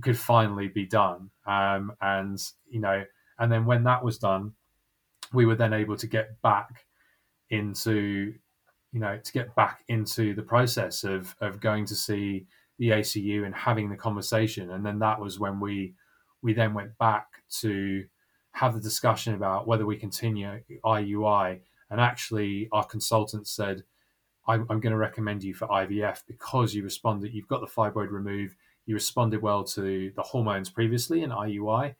could 0.00 0.18
finally 0.18 0.68
be 0.68 0.86
done. 0.86 1.30
Um, 1.46 1.92
and 2.00 2.38
you 2.68 2.80
know 2.80 3.04
and 3.38 3.50
then 3.50 3.66
when 3.66 3.84
that 3.84 4.04
was 4.04 4.18
done 4.18 4.52
we 5.32 5.46
were 5.46 5.56
then 5.56 5.72
able 5.72 5.96
to 5.96 6.06
get 6.06 6.40
back 6.42 6.86
into 7.50 8.34
you 8.92 9.00
know 9.00 9.18
to 9.22 9.32
get 9.32 9.54
back 9.54 9.82
into 9.88 10.34
the 10.34 10.42
process 10.42 11.04
of 11.04 11.34
of 11.40 11.60
going 11.60 11.84
to 11.86 11.94
see 11.94 12.46
the 12.78 12.90
ACU 12.90 13.44
and 13.44 13.54
having 13.54 13.90
the 13.90 13.96
conversation. 13.96 14.70
And 14.70 14.84
then 14.84 14.98
that 15.00 15.20
was 15.20 15.38
when 15.38 15.60
we 15.60 15.94
we 16.42 16.52
then 16.52 16.74
went 16.74 16.96
back 16.98 17.26
to 17.60 18.04
have 18.52 18.74
the 18.74 18.80
discussion 18.80 19.34
about 19.34 19.66
whether 19.66 19.86
we 19.86 19.96
continue 19.96 20.60
IUI 20.84 21.60
and 21.90 22.00
actually 22.00 22.68
our 22.72 22.84
consultant 22.84 23.46
said 23.46 23.82
I'm, 24.46 24.66
I'm 24.68 24.80
going 24.80 24.92
to 24.92 24.98
recommend 24.98 25.44
you 25.44 25.54
for 25.54 25.68
IVF 25.68 26.22
because 26.26 26.74
you 26.74 26.82
responded, 26.82 27.32
you've 27.32 27.48
got 27.48 27.60
the 27.60 27.66
fibroid 27.66 28.10
removed, 28.10 28.56
you 28.86 28.94
responded 28.94 29.40
well 29.40 29.62
to 29.64 30.12
the 30.16 30.22
hormones 30.22 30.68
previously 30.68 31.22
in 31.22 31.30
IUI. 31.30 31.94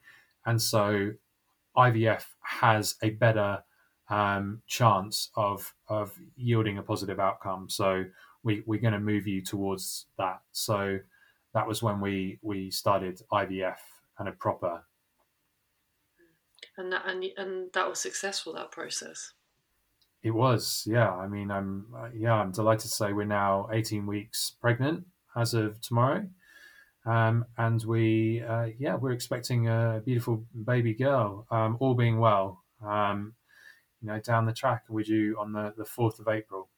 And 0.45 0.61
so 0.61 1.11
IVF 1.77 2.25
has 2.41 2.95
a 3.01 3.11
better 3.11 3.63
um, 4.09 4.61
chance 4.67 5.29
of, 5.35 5.73
of 5.87 6.11
yielding 6.35 6.77
a 6.77 6.83
positive 6.83 7.19
outcome. 7.19 7.69
So 7.69 8.03
we, 8.43 8.63
we're 8.65 8.81
going 8.81 8.93
to 8.93 8.99
move 8.99 9.25
you 9.25 9.41
towards 9.41 10.07
that. 10.17 10.41
So 10.51 10.99
that 11.53 11.67
was 11.67 11.81
when 11.81 12.01
we, 12.01 12.39
we 12.41 12.71
started 12.71 13.21
IVF 13.31 13.77
and 14.19 14.27
a 14.27 14.33
proper 14.33 14.83
And 16.77 16.91
that 16.91 17.03
and 17.05 17.23
and 17.37 17.71
that 17.73 17.87
was 17.87 17.99
successful 17.99 18.53
that 18.53 18.71
process. 18.71 19.33
It 20.23 20.31
was, 20.31 20.83
yeah. 20.87 21.11
I 21.11 21.27
mean, 21.27 21.51
I'm, 21.51 21.87
uh, 21.93 22.07
yeah, 22.15 22.35
I'm 22.35 22.51
delighted 22.51 22.83
to 22.83 22.87
say 22.87 23.11
we're 23.11 23.25
now 23.25 23.67
18 23.73 24.05
weeks 24.07 24.55
pregnant 24.61 25.05
as 25.35 25.53
of 25.53 25.81
tomorrow, 25.81 26.25
um, 27.05 27.45
and 27.57 27.83
we, 27.83 28.41
uh, 28.41 28.67
yeah, 28.79 28.95
we're 28.95 29.11
expecting 29.11 29.67
a 29.67 30.01
beautiful 30.05 30.45
baby 30.65 30.93
girl. 30.93 31.45
Um, 31.51 31.75
all 31.81 31.93
being 31.93 32.19
well, 32.19 32.63
um, 32.85 33.33
you 34.01 34.07
know, 34.07 34.19
down 34.19 34.45
the 34.45 34.53
track. 34.53 34.83
We're 34.87 35.03
due 35.03 35.35
on 35.37 35.51
the 35.51 35.73
the 35.75 35.83
4th 35.83 36.19
of 36.19 36.29
April. 36.29 36.69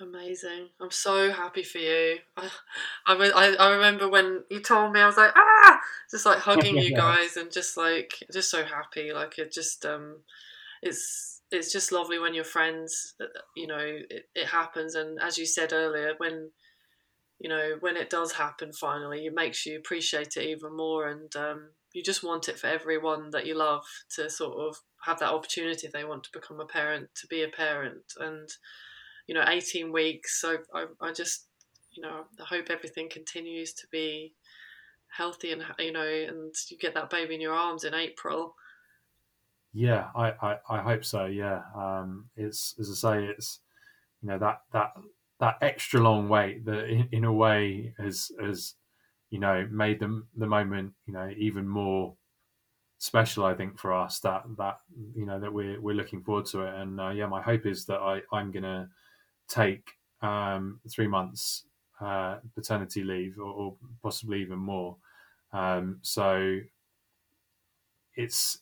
Amazing! 0.00 0.70
I'm 0.80 0.90
so 0.90 1.30
happy 1.30 1.62
for 1.62 1.76
you. 1.76 2.18
I, 2.34 2.48
I, 3.06 3.56
I, 3.58 3.70
remember 3.72 4.08
when 4.08 4.44
you 4.48 4.60
told 4.60 4.92
me, 4.92 5.00
I 5.00 5.06
was 5.06 5.18
like, 5.18 5.32
ah, 5.36 5.80
just 6.10 6.24
like 6.24 6.38
hugging 6.38 6.78
you 6.78 6.96
guys 6.96 7.36
and 7.36 7.52
just 7.52 7.76
like 7.76 8.14
just 8.32 8.50
so 8.50 8.64
happy. 8.64 9.12
Like 9.12 9.38
it 9.38 9.52
just 9.52 9.84
um, 9.84 10.20
it's 10.80 11.42
it's 11.50 11.70
just 11.70 11.92
lovely 11.92 12.18
when 12.18 12.32
your 12.32 12.44
friends, 12.44 13.14
uh, 13.20 13.26
you 13.54 13.66
know, 13.66 13.78
it, 13.78 14.28
it 14.34 14.46
happens. 14.46 14.94
And 14.94 15.20
as 15.20 15.36
you 15.36 15.44
said 15.44 15.74
earlier, 15.74 16.14
when 16.16 16.50
you 17.38 17.50
know 17.50 17.76
when 17.80 17.98
it 17.98 18.08
does 18.08 18.32
happen 18.32 18.72
finally, 18.72 19.26
it 19.26 19.34
makes 19.34 19.66
you 19.66 19.76
appreciate 19.76 20.36
it 20.38 20.48
even 20.48 20.74
more, 20.74 21.08
and 21.08 21.36
um, 21.36 21.68
you 21.92 22.02
just 22.02 22.24
want 22.24 22.48
it 22.48 22.58
for 22.58 22.68
everyone 22.68 23.30
that 23.32 23.44
you 23.44 23.54
love 23.54 23.84
to 24.16 24.30
sort 24.30 24.56
of 24.66 24.80
have 25.04 25.18
that 25.18 25.32
opportunity 25.32 25.86
if 25.86 25.92
they 25.92 26.04
want 26.04 26.24
to 26.24 26.32
become 26.32 26.58
a 26.58 26.66
parent, 26.66 27.10
to 27.16 27.26
be 27.26 27.42
a 27.42 27.48
parent, 27.48 28.14
and 28.18 28.48
you 29.26 29.34
know, 29.34 29.44
18 29.46 29.92
weeks. 29.92 30.40
So 30.40 30.58
I, 30.74 30.86
I 31.00 31.12
just, 31.12 31.46
you 31.92 32.02
know, 32.02 32.24
I 32.40 32.44
hope 32.44 32.70
everything 32.70 33.08
continues 33.08 33.72
to 33.74 33.86
be 33.90 34.34
healthy 35.08 35.52
and, 35.52 35.64
you 35.78 35.92
know, 35.92 36.06
and 36.06 36.54
you 36.68 36.78
get 36.78 36.94
that 36.94 37.10
baby 37.10 37.34
in 37.34 37.40
your 37.40 37.54
arms 37.54 37.84
in 37.84 37.94
April. 37.94 38.54
Yeah, 39.72 40.08
I, 40.16 40.32
I, 40.42 40.56
I 40.68 40.80
hope 40.80 41.04
so. 41.04 41.26
Yeah, 41.26 41.62
um, 41.76 42.28
it's 42.36 42.74
as 42.80 42.90
I 42.90 42.94
say, 42.94 43.24
it's 43.26 43.60
you 44.20 44.28
know 44.28 44.38
that 44.38 44.62
that 44.72 44.92
that 45.38 45.58
extra 45.62 46.00
long 46.00 46.28
wait 46.28 46.64
that 46.64 46.88
in, 46.88 47.08
in 47.12 47.24
a 47.24 47.32
way 47.32 47.94
has 47.98 48.32
has 48.40 48.74
you 49.30 49.38
know 49.38 49.66
made 49.70 50.00
the 50.00 50.22
the 50.36 50.46
moment 50.46 50.92
you 51.06 51.12
know 51.12 51.30
even 51.36 51.68
more 51.68 52.14
special. 52.98 53.44
I 53.44 53.54
think 53.54 53.78
for 53.78 53.92
us 53.92 54.18
that 54.20 54.42
that 54.58 54.80
you 55.14 55.24
know 55.24 55.38
that 55.38 55.52
we're 55.52 55.80
we're 55.80 55.94
looking 55.94 56.22
forward 56.22 56.46
to 56.46 56.62
it, 56.62 56.74
and 56.74 57.00
uh, 57.00 57.10
yeah, 57.10 57.26
my 57.26 57.40
hope 57.40 57.64
is 57.64 57.86
that 57.86 58.00
I 58.00 58.22
I'm 58.32 58.50
gonna 58.50 58.88
take 59.50 59.92
um, 60.22 60.80
three 60.90 61.08
months 61.08 61.66
uh, 62.00 62.38
paternity 62.54 63.04
leave 63.04 63.38
or, 63.38 63.44
or 63.52 63.76
possibly 64.02 64.42
even 64.42 64.58
more. 64.60 64.96
Um, 65.52 66.00
so 66.02 66.60
it's 68.14 68.58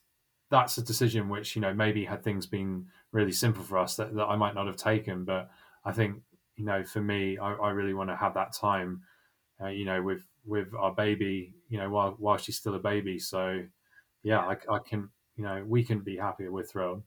that's 0.50 0.78
a 0.78 0.82
decision 0.82 1.28
which 1.28 1.54
you 1.54 1.62
know 1.62 1.74
maybe 1.74 2.04
had 2.04 2.22
things 2.22 2.46
been 2.46 2.86
really 3.12 3.32
simple 3.32 3.62
for 3.62 3.78
us 3.78 3.96
that, 3.96 4.14
that 4.14 4.24
I 4.26 4.36
might 4.36 4.54
not 4.54 4.66
have 4.66 4.76
taken, 4.76 5.24
but 5.24 5.50
I 5.84 5.92
think 5.92 6.22
you 6.56 6.64
know 6.64 6.84
for 6.84 7.00
me 7.00 7.38
I, 7.38 7.52
I 7.54 7.70
really 7.70 7.94
want 7.94 8.10
to 8.10 8.16
have 8.16 8.34
that 8.34 8.52
time, 8.54 9.02
uh, 9.62 9.68
you 9.68 9.86
know, 9.86 10.02
with 10.02 10.22
with 10.46 10.74
our 10.74 10.94
baby, 10.94 11.54
you 11.68 11.78
know, 11.78 11.90
while 11.90 12.12
while 12.18 12.38
she's 12.38 12.58
still 12.58 12.76
a 12.76 12.80
baby. 12.80 13.20
So 13.20 13.64
yeah, 14.24 14.40
I, 14.40 14.56
I 14.74 14.80
can 14.80 15.10
you 15.36 15.44
know 15.44 15.64
we 15.66 15.84
can 15.84 16.00
be 16.00 16.18
happier. 16.18 16.52
We're 16.52 16.64
thrilled. 16.64 17.04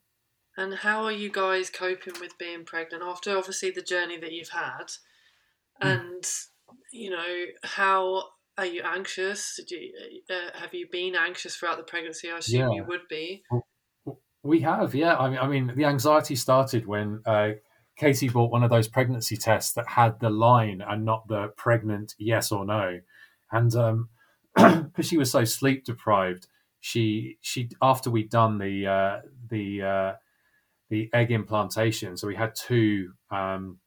And 0.57 0.73
how 0.75 1.03
are 1.03 1.11
you 1.11 1.31
guys 1.31 1.69
coping 1.69 2.13
with 2.19 2.37
being 2.37 2.65
pregnant 2.65 3.03
after 3.03 3.37
obviously 3.37 3.71
the 3.71 3.81
journey 3.81 4.17
that 4.19 4.33
you've 4.33 4.49
had? 4.49 4.91
And, 5.79 6.23
you 6.91 7.09
know, 7.09 7.45
how 7.63 8.23
are 8.57 8.65
you 8.65 8.83
anxious? 8.83 9.59
You, 9.67 9.91
uh, 10.29 10.59
have 10.59 10.73
you 10.73 10.87
been 10.91 11.15
anxious 11.15 11.55
throughout 11.55 11.77
the 11.77 11.83
pregnancy? 11.83 12.29
I 12.29 12.37
assume 12.37 12.69
yeah. 12.69 12.75
you 12.75 12.85
would 12.87 13.07
be. 13.09 13.43
We 14.43 14.61
have, 14.61 14.93
yeah. 14.93 15.15
I 15.15 15.29
mean, 15.29 15.39
I 15.39 15.47
mean, 15.47 15.73
the 15.75 15.85
anxiety 15.85 16.35
started 16.35 16.85
when 16.85 17.21
uh, 17.25 17.51
Katie 17.97 18.29
bought 18.29 18.51
one 18.51 18.63
of 18.63 18.69
those 18.69 18.87
pregnancy 18.87 19.37
tests 19.37 19.73
that 19.73 19.87
had 19.87 20.19
the 20.19 20.29
line 20.29 20.81
and 20.85 21.05
not 21.05 21.27
the 21.27 21.49
pregnant 21.55 22.15
yes 22.17 22.51
or 22.51 22.65
no, 22.65 22.99
and 23.51 23.75
um, 23.75 24.09
because 24.55 25.07
she 25.07 25.17
was 25.17 25.31
so 25.31 25.43
sleep 25.43 25.85
deprived, 25.85 26.47
she 26.79 27.37
she 27.41 27.69
after 27.81 28.09
we'd 28.09 28.31
done 28.31 28.57
the 28.57 28.87
uh, 28.87 29.19
the 29.49 29.81
uh, 29.83 30.13
the 30.91 31.09
egg 31.13 31.31
implantation, 31.31 32.17
so 32.17 32.27
we 32.27 32.35
had 32.35 32.53
two 32.53 33.13
um, 33.31 33.79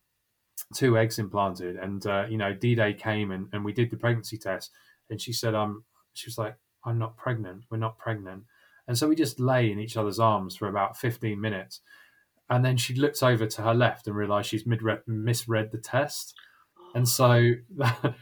two 0.75 0.99
eggs 0.99 1.19
implanted, 1.19 1.77
and 1.77 2.05
uh, 2.07 2.25
you 2.29 2.39
know 2.39 2.55
D 2.55 2.75
Day 2.75 2.95
came 2.95 3.31
and, 3.31 3.47
and 3.53 3.65
we 3.65 3.73
did 3.73 3.91
the 3.91 3.97
pregnancy 3.97 4.39
test, 4.39 4.71
and 5.11 5.21
she 5.21 5.33
said 5.33 5.55
um 5.55 5.85
she 6.15 6.27
was 6.27 6.39
like 6.39 6.57
I'm 6.85 6.99
not 6.99 7.17
pregnant, 7.17 7.65
we're 7.71 7.77
not 7.77 7.99
pregnant, 7.99 8.45
and 8.89 8.97
so 8.99 9.07
we 9.07 9.15
just 9.15 9.39
lay 9.39 9.71
in 9.71 9.79
each 9.79 9.99
other's 9.99 10.19
arms 10.19 10.57
for 10.57 10.67
about 10.67 10.97
fifteen 10.97 11.41
minutes, 11.41 11.83
and 12.49 12.65
then 12.65 12.79
she 12.79 12.95
looked 12.95 13.23
over 13.23 13.47
to 13.47 13.63
her 13.63 13.75
left 13.75 14.07
and 14.07 14.17
realised 14.17 14.49
she's 14.49 14.67
misread 14.67 15.71
the 15.71 15.79
test, 15.79 16.35
and 16.95 17.09
so. 17.09 17.53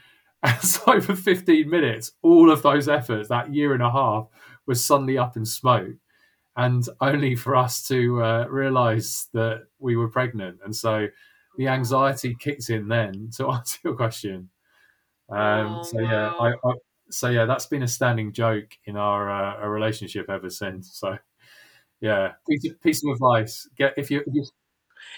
And 0.45 0.61
so 0.61 1.01
for 1.01 1.15
15 1.15 1.71
minutes, 1.71 2.11
all 2.21 2.51
of 2.51 2.63
those 2.63 2.89
efforts, 2.89 3.29
that 3.29 3.55
year 3.55 3.75
and 3.75 3.83
a 3.83 3.93
half, 3.93 4.27
was 4.67 4.85
suddenly 4.85 5.17
up 5.17 5.37
in 5.37 5.45
smoke. 5.45 5.95
And 6.57 6.87
only 7.01 7.35
for 7.35 7.57
us 7.57 7.87
to 7.89 8.23
uh, 8.23 8.47
realize 8.49 9.29
that 9.33 9.65
we 9.79 9.97
were 9.97 10.09
pregnant. 10.09 10.59
And 10.65 10.75
so 10.75 11.07
the 11.57 11.69
anxiety 11.69 12.37
kicked 12.39 12.69
in 12.71 12.89
then 12.89 13.31
to 13.37 13.51
answer 13.51 13.79
your 13.85 13.97
question. 13.97 14.51
Um, 15.31 15.79
oh, 15.81 15.83
so 15.83 16.01
yeah, 16.01 16.29
I, 16.29 16.53
I, 16.65 16.73
so 17.11 17.29
yeah, 17.29 17.47
that's 17.47 17.67
been 17.67 17.83
a 17.83 17.89
standing 17.89 18.33
joke 18.33 18.77
in 18.85 18.97
our, 18.97 19.31
uh, 19.31 19.63
our 19.63 19.71
relationship 19.71 20.29
ever 20.29 20.51
since. 20.51 20.95
So 20.95 21.17
yeah, 22.03 22.33
piece 22.49 22.69
of, 22.69 22.81
piece 22.83 23.05
of 23.05 23.13
advice: 23.13 23.69
get 23.77 23.95
if 23.97 24.11
you, 24.11 24.21
if 24.27 24.35
you 24.35 24.45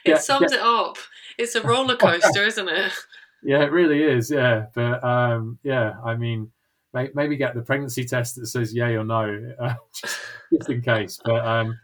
get, 0.05 0.19
it 0.19 0.23
sums 0.23 0.53
get, 0.53 0.61
it 0.61 0.61
up. 0.61 0.99
It's 1.39 1.55
a 1.55 1.63
roller 1.63 1.97
coaster, 1.97 2.45
isn't 2.45 2.69
it? 2.69 2.93
Yeah, 3.47 3.63
it 3.63 3.73
really 3.73 4.03
is. 4.03 4.31
Yeah, 4.31 4.69
but 4.75 5.05
um, 5.05 5.59
yeah, 5.63 5.97
I 6.03 6.17
mean, 6.17 6.51
maybe 7.15 7.37
get 7.37 7.55
the 7.55 7.63
pregnancy 7.63 8.05
test 8.05 8.37
that 8.37 8.47
says 8.47 8.75
yay 8.75 8.97
or 8.97 9.05
no, 9.05 9.55
uh, 9.61 9.75
just, 9.95 10.19
just, 10.53 10.71
in 10.71 10.81
case. 10.81 11.19
But 11.25 11.45
um, 11.45 11.79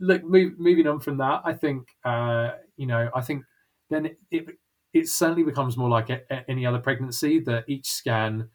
look, 0.00 0.24
move, 0.24 0.58
moving 0.58 0.86
on 0.86 1.00
from 1.00 1.18
that, 1.18 1.42
I 1.44 1.52
think 1.52 1.88
uh, 2.04 2.52
you 2.76 2.86
know, 2.86 3.10
I 3.14 3.20
think 3.20 3.44
then 3.90 4.06
it, 4.06 4.18
it, 4.30 4.46
it 4.92 5.08
certainly 5.08 5.42
becomes 5.42 5.76
more 5.76 5.88
like 5.88 6.10
a, 6.10 6.20
a, 6.30 6.50
any 6.50 6.66
other 6.66 6.78
pregnancy 6.78 7.40
that 7.40 7.64
each 7.68 7.90
scan 7.90 8.48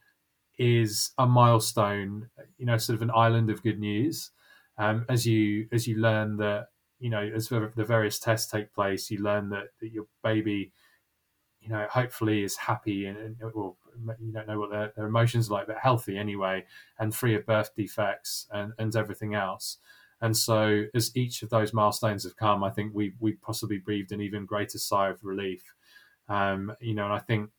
is 0.58 1.12
a 1.18 1.26
milestone, 1.26 2.30
you 2.58 2.66
know, 2.66 2.78
sort 2.78 2.96
of 2.96 3.02
an 3.02 3.12
island 3.16 3.50
of 3.50 3.64
good 3.64 3.80
news. 3.80 4.32
Um, 4.78 5.06
as 5.10 5.26
you 5.26 5.68
as 5.72 5.88
you 5.88 5.98
learn 5.98 6.38
that 6.38 6.68
you 7.00 7.10
know 7.10 7.22
as 7.22 7.50
the 7.50 7.86
various 7.86 8.20
tests 8.20 8.50
take 8.50 8.74
place, 8.74 9.12
you 9.12 9.22
learn 9.22 9.50
that, 9.50 9.68
that 9.82 9.92
your 9.92 10.06
baby 10.24 10.72
you 11.62 11.70
know, 11.70 11.86
hopefully 11.90 12.44
is 12.44 12.56
happy 12.56 13.06
and, 13.06 13.36
well, 13.54 13.78
you 14.20 14.32
don't 14.32 14.48
know 14.48 14.60
what 14.60 14.72
their, 14.72 14.94
their 14.96 15.06
emotions 15.08 15.50
are 15.50 15.54
like, 15.54 15.68
but 15.68 15.78
healthy 15.78 16.18
anyway, 16.18 16.66
and 16.98 17.14
free 17.14 17.36
of 17.36 17.46
birth 17.46 17.72
defects 17.76 18.48
and, 18.52 18.74
and 18.78 18.96
everything 18.96 19.36
else. 19.36 19.78
And 20.22 20.36
so, 20.36 20.86
as 20.94 21.16
each 21.16 21.44
of 21.44 21.50
those 21.50 21.74
milestones 21.74 22.24
have 22.24 22.36
come, 22.36 22.64
I 22.64 22.70
think 22.70 22.94
we 22.94 23.14
we 23.20 23.34
possibly 23.34 23.78
breathed 23.78 24.12
an 24.12 24.20
even 24.20 24.46
greater 24.46 24.78
sigh 24.78 25.10
of 25.10 25.24
relief. 25.24 25.74
Um, 26.28 26.74
you 26.82 26.94
know, 26.94 27.06
and 27.06 27.14
I 27.14 27.20
think, 27.20 27.52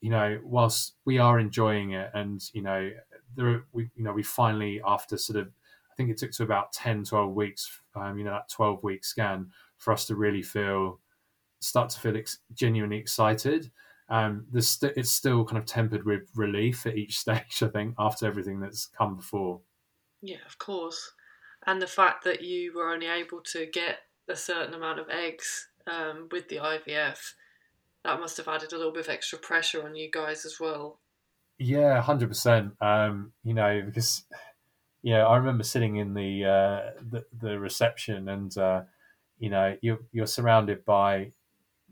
you 0.00 0.10
know, 0.10 0.40
whilst 0.42 0.94
we 1.04 1.18
are 1.18 1.38
enjoying 1.38 1.92
it, 1.92 2.10
and 2.14 2.40
you 2.52 2.62
know, 2.62 2.90
there 3.34 3.64
we 3.72 3.90
you 3.94 4.04
know 4.04 4.12
we 4.12 4.22
finally 4.22 4.80
after 4.86 5.18
sort 5.18 5.38
of, 5.38 5.48
I 5.90 5.94
think 5.96 6.10
it 6.10 6.16
took 6.16 6.30
to 6.32 6.42
about 6.42 6.72
10, 6.72 7.04
12 7.04 7.34
weeks, 7.34 7.80
um, 7.94 8.18
you 8.18 8.24
know, 8.24 8.30
that 8.32 8.50
twelve 8.50 8.82
week 8.82 9.04
scan 9.04 9.50
for 9.76 9.92
us 9.92 10.06
to 10.06 10.16
really 10.16 10.42
feel 10.42 11.00
start 11.60 11.90
to 11.90 12.00
feel 12.00 12.16
ex- 12.16 12.38
genuinely 12.52 12.98
excited. 12.98 13.70
Um, 14.08 14.46
st- 14.58 14.96
it's 14.96 15.10
still 15.10 15.44
kind 15.44 15.58
of 15.58 15.66
tempered 15.66 16.04
with 16.04 16.30
relief 16.34 16.86
at 16.86 16.96
each 16.96 17.18
stage, 17.20 17.62
I 17.62 17.68
think, 17.68 17.94
after 17.98 18.26
everything 18.26 18.60
that's 18.60 18.86
come 18.86 19.16
before. 19.16 19.60
Yeah, 20.22 20.44
of 20.46 20.58
course. 20.58 21.12
And 21.66 21.82
the 21.82 21.86
fact 21.86 22.24
that 22.24 22.42
you 22.42 22.74
were 22.74 22.92
only 22.92 23.06
able 23.06 23.40
to 23.52 23.66
get 23.66 23.98
a 24.28 24.36
certain 24.36 24.74
amount 24.74 25.00
of 25.00 25.08
eggs 25.08 25.68
um, 25.86 26.28
with 26.30 26.48
the 26.48 26.56
IVF, 26.56 27.18
that 28.04 28.20
must 28.20 28.36
have 28.36 28.48
added 28.48 28.72
a 28.72 28.76
little 28.76 28.92
bit 28.92 29.06
of 29.06 29.10
extra 29.10 29.38
pressure 29.38 29.84
on 29.84 29.96
you 29.96 30.08
guys 30.10 30.44
as 30.44 30.60
well. 30.60 31.00
Yeah, 31.58 32.00
hundred 32.00 32.26
um, 32.26 32.28
percent. 32.28 32.72
You 33.44 33.54
know, 33.54 33.82
because 33.84 34.24
yeah, 35.02 35.26
I 35.26 35.36
remember 35.36 35.64
sitting 35.64 35.96
in 35.96 36.14
the 36.14 36.44
uh, 36.44 37.00
the, 37.10 37.24
the 37.40 37.58
reception, 37.58 38.28
and 38.28 38.56
uh, 38.58 38.82
you 39.38 39.50
know, 39.50 39.76
you're 39.80 40.00
you're 40.12 40.26
surrounded 40.26 40.84
by 40.84 41.32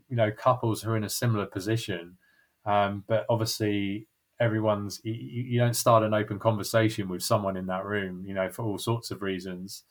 you 0.09 0.15
know 0.15 0.31
couples 0.31 0.81
who 0.81 0.91
are 0.91 0.97
in 0.97 1.03
a 1.03 1.09
similar 1.09 1.45
position, 1.45 2.17
um, 2.65 3.03
but 3.07 3.25
obviously 3.29 4.07
everyone's 4.39 4.99
you, 5.03 5.13
you, 5.13 5.59
don't 5.59 5.75
start 5.75 6.03
an 6.03 6.13
open 6.13 6.39
conversation 6.39 7.07
with 7.07 7.23
someone 7.23 7.55
in 7.57 7.67
that 7.67 7.85
room, 7.85 8.23
you 8.25 8.33
know, 8.33 8.49
for 8.49 8.63
all 8.63 8.77
sorts 8.77 9.11
of 9.11 9.21
reasons. 9.21 9.83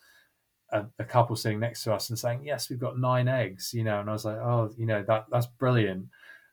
A, 0.70 0.84
a, 0.98 1.04
couple 1.04 1.36
sitting 1.36 1.60
next 1.60 1.84
to 1.84 1.92
us 1.92 2.08
and 2.10 2.18
saying, 2.18 2.44
"Yes, 2.44 2.68
we've 2.68 2.80
got 2.80 2.98
nine 2.98 3.28
eggs," 3.28 3.72
you 3.74 3.84
know, 3.84 4.00
and 4.00 4.08
I 4.08 4.12
was 4.12 4.24
like, 4.24 4.38
"Oh, 4.38 4.70
you 4.76 4.86
know, 4.86 5.04
that 5.06 5.26
that's 5.30 5.46
brilliant." 5.46 6.06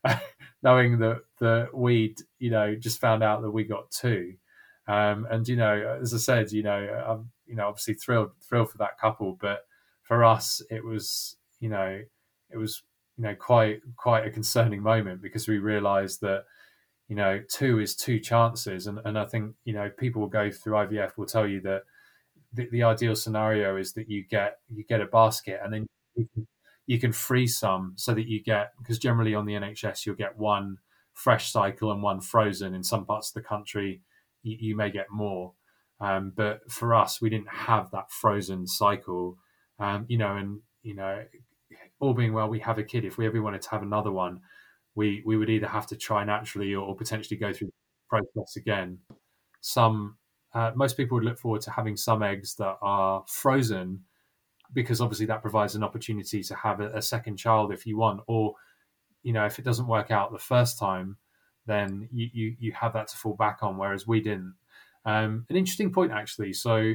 Knowing 0.62 0.98
that 0.98 1.22
that 1.40 1.74
we, 1.74 2.14
you 2.38 2.50
know, 2.50 2.74
just 2.74 3.00
found 3.00 3.22
out 3.22 3.42
that 3.42 3.50
we 3.50 3.64
got 3.64 3.90
two, 3.90 4.34
um, 4.86 5.26
and 5.30 5.46
you 5.48 5.56
know, 5.56 5.98
as 6.00 6.14
I 6.14 6.18
said, 6.18 6.52
you 6.52 6.62
know, 6.62 7.04
I'm, 7.06 7.30
you 7.46 7.56
know, 7.56 7.68
obviously 7.68 7.94
thrilled 7.94 8.30
thrilled 8.48 8.70
for 8.70 8.78
that 8.78 8.98
couple, 8.98 9.38
but 9.40 9.66
for 10.02 10.24
us, 10.24 10.60
it 10.70 10.84
was, 10.84 11.36
you 11.60 11.68
know, 11.68 12.00
it 12.50 12.56
was 12.56 12.82
you 13.16 13.24
know 13.24 13.34
quite 13.34 13.80
quite 13.96 14.26
a 14.26 14.30
concerning 14.30 14.82
moment 14.82 15.22
because 15.22 15.46
we 15.48 15.58
realised 15.58 16.20
that 16.22 16.44
you 17.08 17.16
know 17.16 17.40
two 17.48 17.78
is 17.78 17.94
two 17.94 18.18
chances, 18.18 18.86
and 18.86 18.98
and 19.04 19.18
I 19.18 19.24
think 19.24 19.54
you 19.64 19.74
know 19.74 19.90
people 19.90 20.22
will 20.22 20.28
go 20.28 20.50
through 20.50 20.74
IVF 20.74 21.16
will 21.16 21.26
tell 21.26 21.46
you 21.46 21.60
that 21.62 21.82
the, 22.52 22.68
the 22.70 22.82
ideal 22.82 23.16
scenario 23.16 23.76
is 23.76 23.92
that 23.94 24.08
you 24.08 24.24
get 24.28 24.58
you 24.68 24.84
get 24.84 25.00
a 25.00 25.06
basket 25.06 25.60
and 25.62 25.72
then 25.72 25.86
you 26.14 26.28
can, 26.34 26.46
you 26.86 27.00
can 27.00 27.12
freeze 27.12 27.56
some 27.56 27.94
so 27.96 28.12
that 28.14 28.28
you 28.28 28.42
get 28.42 28.72
because 28.78 28.98
generally 28.98 29.34
on 29.34 29.46
the 29.46 29.54
NHS 29.54 30.04
you'll 30.04 30.16
get 30.16 30.36
one 30.38 30.78
fresh 31.12 31.52
cycle 31.52 31.92
and 31.92 32.02
one 32.02 32.20
frozen. 32.20 32.74
In 32.74 32.82
some 32.82 33.04
parts 33.04 33.30
of 33.30 33.34
the 33.34 33.48
country, 33.48 34.00
you, 34.42 34.56
you 34.60 34.76
may 34.76 34.90
get 34.90 35.10
more. 35.10 35.52
Um, 36.00 36.32
but 36.34 36.70
for 36.70 36.94
us, 36.94 37.20
we 37.20 37.30
didn't 37.30 37.50
have 37.50 37.90
that 37.92 38.10
frozen 38.10 38.66
cycle, 38.66 39.38
um, 39.78 40.04
you 40.08 40.18
know, 40.18 40.36
and 40.36 40.60
you 40.82 40.94
know, 40.94 41.22
all 42.02 42.14
being 42.14 42.32
well, 42.32 42.48
we 42.48 42.58
have 42.58 42.78
a 42.78 42.82
kid. 42.82 43.04
If 43.04 43.16
we 43.16 43.26
ever 43.26 43.40
wanted 43.40 43.62
to 43.62 43.70
have 43.70 43.82
another 43.82 44.10
one, 44.10 44.40
we 44.96 45.22
we 45.24 45.36
would 45.36 45.48
either 45.48 45.68
have 45.68 45.86
to 45.86 45.96
try 45.96 46.24
naturally 46.24 46.74
or, 46.74 46.84
or 46.84 46.96
potentially 46.96 47.38
go 47.38 47.52
through 47.52 47.68
the 47.68 47.72
process 48.10 48.56
again. 48.56 48.98
Some 49.60 50.16
uh, 50.52 50.72
most 50.74 50.96
people 50.96 51.14
would 51.14 51.24
look 51.24 51.38
forward 51.38 51.62
to 51.62 51.70
having 51.70 51.96
some 51.96 52.22
eggs 52.24 52.56
that 52.56 52.76
are 52.82 53.24
frozen 53.28 54.00
because 54.74 55.00
obviously 55.00 55.26
that 55.26 55.42
provides 55.42 55.76
an 55.76 55.84
opportunity 55.84 56.42
to 56.42 56.54
have 56.56 56.80
a, 56.80 56.90
a 56.90 57.02
second 57.02 57.36
child 57.36 57.72
if 57.72 57.86
you 57.86 57.96
want, 57.96 58.20
or 58.26 58.54
you 59.22 59.32
know 59.32 59.46
if 59.46 59.60
it 59.60 59.64
doesn't 59.64 59.86
work 59.86 60.10
out 60.10 60.32
the 60.32 60.38
first 60.38 60.80
time, 60.80 61.16
then 61.66 62.08
you 62.12 62.28
you, 62.32 62.56
you 62.58 62.72
have 62.72 62.94
that 62.94 63.06
to 63.06 63.16
fall 63.16 63.34
back 63.34 63.58
on. 63.62 63.78
Whereas 63.78 64.08
we 64.08 64.20
didn't. 64.20 64.54
Um, 65.04 65.46
an 65.48 65.56
interesting 65.56 65.92
point 65.92 66.10
actually. 66.10 66.52
So 66.52 66.94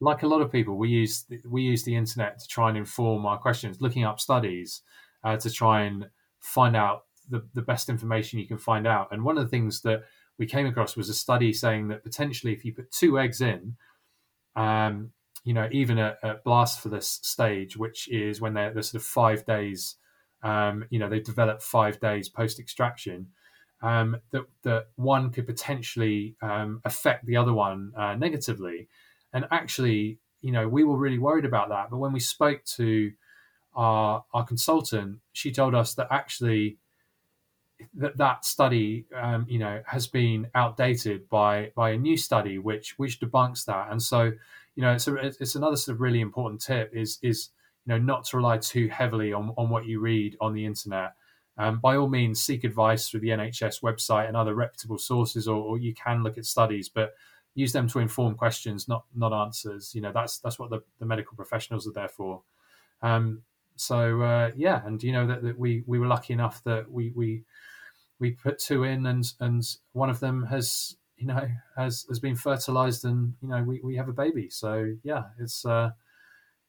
like 0.00 0.22
a 0.22 0.26
lot 0.26 0.42
of 0.42 0.52
people, 0.52 0.76
we 0.76 0.88
use 0.88 1.24
we 1.48 1.62
use 1.62 1.84
the 1.84 1.96
internet 1.96 2.38
to 2.38 2.48
try 2.48 2.68
and 2.68 2.76
inform 2.76 3.24
our 3.26 3.38
questions, 3.38 3.80
looking 3.80 4.04
up 4.04 4.20
studies 4.20 4.82
uh, 5.24 5.36
to 5.36 5.50
try 5.50 5.82
and 5.82 6.06
find 6.40 6.76
out 6.76 7.04
the, 7.28 7.44
the 7.54 7.62
best 7.62 7.88
information 7.88 8.38
you 8.38 8.46
can 8.46 8.58
find 8.58 8.86
out. 8.86 9.08
And 9.10 9.24
one 9.24 9.38
of 9.38 9.44
the 9.44 9.50
things 9.50 9.80
that 9.82 10.04
we 10.38 10.46
came 10.46 10.66
across 10.66 10.96
was 10.96 11.08
a 11.08 11.14
study 11.14 11.52
saying 11.52 11.88
that 11.88 12.04
potentially, 12.04 12.52
if 12.52 12.64
you 12.64 12.74
put 12.74 12.90
two 12.92 13.18
eggs 13.18 13.40
in, 13.40 13.76
um, 14.54 15.12
you 15.44 15.54
know, 15.54 15.68
even 15.72 15.98
at, 15.98 16.18
at 16.22 16.44
blastocyst 16.44 17.24
stage, 17.24 17.76
which 17.76 18.08
is 18.08 18.40
when 18.40 18.54
they're, 18.54 18.72
they're 18.72 18.82
sort 18.82 19.00
of 19.00 19.06
five 19.06 19.46
days, 19.46 19.96
um, 20.42 20.84
you 20.90 20.98
know, 20.98 21.08
they 21.08 21.20
develop 21.20 21.62
five 21.62 21.98
days 22.00 22.28
post 22.28 22.60
extraction. 22.60 23.28
Um, 23.82 24.16
that 24.30 24.44
that 24.62 24.86
one 24.96 25.30
could 25.30 25.46
potentially 25.46 26.34
um, 26.40 26.80
affect 26.84 27.26
the 27.26 27.36
other 27.36 27.52
one 27.52 27.92
uh, 27.96 28.14
negatively, 28.14 28.88
and 29.36 29.44
actually, 29.50 30.18
you 30.40 30.50
know, 30.50 30.66
we 30.66 30.82
were 30.82 30.96
really 30.96 31.18
worried 31.18 31.44
about 31.44 31.68
that. 31.68 31.90
But 31.90 31.98
when 31.98 32.14
we 32.14 32.20
spoke 32.20 32.64
to 32.76 33.12
our 33.74 34.24
our 34.32 34.44
consultant, 34.46 35.18
she 35.34 35.52
told 35.52 35.74
us 35.74 35.92
that 35.96 36.08
actually 36.10 36.78
that 37.92 38.16
that 38.16 38.46
study, 38.46 39.04
um, 39.14 39.44
you 39.46 39.58
know, 39.58 39.82
has 39.86 40.06
been 40.06 40.48
outdated 40.54 41.28
by 41.28 41.70
by 41.76 41.90
a 41.90 41.98
new 41.98 42.16
study 42.16 42.58
which 42.58 42.98
which 42.98 43.20
debunks 43.20 43.66
that. 43.66 43.88
And 43.90 44.02
so, 44.02 44.32
you 44.74 44.82
know, 44.82 44.94
it's 44.94 45.06
a, 45.06 45.16
it's 45.16 45.54
another 45.54 45.76
sort 45.76 45.96
of 45.96 46.00
really 46.00 46.22
important 46.22 46.62
tip 46.62 46.90
is 46.94 47.18
is 47.20 47.50
you 47.84 47.92
know 47.92 47.98
not 47.98 48.24
to 48.28 48.38
rely 48.38 48.56
too 48.56 48.88
heavily 48.88 49.34
on 49.34 49.52
on 49.58 49.68
what 49.68 49.84
you 49.84 50.00
read 50.00 50.34
on 50.40 50.54
the 50.54 50.64
internet. 50.64 51.12
um, 51.58 51.78
by 51.78 51.96
all 51.96 52.08
means 52.08 52.42
seek 52.42 52.64
advice 52.64 53.10
through 53.10 53.20
the 53.20 53.28
NHS 53.40 53.82
website 53.82 54.28
and 54.28 54.36
other 54.36 54.54
reputable 54.54 54.98
sources, 54.98 55.46
or, 55.46 55.56
or, 55.62 55.78
you 55.78 55.94
can 55.94 56.22
look 56.22 56.36
at 56.38 56.44
studies, 56.44 56.88
but 56.88 57.14
use 57.56 57.72
them 57.72 57.88
to 57.88 57.98
inform 57.98 58.36
questions, 58.36 58.86
not 58.86 59.04
not 59.16 59.32
answers. 59.32 59.92
You 59.94 60.02
know 60.02 60.12
that's 60.12 60.38
that's 60.38 60.58
what 60.58 60.70
the, 60.70 60.82
the 61.00 61.06
medical 61.06 61.34
professionals 61.34 61.88
are 61.88 61.92
there 61.92 62.08
for. 62.08 62.42
Um, 63.02 63.42
so 63.74 64.22
uh, 64.22 64.50
yeah, 64.56 64.82
and 64.84 65.02
you 65.02 65.10
know 65.10 65.26
that, 65.26 65.42
that, 65.42 65.58
we 65.58 65.82
we 65.86 65.98
were 65.98 66.06
lucky 66.06 66.34
enough 66.34 66.62
that 66.64 66.90
we 66.90 67.12
we 67.16 67.42
we 68.20 68.30
put 68.32 68.58
two 68.58 68.84
in, 68.84 69.06
and 69.06 69.24
and 69.40 69.64
one 69.92 70.10
of 70.10 70.20
them 70.20 70.44
has 70.46 70.96
you 71.16 71.26
know 71.26 71.48
has 71.76 72.04
has 72.08 72.20
been 72.20 72.36
fertilized, 72.36 73.04
and 73.04 73.34
you 73.42 73.48
know 73.48 73.62
we, 73.62 73.80
we 73.82 73.96
have 73.96 74.08
a 74.08 74.12
baby. 74.12 74.50
So 74.50 74.94
yeah, 75.02 75.24
it's 75.40 75.64
uh, 75.64 75.90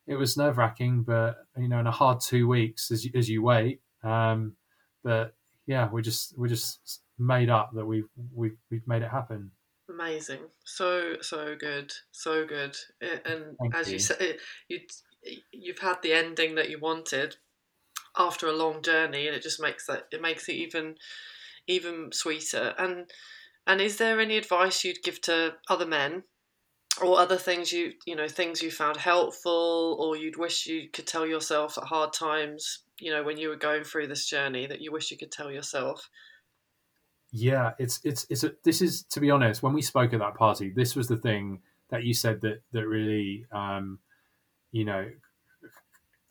it 0.08 0.16
was 0.16 0.38
nerve 0.38 0.58
wracking, 0.58 1.04
but 1.04 1.46
you 1.58 1.68
know 1.68 1.80
in 1.80 1.88
a 1.88 1.92
hard 1.92 2.22
two 2.22 2.48
weeks 2.48 2.92
as 2.92 3.06
you, 3.06 3.12
as 3.14 3.30
you 3.30 3.44
wait. 3.44 3.82
Um, 4.04 4.56
but 5.04 5.36
yeah, 5.66 5.90
we 5.92 6.02
just 6.02 6.38
we 6.40 6.48
just 6.48 7.02
made 7.20 7.50
up 7.50 7.72
that 7.74 7.86
we've 7.86 8.08
we've 8.34 8.58
we've 8.72 8.88
made 8.88 9.02
it 9.02 9.10
happen. 9.10 9.52
Amazing, 10.00 10.41
so 10.64 11.16
so 11.22 11.56
good, 11.60 11.91
so 12.12 12.45
good, 12.45 12.76
and 13.02 13.58
Thank 13.60 13.76
as 13.76 13.88
you, 13.88 13.93
you. 13.93 14.00
said, 14.00 14.38
you 14.68 14.80
you've 15.52 15.80
had 15.80 16.02
the 16.04 16.14
ending 16.14 16.56
that 16.56 16.70
you 16.70 16.80
wanted 16.80 17.38
after 18.16 18.48
a 18.48 18.56
long 18.56 18.84
journey, 18.84 19.26
and 19.26 19.36
it 19.36 19.41
just 19.41 19.60
makes 19.60 19.88
that 19.88 20.08
it 20.12 20.22
makes 20.22 20.48
it 20.50 20.54
even 20.54 20.95
even 21.66 22.12
sweeter. 22.12 22.76
And 22.78 23.10
and 23.66 23.82
is 23.82 23.98
there 23.98 24.20
any 24.20 24.38
advice 24.38 24.84
you'd 24.84 25.04
give 25.04 25.20
to 25.22 25.56
other 25.68 25.88
men 25.88 26.24
or 27.02 27.20
other 27.20 27.38
things 27.38 27.72
you 27.72 27.93
you 28.06 28.16
know 28.16 28.28
things 28.28 28.62
you 28.62 28.72
found 28.72 28.98
helpful 28.98 29.98
or 30.00 30.16
you'd 30.16 30.38
wish 30.38 30.66
you 30.66 30.89
could 30.91 31.08
tell 31.08 31.26
yourself 31.28 31.78
at 31.78 31.84
hard 31.84 32.12
times 32.14 32.84
you 33.00 33.12
know 33.12 33.24
when 33.24 33.38
you 33.38 33.50
were 33.50 33.56
going 33.56 33.84
through 33.84 34.08
this 34.08 34.28
journey 34.28 34.66
that 34.66 34.82
you 34.82 34.91
wish 34.91 35.12
you 35.12 35.18
could 35.18 35.32
tell 35.32 35.52
yourself 35.52 36.10
yeah 37.32 37.72
it's 37.78 38.00
it's 38.04 38.26
it's 38.30 38.44
a, 38.44 38.54
this 38.64 38.82
is 38.82 39.04
to 39.04 39.20
be 39.20 39.30
honest 39.30 39.62
when 39.62 39.74
we 39.74 39.82
spoke 39.82 40.14
at 40.14 40.20
that 40.20 40.36
party 40.36 40.70
this 40.70 40.96
was 40.96 41.08
the 41.08 41.18
thing 41.18 41.60
that 41.90 42.04
you 42.04 42.14
said 42.14 42.40
that 42.42 42.62
that 42.72 42.88
really 42.88 43.46
um 43.52 44.00
you 44.72 44.86
know 44.86 45.10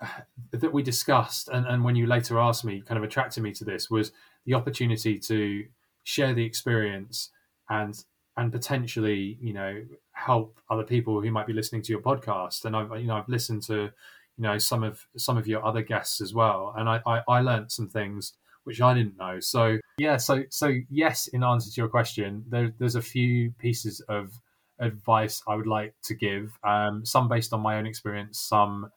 that 0.53 0.73
we 0.73 0.83
discussed 0.83 1.49
and, 1.49 1.67
and 1.67 1.85
when 1.85 1.97
you 1.97 2.07
later 2.07 2.39
asked 2.39 2.65
me 2.65 2.81
kind 2.81 2.99
of 2.99 3.05
attracted 3.05 3.43
me 3.43 3.53
to 3.53 3.65
this 3.65 3.91
was 3.91 4.13
the 4.47 4.55
opportunity 4.55 5.19
to 5.19 5.65
share 6.05 6.33
the 6.33 6.45
experience 6.45 7.31
and 7.69 8.05
and 8.37 8.53
potentially 8.53 9.39
you 9.41 9.53
know 9.53 9.83
help 10.13 10.59
other 10.71 10.83
people 10.85 11.21
who 11.21 11.31
might 11.31 11.47
be 11.47 11.53
listening 11.53 11.83
to 11.83 11.93
your 11.93 12.01
podcast. 12.01 12.65
And 12.65 12.77
i've 12.77 12.91
you 13.01 13.07
know 13.07 13.17
i've 13.17 13.29
listened 13.29 13.63
to 13.65 13.75
you 13.75 14.43
know 14.43 14.59
some 14.59 14.83
of 14.83 15.07
some 15.17 15.37
of 15.37 15.47
your 15.47 15.65
other 15.65 15.83
guests 15.83 16.21
as 16.21 16.35
well. 16.35 16.75
And 16.77 16.89
i 16.89 17.01
i, 17.07 17.23
I 17.29 17.41
learned 17.41 17.73
some 17.73 17.89
things 17.89 18.35
which 18.67 18.81
i 18.81 18.93
didn't 18.93 19.17
know. 19.17 19.39
So 19.41 19.79
yeah 19.99 20.17
so 20.17 20.43
so 20.51 20.75
yes 20.91 21.29
in 21.29 21.43
answer 21.43 21.71
to 21.71 21.81
your 21.81 21.89
question 21.89 22.45
there, 22.49 22.73
there's 22.79 22.97
a 22.97 23.03
few 23.03 23.51
pieces 23.59 24.01
of 24.09 24.41
advice 24.79 25.43
i 25.49 25.55
would 25.55 25.67
like 25.67 25.95
to 26.03 26.14
give 26.14 26.59
um, 26.64 27.05
some 27.05 27.29
based 27.29 27.53
on 27.53 27.61
my 27.61 27.79
own 27.79 27.87
experience 27.87 28.39
some 28.39 28.91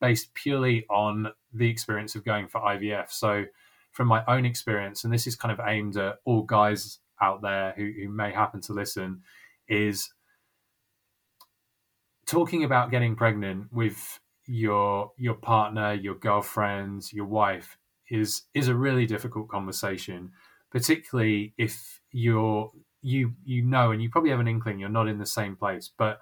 based 0.00 0.34
purely 0.34 0.84
on 0.90 1.28
the 1.52 1.68
experience 1.68 2.16
of 2.16 2.24
going 2.24 2.48
for 2.48 2.60
ivf 2.62 3.10
so 3.10 3.44
from 3.92 4.08
my 4.08 4.24
own 4.26 4.44
experience 4.44 5.04
and 5.04 5.12
this 5.12 5.26
is 5.26 5.36
kind 5.36 5.52
of 5.52 5.64
aimed 5.66 5.96
at 5.96 6.16
all 6.24 6.42
guys 6.42 6.98
out 7.20 7.42
there 7.42 7.74
who, 7.76 7.92
who 7.96 8.08
may 8.08 8.32
happen 8.32 8.60
to 8.60 8.72
listen 8.72 9.22
is 9.68 10.10
talking 12.26 12.64
about 12.64 12.90
getting 12.90 13.14
pregnant 13.14 13.72
with 13.72 14.18
your 14.48 15.12
your 15.16 15.34
partner, 15.34 15.92
your 15.92 16.14
girlfriend, 16.14 17.12
your 17.12 17.26
wife 17.26 17.77
is 18.10 18.42
is 18.54 18.68
a 18.68 18.74
really 18.74 19.06
difficult 19.06 19.48
conversation, 19.48 20.32
particularly 20.70 21.54
if 21.58 22.00
you're 22.12 22.70
you 23.02 23.34
you 23.44 23.62
know 23.62 23.92
and 23.92 24.02
you 24.02 24.10
probably 24.10 24.30
have 24.30 24.40
an 24.40 24.48
inkling 24.48 24.78
you're 24.78 24.88
not 24.88 25.08
in 25.08 25.18
the 25.18 25.26
same 25.26 25.56
place. 25.56 25.90
But 25.96 26.20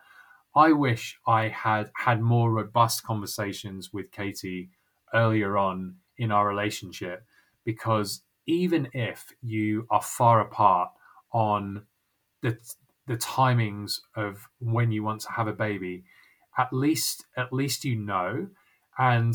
I 0.55 0.73
wish 0.73 1.19
I 1.27 1.49
had 1.49 1.91
had 1.97 2.21
more 2.21 2.51
robust 2.51 3.05
conversations 3.05 3.93
with 3.93 4.11
Katie 4.11 4.71
earlier 5.15 5.57
on 5.57 5.97
in 6.19 6.33
our 6.33 6.49
relationship 6.49 7.25
because 7.65 8.23
even 8.47 8.89
if 8.93 9.33
you 9.43 9.87
are 9.91 10.03
far 10.03 10.41
apart 10.41 10.91
on 11.33 11.87
the 12.43 12.59
the 13.07 13.17
timings 13.17 14.01
of 14.17 14.49
when 14.59 14.91
you 14.91 15.03
want 15.03 15.21
to 15.23 15.33
have 15.33 15.47
a 15.47 15.53
baby, 15.53 16.05
at 16.59 16.73
least 16.73 17.27
at 17.37 17.53
least 17.53 17.85
you 17.85 17.97
know. 17.97 18.49
And 18.99 19.35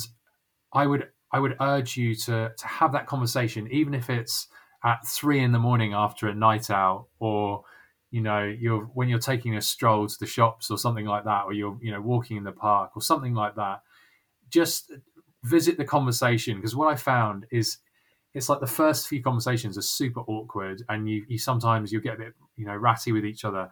I 0.73 0.87
would 0.87 1.09
I 1.31 1.39
would 1.39 1.55
urge 1.61 1.97
you 1.97 2.15
to 2.15 2.51
to 2.55 2.67
have 2.67 2.91
that 2.93 3.07
conversation, 3.07 3.67
even 3.71 3.93
if 3.93 4.09
it's 4.09 4.47
at 4.83 5.05
three 5.05 5.43
in 5.43 5.51
the 5.51 5.59
morning 5.59 5.93
after 5.93 6.27
a 6.27 6.35
night 6.35 6.69
out, 6.69 7.07
or 7.19 7.63
you 8.09 8.21
know 8.21 8.43
you're 8.43 8.83
when 8.93 9.09
you're 9.09 9.19
taking 9.19 9.55
a 9.55 9.61
stroll 9.61 10.07
to 10.07 10.15
the 10.19 10.25
shops 10.25 10.69
or 10.69 10.77
something 10.77 11.05
like 11.05 11.23
that, 11.25 11.43
or 11.45 11.53
you're 11.53 11.77
you 11.81 11.91
know 11.91 12.01
walking 12.01 12.37
in 12.37 12.43
the 12.43 12.51
park 12.51 12.91
or 12.95 13.01
something 13.01 13.33
like 13.33 13.55
that. 13.55 13.81
Just 14.49 14.91
visit 15.43 15.77
the 15.77 15.85
conversation 15.85 16.57
because 16.57 16.75
what 16.75 16.91
I 16.91 16.95
found 16.95 17.45
is 17.51 17.77
it's 18.33 18.47
like 18.47 18.59
the 18.59 18.67
first 18.67 19.07
few 19.07 19.21
conversations 19.21 19.77
are 19.77 19.81
super 19.81 20.21
awkward 20.21 20.83
and 20.87 21.09
you, 21.09 21.25
you 21.27 21.37
sometimes 21.37 21.91
you 21.91 21.99
get 21.99 22.15
a 22.15 22.17
bit 22.17 22.33
you 22.55 22.65
know 22.65 22.75
ratty 22.75 23.11
with 23.11 23.25
each 23.25 23.43
other 23.43 23.69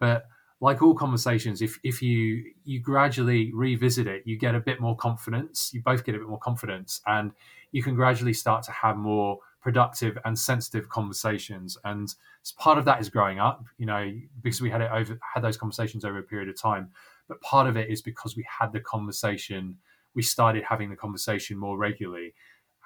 but 0.00 0.24
like 0.62 0.80
all 0.80 0.94
conversations 0.94 1.60
if 1.60 1.78
if 1.82 2.00
you 2.00 2.44
you 2.64 2.78
gradually 2.78 3.52
revisit 3.52 4.06
it 4.06 4.22
you 4.24 4.38
get 4.38 4.54
a 4.54 4.60
bit 4.60 4.80
more 4.80 4.96
confidence 4.96 5.70
you 5.74 5.82
both 5.82 6.04
get 6.04 6.14
a 6.14 6.18
bit 6.18 6.28
more 6.28 6.38
confidence 6.38 7.02
and 7.06 7.32
you 7.72 7.82
can 7.82 7.96
gradually 7.96 8.32
start 8.32 8.62
to 8.62 8.70
have 8.70 8.96
more 8.96 9.38
productive 9.60 10.18
and 10.24 10.38
sensitive 10.38 10.88
conversations. 10.88 11.78
And 11.84 12.14
part 12.58 12.78
of 12.78 12.84
that 12.84 13.00
is 13.00 13.08
growing 13.08 13.40
up 13.40 13.64
you 13.76 13.86
know 13.86 14.12
because 14.40 14.60
we 14.60 14.70
had 14.70 14.80
it 14.80 14.90
over 14.92 15.18
had 15.34 15.42
those 15.42 15.56
conversations 15.56 16.04
over 16.04 16.18
a 16.18 16.22
period 16.22 16.48
of 16.48 16.60
time. 16.60 16.90
But 17.28 17.40
part 17.40 17.66
of 17.66 17.76
it 17.76 17.90
is 17.90 18.00
because 18.00 18.36
we 18.36 18.46
had 18.58 18.72
the 18.72 18.80
conversation 18.80 19.78
we 20.14 20.22
started 20.22 20.62
having 20.62 20.90
the 20.90 20.96
conversation 20.96 21.56
more 21.56 21.76
regularly. 21.76 22.34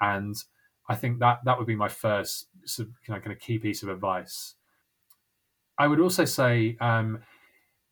And 0.01 0.35
I 0.89 0.95
think 0.95 1.19
that 1.19 1.41
that 1.45 1.59
would 1.59 1.67
be 1.67 1.75
my 1.75 1.89
first 1.89 2.47
sort 2.65 2.89
of, 2.89 2.95
you 3.07 3.13
know, 3.13 3.21
kind 3.21 3.33
of 3.33 3.41
key 3.41 3.59
piece 3.59 3.83
of 3.83 3.89
advice. 3.89 4.55
I 5.77 5.89
would 5.89 5.99
also 5.99 6.25
say, 6.25 6.77
um, 6.81 7.19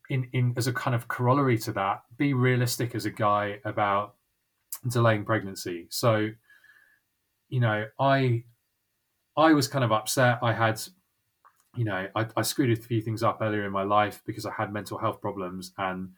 in 0.09 0.29
in 0.33 0.53
as 0.57 0.67
a 0.67 0.73
kind 0.73 0.95
of 0.95 1.07
corollary 1.07 1.57
to 1.59 1.71
that, 1.73 2.03
be 2.17 2.33
realistic 2.33 2.95
as 2.95 3.05
a 3.05 3.11
guy 3.11 3.59
about 3.65 4.15
delaying 4.87 5.25
pregnancy. 5.25 5.87
So, 5.89 6.29
you 7.49 7.59
know, 7.59 7.85
I 7.99 8.43
I 9.37 9.53
was 9.53 9.67
kind 9.67 9.83
of 9.83 9.91
upset. 9.91 10.39
I 10.41 10.53
had, 10.53 10.81
you 11.75 11.83
know, 11.83 12.07
I, 12.15 12.25
I 12.37 12.41
screwed 12.41 12.77
a 12.77 12.81
few 12.81 13.01
things 13.01 13.23
up 13.23 13.39
earlier 13.41 13.65
in 13.65 13.71
my 13.71 13.83
life 13.83 14.21
because 14.25 14.45
I 14.45 14.51
had 14.51 14.71
mental 14.71 14.97
health 14.97 15.21
problems, 15.21 15.73
and 15.77 16.11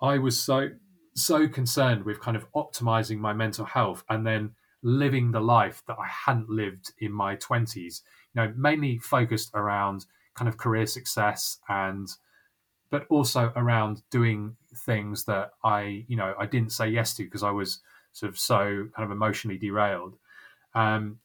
I 0.00 0.18
was 0.18 0.42
so 0.42 0.70
so 1.14 1.48
concerned 1.48 2.04
with 2.04 2.20
kind 2.20 2.36
of 2.36 2.50
optimizing 2.52 3.18
my 3.18 3.32
mental 3.32 3.64
health, 3.64 4.04
and 4.08 4.26
then 4.26 4.52
living 4.82 5.30
the 5.30 5.40
life 5.40 5.82
that 5.86 5.96
I 5.98 6.06
hadn't 6.06 6.48
lived 6.48 6.92
in 6.98 7.12
my 7.12 7.36
20s. 7.36 8.02
You 8.34 8.42
know, 8.42 8.52
mainly 8.56 8.98
focused 8.98 9.50
around 9.54 10.06
kind 10.34 10.48
of 10.48 10.56
career 10.56 10.86
success 10.86 11.58
and 11.68 12.08
but 12.90 13.06
also 13.08 13.52
around 13.56 14.02
doing 14.10 14.56
things 14.74 15.24
that 15.24 15.52
I, 15.64 16.04
you 16.08 16.16
know, 16.16 16.34
I 16.38 16.46
didn't 16.46 16.72
say 16.72 16.88
yes 16.88 17.14
to 17.16 17.24
because 17.24 17.42
I 17.42 17.50
was 17.50 17.80
sort 18.12 18.30
of 18.30 18.38
so 18.38 18.88
kind 18.94 19.04
of 19.04 19.10
emotionally 19.10 19.58
derailed. 19.58 20.16
Um, 20.74 21.18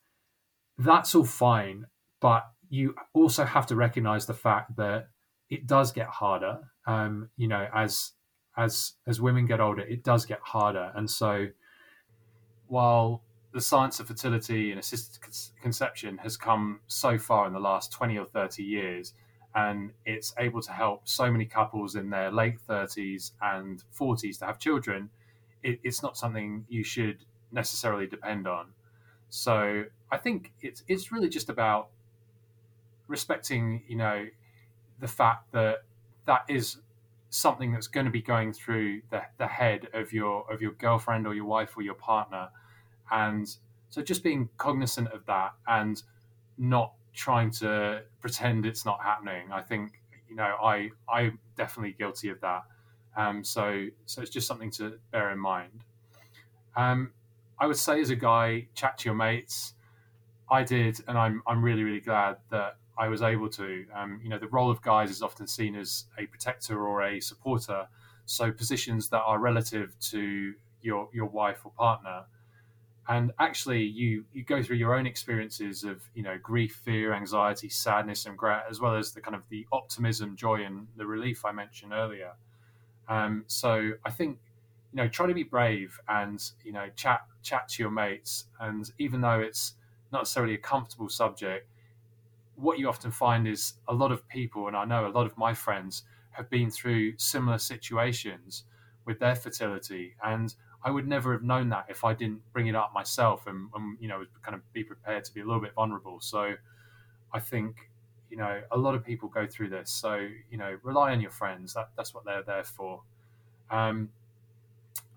that's 0.77 1.15
all 1.15 1.25
fine, 1.25 1.85
but 2.21 2.45
you 2.69 2.95
also 3.13 3.45
have 3.45 3.65
to 3.67 3.75
recognize 3.75 4.25
the 4.25 4.33
fact 4.33 4.75
that 4.77 5.09
it 5.49 5.67
does 5.67 5.91
get 5.91 6.07
harder. 6.07 6.59
Um, 6.85 7.29
you 7.37 7.47
know, 7.47 7.67
as 7.73 8.11
as 8.57 8.93
as 9.07 9.19
women 9.19 9.45
get 9.45 9.59
older, 9.59 9.81
it 9.81 10.03
does 10.03 10.25
get 10.25 10.39
harder, 10.41 10.91
and 10.95 11.09
so 11.09 11.47
while 12.67 13.23
the 13.53 13.61
science 13.61 13.99
of 13.99 14.07
fertility 14.07 14.71
and 14.71 14.79
assisted 14.79 15.23
conception 15.61 16.17
has 16.17 16.35
come 16.35 16.81
so 16.87 17.17
far 17.17 17.47
in 17.47 17.53
the 17.53 17.59
last 17.59 17.91
20 17.91 18.17
or 18.17 18.25
30 18.25 18.63
years 18.63 19.13
and 19.55 19.91
it's 20.05 20.33
able 20.37 20.61
to 20.61 20.71
help 20.71 21.07
so 21.07 21.31
many 21.31 21.45
couples 21.45 21.95
in 21.95 22.09
their 22.09 22.31
late 22.31 22.57
30s 22.67 23.31
and 23.41 23.83
40s 23.97 24.39
to 24.39 24.45
have 24.45 24.59
children 24.59 25.09
it, 25.63 25.79
it's 25.83 26.03
not 26.03 26.17
something 26.17 26.65
you 26.69 26.83
should 26.83 27.25
necessarily 27.51 28.05
depend 28.07 28.47
on. 28.47 28.67
So 29.29 29.85
i 30.11 30.17
think 30.17 30.53
it's 30.61 30.83
it's 30.87 31.11
really 31.11 31.27
just 31.27 31.49
about 31.49 31.89
respecting 33.07 33.81
you 33.87 33.95
know 33.95 34.27
the 34.99 35.07
fact 35.07 35.51
that 35.51 35.83
that 36.25 36.43
is 36.47 36.77
something 37.29 37.71
that's 37.71 37.87
going 37.87 38.05
to 38.05 38.11
be 38.11 38.21
going 38.21 38.53
through 38.53 39.01
the, 39.09 39.21
the 39.37 39.47
head 39.47 39.87
of 39.93 40.13
your 40.13 40.51
of 40.51 40.61
your 40.61 40.71
girlfriend 40.73 41.27
or 41.27 41.33
your 41.33 41.45
wife 41.45 41.75
or 41.75 41.81
your 41.81 41.95
partner. 41.95 42.49
And 43.11 43.47
so 43.89 44.01
just 44.01 44.23
being 44.23 44.49
cognizant 44.57 45.09
of 45.09 45.25
that 45.25 45.53
and 45.67 46.01
not 46.57 46.93
trying 47.15 47.49
to 47.49 48.03
pretend 48.19 48.65
it's 48.65 48.85
not 48.85 49.01
happening. 49.01 49.51
I 49.51 49.61
think 49.61 49.93
you 50.29 50.35
know 50.35 50.55
I 50.61 50.89
I'm 51.11 51.39
definitely 51.55 51.93
guilty 51.93 52.29
of 52.29 52.39
that. 52.41 52.63
Um, 53.17 53.43
so 53.43 53.87
so 54.05 54.21
it's 54.21 54.31
just 54.31 54.47
something 54.47 54.71
to 54.71 54.99
bear 55.11 55.31
in 55.31 55.39
mind. 55.39 55.83
Um, 56.75 57.11
I 57.59 57.67
would 57.67 57.77
say 57.77 58.01
as 58.01 58.09
a 58.09 58.15
guy, 58.15 58.67
chat 58.75 58.97
to 58.99 59.05
your 59.05 59.15
mates. 59.15 59.73
I 60.49 60.63
did, 60.63 60.99
and 61.07 61.17
I'm 61.17 61.41
I'm 61.47 61.63
really 61.63 61.83
really 61.83 62.01
glad 62.01 62.37
that 62.51 62.77
I 62.97 63.07
was 63.07 63.21
able 63.21 63.49
to. 63.49 63.85
Um, 63.93 64.19
you 64.23 64.29
know, 64.29 64.37
the 64.37 64.47
role 64.47 64.69
of 64.69 64.81
guys 64.81 65.09
is 65.09 65.21
often 65.21 65.47
seen 65.47 65.75
as 65.75 66.05
a 66.17 66.25
protector 66.27 66.85
or 66.85 67.03
a 67.03 67.19
supporter, 67.19 67.87
so 68.25 68.51
positions 68.51 69.09
that 69.09 69.21
are 69.21 69.39
relative 69.39 69.97
to 70.11 70.53
your 70.81 71.09
your 71.13 71.25
wife 71.27 71.61
or 71.65 71.71
partner. 71.71 72.25
And 73.07 73.31
actually, 73.39 73.83
you 73.83 74.25
you 74.33 74.43
go 74.43 74.63
through 74.63 74.77
your 74.77 74.95
own 74.95 75.05
experiences 75.05 75.83
of 75.83 76.01
you 76.15 76.23
know 76.23 76.37
grief, 76.41 76.81
fear, 76.83 77.13
anxiety, 77.13 77.69
sadness, 77.69 78.25
and 78.25 78.33
regret, 78.33 78.65
as 78.69 78.79
well 78.79 78.95
as 78.95 79.11
the 79.11 79.21
kind 79.21 79.35
of 79.35 79.43
the 79.49 79.67
optimism, 79.71 80.35
joy, 80.35 80.63
and 80.63 80.87
the 80.97 81.05
relief 81.05 81.45
I 81.45 81.51
mentioned 81.51 81.93
earlier. 81.93 82.31
Um, 83.07 83.43
so 83.47 83.91
I 84.03 84.09
think 84.09 84.39
you 84.91 84.97
know 84.97 85.07
try 85.07 85.27
to 85.27 85.35
be 85.35 85.43
brave 85.43 85.99
and 86.07 86.41
you 86.63 86.71
know 86.71 86.87
chat 86.95 87.21
chat 87.43 87.67
to 87.69 87.83
your 87.83 87.91
mates, 87.91 88.45
and 88.59 88.91
even 88.97 89.21
though 89.21 89.39
it's 89.39 89.75
not 90.11 90.21
necessarily 90.21 90.55
a 90.55 90.59
comfortable 90.59 91.09
subject, 91.09 91.67
what 92.55 92.79
you 92.79 92.89
often 92.89 93.11
find 93.11 93.47
is 93.47 93.73
a 93.87 93.93
lot 93.93 94.11
of 94.11 94.27
people, 94.27 94.67
and 94.67 94.75
I 94.75 94.85
know 94.85 95.05
a 95.05 95.09
lot 95.09 95.27
of 95.27 95.37
my 95.37 95.53
friends 95.53 96.03
have 96.31 96.49
been 96.49 96.71
through 96.71 97.17
similar 97.17 97.59
situations 97.59 98.63
with 99.05 99.19
their 99.19 99.35
fertility, 99.35 100.15
and 100.23 100.55
I 100.85 100.91
would 100.91 101.07
never 101.07 101.33
have 101.33 101.41
known 101.41 101.69
that 101.69 101.87
if 101.89 102.03
I 102.03 102.13
didn't 102.13 102.41
bring 102.53 102.67
it 102.67 102.75
up 102.75 102.93
myself 102.93 103.47
and, 103.47 103.69
and 103.73 103.97
you 103.99 104.07
know 104.07 104.23
kind 104.43 104.53
of 104.55 104.61
be 104.71 104.83
prepared 104.83 105.25
to 105.25 105.33
be 105.33 105.41
a 105.41 105.45
little 105.45 105.59
bit 105.61 105.73
vulnerable. 105.73 106.19
So 106.21 106.53
I 107.33 107.39
think 107.39 107.89
you 108.29 108.37
know 108.37 108.61
a 108.71 108.77
lot 108.77 108.93
of 108.93 109.03
people 109.03 109.27
go 109.27 109.47
through 109.47 109.69
this. 109.69 109.89
So 109.89 110.27
you 110.51 110.57
know 110.57 110.77
rely 110.83 111.11
on 111.11 111.19
your 111.19 111.31
friends. 111.31 111.73
That 111.73 111.89
that's 111.97 112.13
what 112.13 112.23
they're 112.23 112.43
there 112.43 112.63
for. 112.63 113.01
Um, 113.71 114.09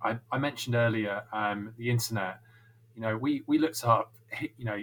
I, 0.03 0.19
I 0.33 0.39
mentioned 0.39 0.75
earlier 0.75 1.23
um, 1.33 1.75
the 1.77 1.91
internet. 1.91 2.41
You 2.97 3.03
know 3.03 3.17
we 3.17 3.43
we 3.47 3.59
looked 3.59 3.85
up. 3.85 4.13
You 4.59 4.65
know 4.65 4.77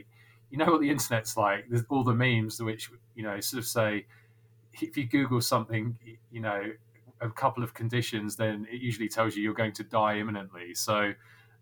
you 0.52 0.58
know 0.58 0.66
what 0.66 0.82
the 0.82 0.90
internet's 0.90 1.36
like. 1.36 1.66
There's 1.70 1.84
all 1.90 2.04
the 2.04 2.14
memes 2.14 2.62
which 2.62 2.90
you 3.16 3.24
know 3.24 3.40
sort 3.40 3.60
of 3.60 3.68
say 3.68 4.06
if 4.82 4.98
you 4.98 5.06
Google 5.06 5.42
something, 5.42 5.98
you 6.32 6.42
know, 6.42 6.72
a 7.22 7.30
couple 7.30 7.64
of 7.64 7.74
conditions, 7.74 8.36
then 8.36 8.68
it 8.72 8.82
usually 8.82 9.08
tells 9.08 9.36
you 9.36 9.44
you're 9.44 9.54
going 9.54 9.74
to 9.74 9.84
die 9.84 10.18
imminently. 10.18 10.74
So 10.74 11.14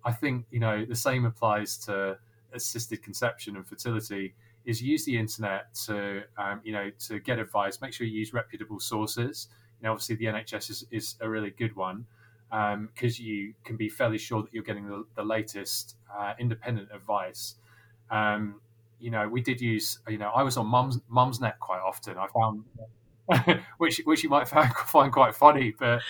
I 0.06 0.12
think 0.12 0.46
you 0.52 0.60
know 0.60 0.86
the 0.86 0.96
same 0.96 1.26
applies 1.26 1.78
to 1.86 2.18
assisted 2.54 3.02
conception 3.04 3.56
and 3.56 3.66
fertility. 3.66 4.36
Is 4.66 4.82
use 4.82 5.04
the 5.04 5.18
internet 5.18 5.74
to 5.86 6.24
um, 6.38 6.62
you 6.64 6.72
know 6.72 6.90
to 7.08 7.20
get 7.20 7.40
advice. 7.40 7.82
Make 7.82 7.94
sure 7.94 8.08
you 8.08 8.18
use 8.18 8.34
reputable 8.34 8.80
sources. 8.80 9.48
You 9.80 9.88
know, 9.88 9.92
obviously 9.92 10.16
the 10.16 10.26
NHS 10.26 10.70
is, 10.70 10.86
is 10.92 11.16
a 11.20 11.30
really 11.30 11.50
good 11.50 11.76
one 11.76 12.06
because 12.50 13.20
um, 13.20 13.26
you 13.26 13.54
can 13.66 13.76
be 13.76 13.90
fairly 13.90 14.18
sure 14.18 14.44
that 14.44 14.54
you're 14.54 14.64
getting 14.64 14.88
the, 14.88 15.04
the 15.16 15.24
latest 15.24 15.96
uh, 16.16 16.34
independent 16.40 16.90
advice. 16.94 17.56
Um, 18.12 18.62
you 19.00 19.10
know, 19.10 19.28
we 19.28 19.42
did 19.42 19.60
use, 19.60 20.00
you 20.08 20.18
know, 20.18 20.30
I 20.30 20.44
was 20.44 20.56
on 20.56 20.68
Mum's 20.68 21.00
Mumsnet 21.12 21.60
quite 21.60 21.82
often. 21.82 22.18
I 22.18 22.28
found, 22.28 22.64
which 23.78 24.02
which 24.06 24.24
you 24.24 24.30
might 24.30 24.48
find 24.48 24.72
quite 25.12 25.36
funny, 25.36 25.74
but 25.78 26.02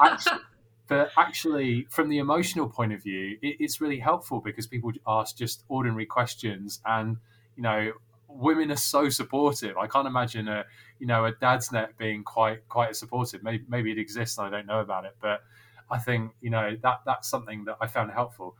actually, 0.00 0.38
but 0.88 1.10
actually, 1.18 1.86
from 1.90 2.08
the 2.08 2.18
emotional 2.18 2.68
point 2.68 2.92
of 2.92 3.02
view, 3.02 3.36
it, 3.42 3.56
it's 3.60 3.80
really 3.80 3.98
helpful 3.98 4.40
because 4.40 4.66
people 4.66 4.90
ask 5.06 5.36
just 5.36 5.64
ordinary 5.68 6.06
questions, 6.06 6.80
and 6.86 7.18
you 7.56 7.62
know, 7.62 7.92
women 8.28 8.70
are 8.70 8.76
so 8.76 9.08
supportive. 9.08 9.76
I 9.76 9.86
can't 9.86 10.06
imagine 10.06 10.48
a, 10.48 10.64
you 10.98 11.06
know, 11.06 11.26
a 11.26 11.32
Dadsnet 11.32 11.96
being 11.98 12.24
quite 12.24 12.66
quite 12.68 12.90
as 12.90 12.98
supportive. 12.98 13.42
Maybe 13.42 13.64
maybe 13.68 13.92
it 13.92 13.98
exists, 13.98 14.38
and 14.38 14.46
I 14.46 14.50
don't 14.50 14.66
know 14.66 14.80
about 14.80 15.04
it, 15.04 15.16
but 15.20 15.42
I 15.90 15.98
think 15.98 16.32
you 16.40 16.50
know 16.50 16.76
that 16.82 17.00
that's 17.04 17.28
something 17.28 17.64
that 17.66 17.76
I 17.80 17.86
found 17.86 18.10
helpful. 18.10 18.56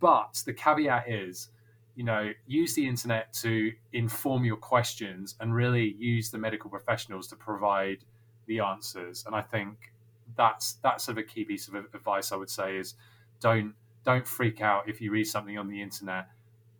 But 0.00 0.42
the 0.44 0.52
caveat 0.52 1.08
is 1.08 1.48
you 1.96 2.04
know 2.04 2.32
use 2.46 2.74
the 2.74 2.86
internet 2.86 3.32
to 3.32 3.72
inform 3.92 4.44
your 4.44 4.56
questions 4.56 5.34
and 5.40 5.54
really 5.54 5.96
use 5.98 6.30
the 6.30 6.38
medical 6.38 6.70
professionals 6.70 7.26
to 7.28 7.36
provide 7.36 8.04
the 8.46 8.60
answers. 8.60 9.24
And 9.26 9.34
i 9.34 9.42
think 9.42 9.92
that's 10.36 10.74
that's 10.82 11.04
sort 11.04 11.18
of 11.18 11.24
a 11.24 11.26
key 11.26 11.44
piece 11.44 11.68
of 11.68 11.74
advice 11.74 12.32
i 12.32 12.36
would 12.36 12.50
say 12.50 12.76
is 12.76 12.94
don't 13.40 13.74
don't 14.06 14.26
freak 14.26 14.60
out 14.60 14.88
if 14.88 15.00
you 15.00 15.10
read 15.10 15.24
something 15.26 15.58
on 15.58 15.68
the 15.68 15.82
internet. 15.82 16.28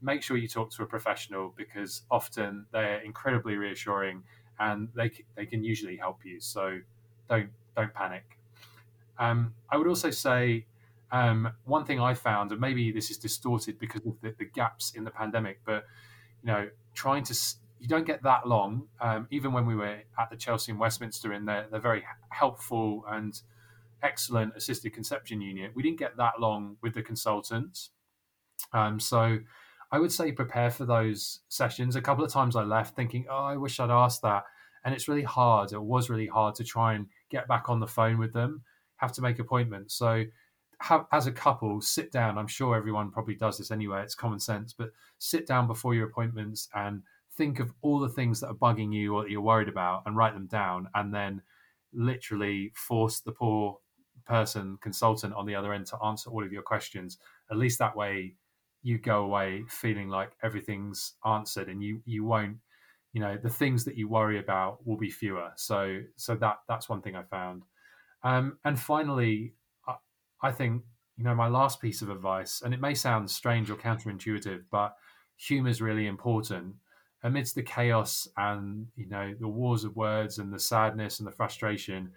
Make 0.00 0.22
sure 0.22 0.36
you 0.36 0.48
talk 0.48 0.70
to 0.70 0.84
a 0.84 0.86
professional 0.86 1.52
because 1.56 2.02
often 2.10 2.66
they're 2.72 3.00
incredibly 3.00 3.56
reassuring 3.56 4.22
and 4.60 4.88
they 4.94 5.10
they 5.34 5.44
can 5.44 5.64
usually 5.64 5.96
help 5.96 6.24
you. 6.24 6.40
So 6.40 6.78
don't 7.28 7.50
don't 7.76 7.92
panic. 7.92 8.38
Um, 9.18 9.54
i 9.70 9.76
would 9.78 9.88
also 9.88 10.10
say 10.10 10.66
um, 11.12 11.52
one 11.64 11.84
thing 11.84 12.00
I 12.00 12.14
found, 12.14 12.52
and 12.52 12.60
maybe 12.60 12.90
this 12.90 13.10
is 13.10 13.18
distorted 13.18 13.78
because 13.78 14.04
of 14.06 14.20
the, 14.22 14.34
the, 14.38 14.44
gaps 14.44 14.92
in 14.94 15.04
the 15.04 15.10
pandemic, 15.10 15.60
but 15.64 15.84
you 16.42 16.48
know, 16.48 16.68
trying 16.94 17.22
to 17.24 17.34
you 17.78 17.88
don't 17.88 18.06
get 18.06 18.22
that 18.22 18.46
long. 18.46 18.88
Um, 19.00 19.28
even 19.30 19.52
when 19.52 19.66
we 19.66 19.76
were 19.76 19.98
at 20.18 20.30
the 20.30 20.36
Chelsea 20.36 20.72
and 20.72 20.80
Westminster, 20.80 21.32
in 21.32 21.44
their 21.44 21.66
they're 21.70 21.80
very 21.80 22.04
helpful 22.30 23.04
and 23.08 23.40
excellent 24.02 24.56
assisted 24.56 24.92
conception 24.92 25.40
unit, 25.40 25.72
we 25.74 25.82
didn't 25.82 25.98
get 25.98 26.16
that 26.16 26.40
long 26.40 26.76
with 26.82 26.94
the 26.94 27.02
consultants. 27.02 27.90
Um, 28.72 28.98
so 28.98 29.38
I 29.92 29.98
would 29.98 30.12
say 30.12 30.32
prepare 30.32 30.70
for 30.70 30.84
those 30.84 31.40
sessions. 31.48 31.94
A 31.94 32.00
couple 32.00 32.24
of 32.24 32.32
times 32.32 32.56
I 32.56 32.62
left 32.62 32.96
thinking, 32.96 33.26
oh, 33.30 33.44
I 33.44 33.56
wish 33.56 33.78
I'd 33.78 33.90
asked 33.90 34.22
that, 34.22 34.42
and 34.84 34.92
it's 34.92 35.06
really 35.06 35.22
hard. 35.22 35.72
It 35.72 35.82
was 35.82 36.10
really 36.10 36.26
hard 36.26 36.56
to 36.56 36.64
try 36.64 36.94
and 36.94 37.06
get 37.30 37.46
back 37.46 37.68
on 37.68 37.78
the 37.78 37.86
phone 37.86 38.18
with 38.18 38.32
them. 38.32 38.62
Have 38.96 39.12
to 39.12 39.22
make 39.22 39.38
appointments. 39.38 39.94
So 39.94 40.24
have, 40.80 41.06
as 41.12 41.26
a 41.26 41.32
couple, 41.32 41.80
sit 41.80 42.12
down. 42.12 42.38
I'm 42.38 42.46
sure 42.46 42.76
everyone 42.76 43.10
probably 43.10 43.34
does 43.34 43.58
this 43.58 43.70
anyway. 43.70 44.02
It's 44.02 44.14
common 44.14 44.40
sense, 44.40 44.72
but 44.72 44.92
sit 45.18 45.46
down 45.46 45.66
before 45.66 45.94
your 45.94 46.06
appointments 46.06 46.68
and 46.74 47.02
think 47.36 47.60
of 47.60 47.72
all 47.82 47.98
the 47.98 48.08
things 48.08 48.40
that 48.40 48.48
are 48.48 48.54
bugging 48.54 48.92
you 48.92 49.14
or 49.14 49.22
that 49.22 49.30
you're 49.30 49.40
worried 49.40 49.68
about 49.68 50.02
and 50.06 50.16
write 50.16 50.34
them 50.34 50.46
down 50.46 50.88
and 50.94 51.12
then 51.12 51.42
literally 51.92 52.72
force 52.74 53.20
the 53.20 53.32
poor 53.32 53.78
person 54.26 54.78
consultant 54.80 55.34
on 55.34 55.46
the 55.46 55.54
other 55.54 55.72
end 55.72 55.86
to 55.86 56.02
answer 56.04 56.30
all 56.30 56.42
of 56.42 56.52
your 56.52 56.62
questions 56.62 57.18
at 57.50 57.56
least 57.56 57.78
that 57.78 57.94
way 57.94 58.34
you 58.82 58.98
go 58.98 59.22
away 59.22 59.62
feeling 59.68 60.08
like 60.08 60.32
everything's 60.42 61.14
answered 61.24 61.68
and 61.68 61.82
you 61.82 62.00
you 62.04 62.24
won't 62.24 62.56
you 63.12 63.20
know 63.20 63.38
the 63.42 63.50
things 63.50 63.84
that 63.84 63.96
you 63.96 64.08
worry 64.08 64.38
about 64.38 64.84
will 64.86 64.96
be 64.96 65.10
fewer 65.10 65.50
so 65.56 66.00
so 66.16 66.34
that 66.34 66.56
that's 66.68 66.88
one 66.88 67.02
thing 67.02 67.14
i 67.14 67.22
found 67.22 67.62
um, 68.24 68.58
and 68.64 68.80
finally 68.80 69.52
I 70.42 70.52
think, 70.52 70.82
you 71.16 71.24
know, 71.24 71.34
my 71.34 71.48
last 71.48 71.80
piece 71.80 72.02
of 72.02 72.10
advice, 72.10 72.62
and 72.62 72.74
it 72.74 72.80
may 72.80 72.94
sound 72.94 73.30
strange 73.30 73.70
or 73.70 73.76
counterintuitive, 73.76 74.64
but 74.70 74.94
humor 75.36 75.68
is 75.68 75.80
really 75.80 76.06
important 76.06 76.74
amidst 77.22 77.54
the 77.54 77.62
chaos 77.62 78.28
and, 78.36 78.86
you 78.94 79.08
know, 79.08 79.34
the 79.40 79.48
wars 79.48 79.84
of 79.84 79.96
words 79.96 80.38
and 80.38 80.52
the 80.52 80.58
sadness 80.58 81.18
and 81.18 81.26
the 81.26 81.32
frustration. 81.32 82.10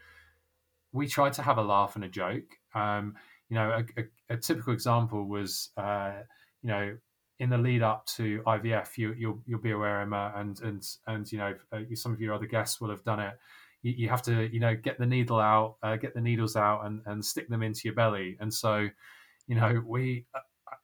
We 0.92 1.08
tried 1.08 1.34
to 1.34 1.42
have 1.42 1.58
a 1.58 1.64
laugh 1.64 1.96
and 1.96 2.04
a 2.04 2.10
joke. 2.10 2.58
Um, 2.76 3.16
you 3.50 3.56
know, 3.56 3.72
a, 3.72 4.02
a, 4.02 4.36
a 4.36 4.38
typical 4.38 4.74
example 4.74 5.28
was, 5.28 5.70
uh, 5.78 6.12
you 6.62 6.70
know, 6.70 6.98
in 7.40 7.50
the 7.50 7.58
lead 7.58 7.82
up 7.82 8.06
to 8.06 8.42
IVF, 8.46 8.98
you, 8.98 9.10
will 9.10 9.16
you'll, 9.16 9.42
you'll 9.46 9.62
be 9.62 9.72
aware, 9.72 10.02
Emma, 10.02 10.34
and 10.36 10.60
and 10.62 10.86
and 11.08 11.32
you 11.32 11.38
know, 11.38 11.56
uh, 11.72 11.80
some 11.94 12.12
of 12.12 12.20
your 12.20 12.34
other 12.34 12.46
guests 12.46 12.82
will 12.82 12.90
have 12.90 13.04
done 13.06 13.22
it 13.22 13.34
you, 13.82 13.94
you 13.98 14.10
have 14.10 14.22
to 14.24 14.52
you 14.54 14.60
know 14.60 14.76
get 14.76 14.98
the 15.00 15.06
needle 15.06 15.40
out, 15.40 15.78
uh, 15.84 15.96
get 15.96 16.14
the 16.14 16.22
needles 16.22 16.56
out, 16.56 16.86
and 16.86 17.02
and 17.06 17.24
stick 17.24 17.50
them 17.50 17.64
into 17.64 17.82
your 17.86 17.94
belly. 17.94 18.38
And 18.40 18.54
so, 18.54 18.88
you 19.48 19.56
know, 19.56 19.82
we, 19.86 20.26
uh, 20.36 20.40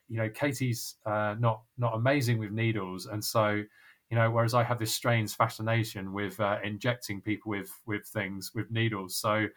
you 0.07 0.17
know, 0.17 0.29
Katie's 0.29 0.95
uh, 1.05 1.35
not 1.39 1.61
not 1.77 1.95
amazing 1.95 2.37
with 2.37 2.51
needles, 2.51 3.05
and 3.05 3.23
so 3.23 3.63
you 4.11 4.15
know 4.17 4.29
whereas 4.29 4.53
i 4.53 4.63
have 4.63 4.77
this 4.77 4.93
strange 4.93 5.35
fascination 5.35 6.13
with 6.13 6.39
uh, 6.39 6.57
injecting 6.63 7.21
people 7.21 7.49
with 7.49 7.71
with 7.85 8.05
things 8.07 8.51
with 8.53 8.69
needles. 8.71 9.15
So 9.15 9.47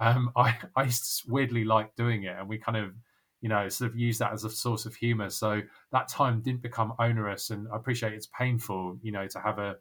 um, 0.00 0.30
i 0.36 0.56
i 0.76 0.90
weirdly 1.26 1.64
like 1.64 1.94
doing 1.96 2.24
it. 2.24 2.36
And 2.38 2.48
we 2.48 2.58
kind 2.58 2.76
of 2.78 2.92
you 3.40 3.48
know 3.48 3.68
sort 3.68 3.90
of 3.90 3.96
use 3.98 4.18
that 4.18 4.32
as 4.32 4.44
a 4.44 4.50
source 4.50 4.86
of 4.86 4.94
humor. 4.94 5.30
So 5.30 5.62
that 5.92 6.08
time 6.08 6.40
didn't 6.42 6.62
become 6.62 6.92
onerous. 6.98 7.50
And 7.50 7.66
i 7.72 7.76
appreciate 7.76 8.12
it's 8.12 8.28
painful 8.38 8.98
you 9.02 9.12
know 9.12 9.26
to 9.28 9.38
have 9.40 9.58
a 9.58 9.76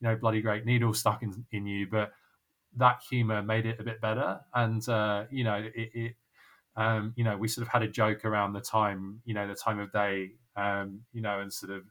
you 0.00 0.08
know 0.08 0.16
bloody 0.16 0.40
great 0.40 0.64
needle 0.64 0.94
stuck 0.94 1.22
in, 1.22 1.44
in 1.52 1.66
you. 1.66 1.86
But 1.90 2.12
that 2.78 3.02
humor 3.08 3.42
made 3.42 3.66
it 3.66 3.80
a 3.80 3.84
bit 3.84 4.00
better. 4.00 4.40
And 4.54 4.86
uh, 4.88 5.24
you 5.30 5.44
know, 5.44 5.56
it, 5.74 5.90
it 5.94 6.16
um, 6.76 7.12
you 7.16 7.24
know, 7.24 7.36
we 7.36 7.48
sort 7.48 7.66
of 7.66 7.72
had 7.72 7.82
a 7.82 7.88
joke 7.88 8.24
around 8.24 8.52
the 8.52 8.60
time, 8.60 9.20
you 9.24 9.34
know, 9.34 9.48
the 9.48 9.54
time 9.54 9.80
of 9.80 9.92
day, 9.92 10.32
um, 10.56 11.00
you 11.12 11.20
know, 11.20 11.40
and 11.40 11.52
sort 11.52 11.72
of 11.72 11.82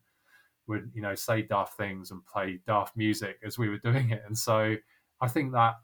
would 0.67 0.91
you 0.93 1.01
know 1.01 1.15
say 1.15 1.41
daft 1.41 1.77
things 1.77 2.11
and 2.11 2.25
play 2.25 2.59
daft 2.67 2.95
music 2.97 3.39
as 3.45 3.57
we 3.57 3.69
were 3.69 3.77
doing 3.77 4.09
it. 4.11 4.23
And 4.25 4.37
so 4.37 4.75
I 5.21 5.27
think 5.27 5.53
that 5.53 5.75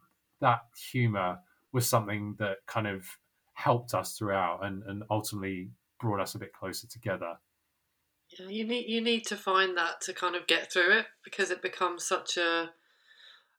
that 0.42 0.62
humor 0.92 1.40
was 1.72 1.88
something 1.88 2.36
that 2.40 2.58
kind 2.68 2.88
of 2.88 3.06
helped 3.54 3.94
us 3.94 4.18
throughout 4.18 4.66
and, 4.66 4.84
and 4.84 5.04
ultimately 5.10 5.70
brought 6.00 6.20
us 6.20 6.36
a 6.36 6.40
bit 6.40 6.54
closer 6.54 6.88
together. 6.88 7.38
Yeah, 8.40 8.48
you 8.48 8.66
need 8.66 8.90
you 8.90 9.02
need 9.02 9.26
to 9.28 9.38
find 9.38 9.78
that 9.78 10.02
to 10.02 10.14
kind 10.14 10.36
of 10.36 10.48
get 10.48 10.72
through 10.72 10.98
it 10.98 11.06
because 11.24 11.52
it 11.52 11.62
becomes 11.62 12.06
such 12.06 12.38
a 12.38 12.72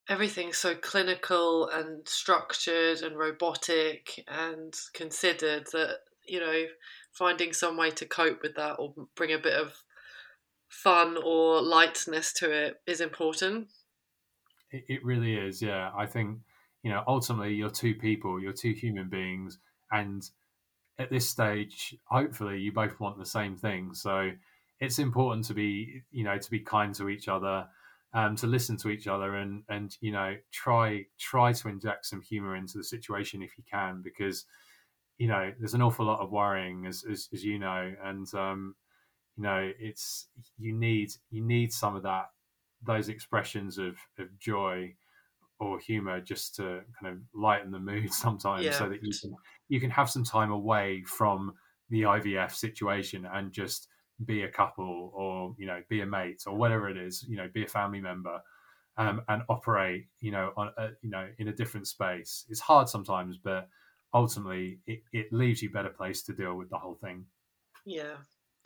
everything's 0.09 0.59
so 0.59 0.75
clinical 0.75 1.69
and 1.69 2.07
structured 2.07 3.01
and 3.01 3.17
robotic 3.17 4.25
and 4.29 4.75
considered 4.93 5.67
that 5.73 5.99
you 6.27 6.41
know 6.41 6.65
finding 7.13 7.53
some 7.53 7.77
way 7.77 7.91
to 7.91 8.07
cope 8.07 8.43
with 8.43 8.55
that 8.57 8.75
or 8.75 8.95
bring 9.15 9.33
a 9.33 9.39
bit 9.39 9.55
of 9.55 9.73
fun 10.69 11.17
or 11.25 11.63
lightness 11.63 12.33
to 12.33 12.51
it 12.51 12.81
is 12.87 13.01
important. 13.01 13.69
It, 14.73 14.85
it 14.89 15.05
really 15.05 15.37
is, 15.37 15.63
yeah. 15.63 15.91
I 15.97 16.07
think 16.07 16.39
you 16.83 16.91
know 16.91 17.03
ultimately 17.07 17.55
you're 17.55 17.71
two 17.71 17.95
people, 17.95 18.41
you're 18.41 18.53
two 18.53 18.73
human 18.73 19.09
beings, 19.09 19.59
and 19.93 20.29
at 20.99 21.11
this 21.11 21.29
stage, 21.29 21.97
hopefully, 22.05 22.59
you 22.61 22.73
both 22.73 22.99
want 23.01 23.19
the 23.19 23.27
same 23.27 23.57
thing. 23.57 23.95
So 23.95 24.31
it's 24.81 24.99
important 24.99 25.45
to 25.47 25.55
be 25.55 26.03
you 26.11 26.25
know 26.25 26.39
to 26.39 26.51
be 26.51 26.61
kind 26.61 26.95
to 26.97 27.09
each 27.09 27.29
other. 27.29 27.67
Um, 28.17 28.37
to 28.37 28.47
listen 28.47 28.77
to 28.77 28.91
each 28.91 29.09
other 29.09 29.35
and 29.35 29.65
and 29.69 29.97
you 30.01 30.13
know 30.13 30.37
try 30.53 31.05
try 31.19 31.53
to 31.53 31.69
inject 31.69 32.07
some 32.07 32.23
humor 32.23 32.55
into 32.55 32.79
the 32.79 32.85
situation 32.85 33.43
if 33.43 33.59
you 33.59 33.65
can 33.69 34.03
because 34.05 34.45
you 35.19 35.27
know 35.27 35.53
there's 35.59 35.75
an 35.75 35.83
awful 35.83 36.07
lot 36.07 36.21
of 36.21 36.31
worrying 36.31 36.87
as 36.87 37.05
as, 37.11 37.29
as 37.33 37.45
you 37.45 37.59
know 37.59 37.93
and 38.05 38.33
um, 38.35 38.77
you 39.37 39.43
know 39.43 39.73
it's 39.81 40.29
you 40.59 40.73
need 40.73 41.11
you 41.33 41.43
need 41.43 41.73
some 41.73 41.97
of 41.97 42.05
that 42.05 42.27
those 42.85 43.09
expressions 43.09 43.79
of, 43.79 43.97
of 44.19 44.39
joy 44.39 44.95
or 45.61 45.79
humor 45.79 46.21
just 46.21 46.55
to 46.57 46.81
kind 47.01 47.15
of 47.15 47.19
lighten 47.35 47.71
the 47.71 47.79
mood 47.79 48.13
sometimes 48.13 48.65
yeah. 48.65 48.73
so 48.73 48.89
that 48.89 49.03
you 49.03 49.13
can 49.21 49.35
you 49.69 49.81
can 49.81 49.91
have 49.91 50.11
some 50.11 50.25
time 50.25 50.51
away 50.51 51.03
from 51.07 51.53
the 51.91 52.03
IVF 52.03 52.53
situation 52.53 53.27
and 53.33 53.53
just 53.53 53.89
be 54.25 54.43
a 54.43 54.49
couple 54.49 55.11
or 55.15 55.55
you 55.59 55.67
know 55.67 55.83
be 55.89 56.01
a 56.01 56.07
mate 56.07 56.43
or 56.47 56.57
whatever 56.57 56.89
it 56.89 56.97
is 56.97 57.25
you 57.29 57.37
know 57.37 57.49
be 57.53 57.65
a 57.65 57.69
family 57.69 58.01
member 58.01 58.41
um, 58.97 59.23
and 59.29 59.43
operate 59.49 60.07
you 60.21 60.31
know 60.31 60.53
on 60.57 60.71
a, 60.77 60.89
you 61.03 61.11
know 61.11 61.27
in 61.39 61.49
a 61.49 61.53
different 61.53 61.87
space 61.87 62.45
it's 62.49 62.61
hard 62.61 62.89
sometimes 62.89 63.37
but 63.37 63.69
ultimately 64.13 64.79
it, 64.87 65.03
it 65.13 65.33
leaves 65.33 65.63
you 65.63 65.71
better 65.71 65.89
place 65.89 66.23
to 66.23 66.33
deal 66.33 66.55
with 66.55 66.71
the 66.71 66.79
whole 66.79 66.95
thing 66.95 67.25
yeah 67.85 68.15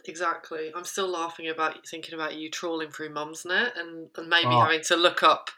exactly. 0.07 0.71
I'm 0.75 0.85
still 0.85 1.09
laughing 1.09 1.49
about 1.49 1.87
thinking 1.87 2.15
about 2.15 2.37
you 2.37 2.51
trawling 2.51 2.91
through 2.91 3.11
Mumsnet 3.11 3.79
and, 3.79 4.09
and 4.17 4.29
maybe 4.29 4.49
oh. 4.49 4.61
having 4.61 4.83
to 4.85 4.97
look 4.97 5.23
up 5.23 5.51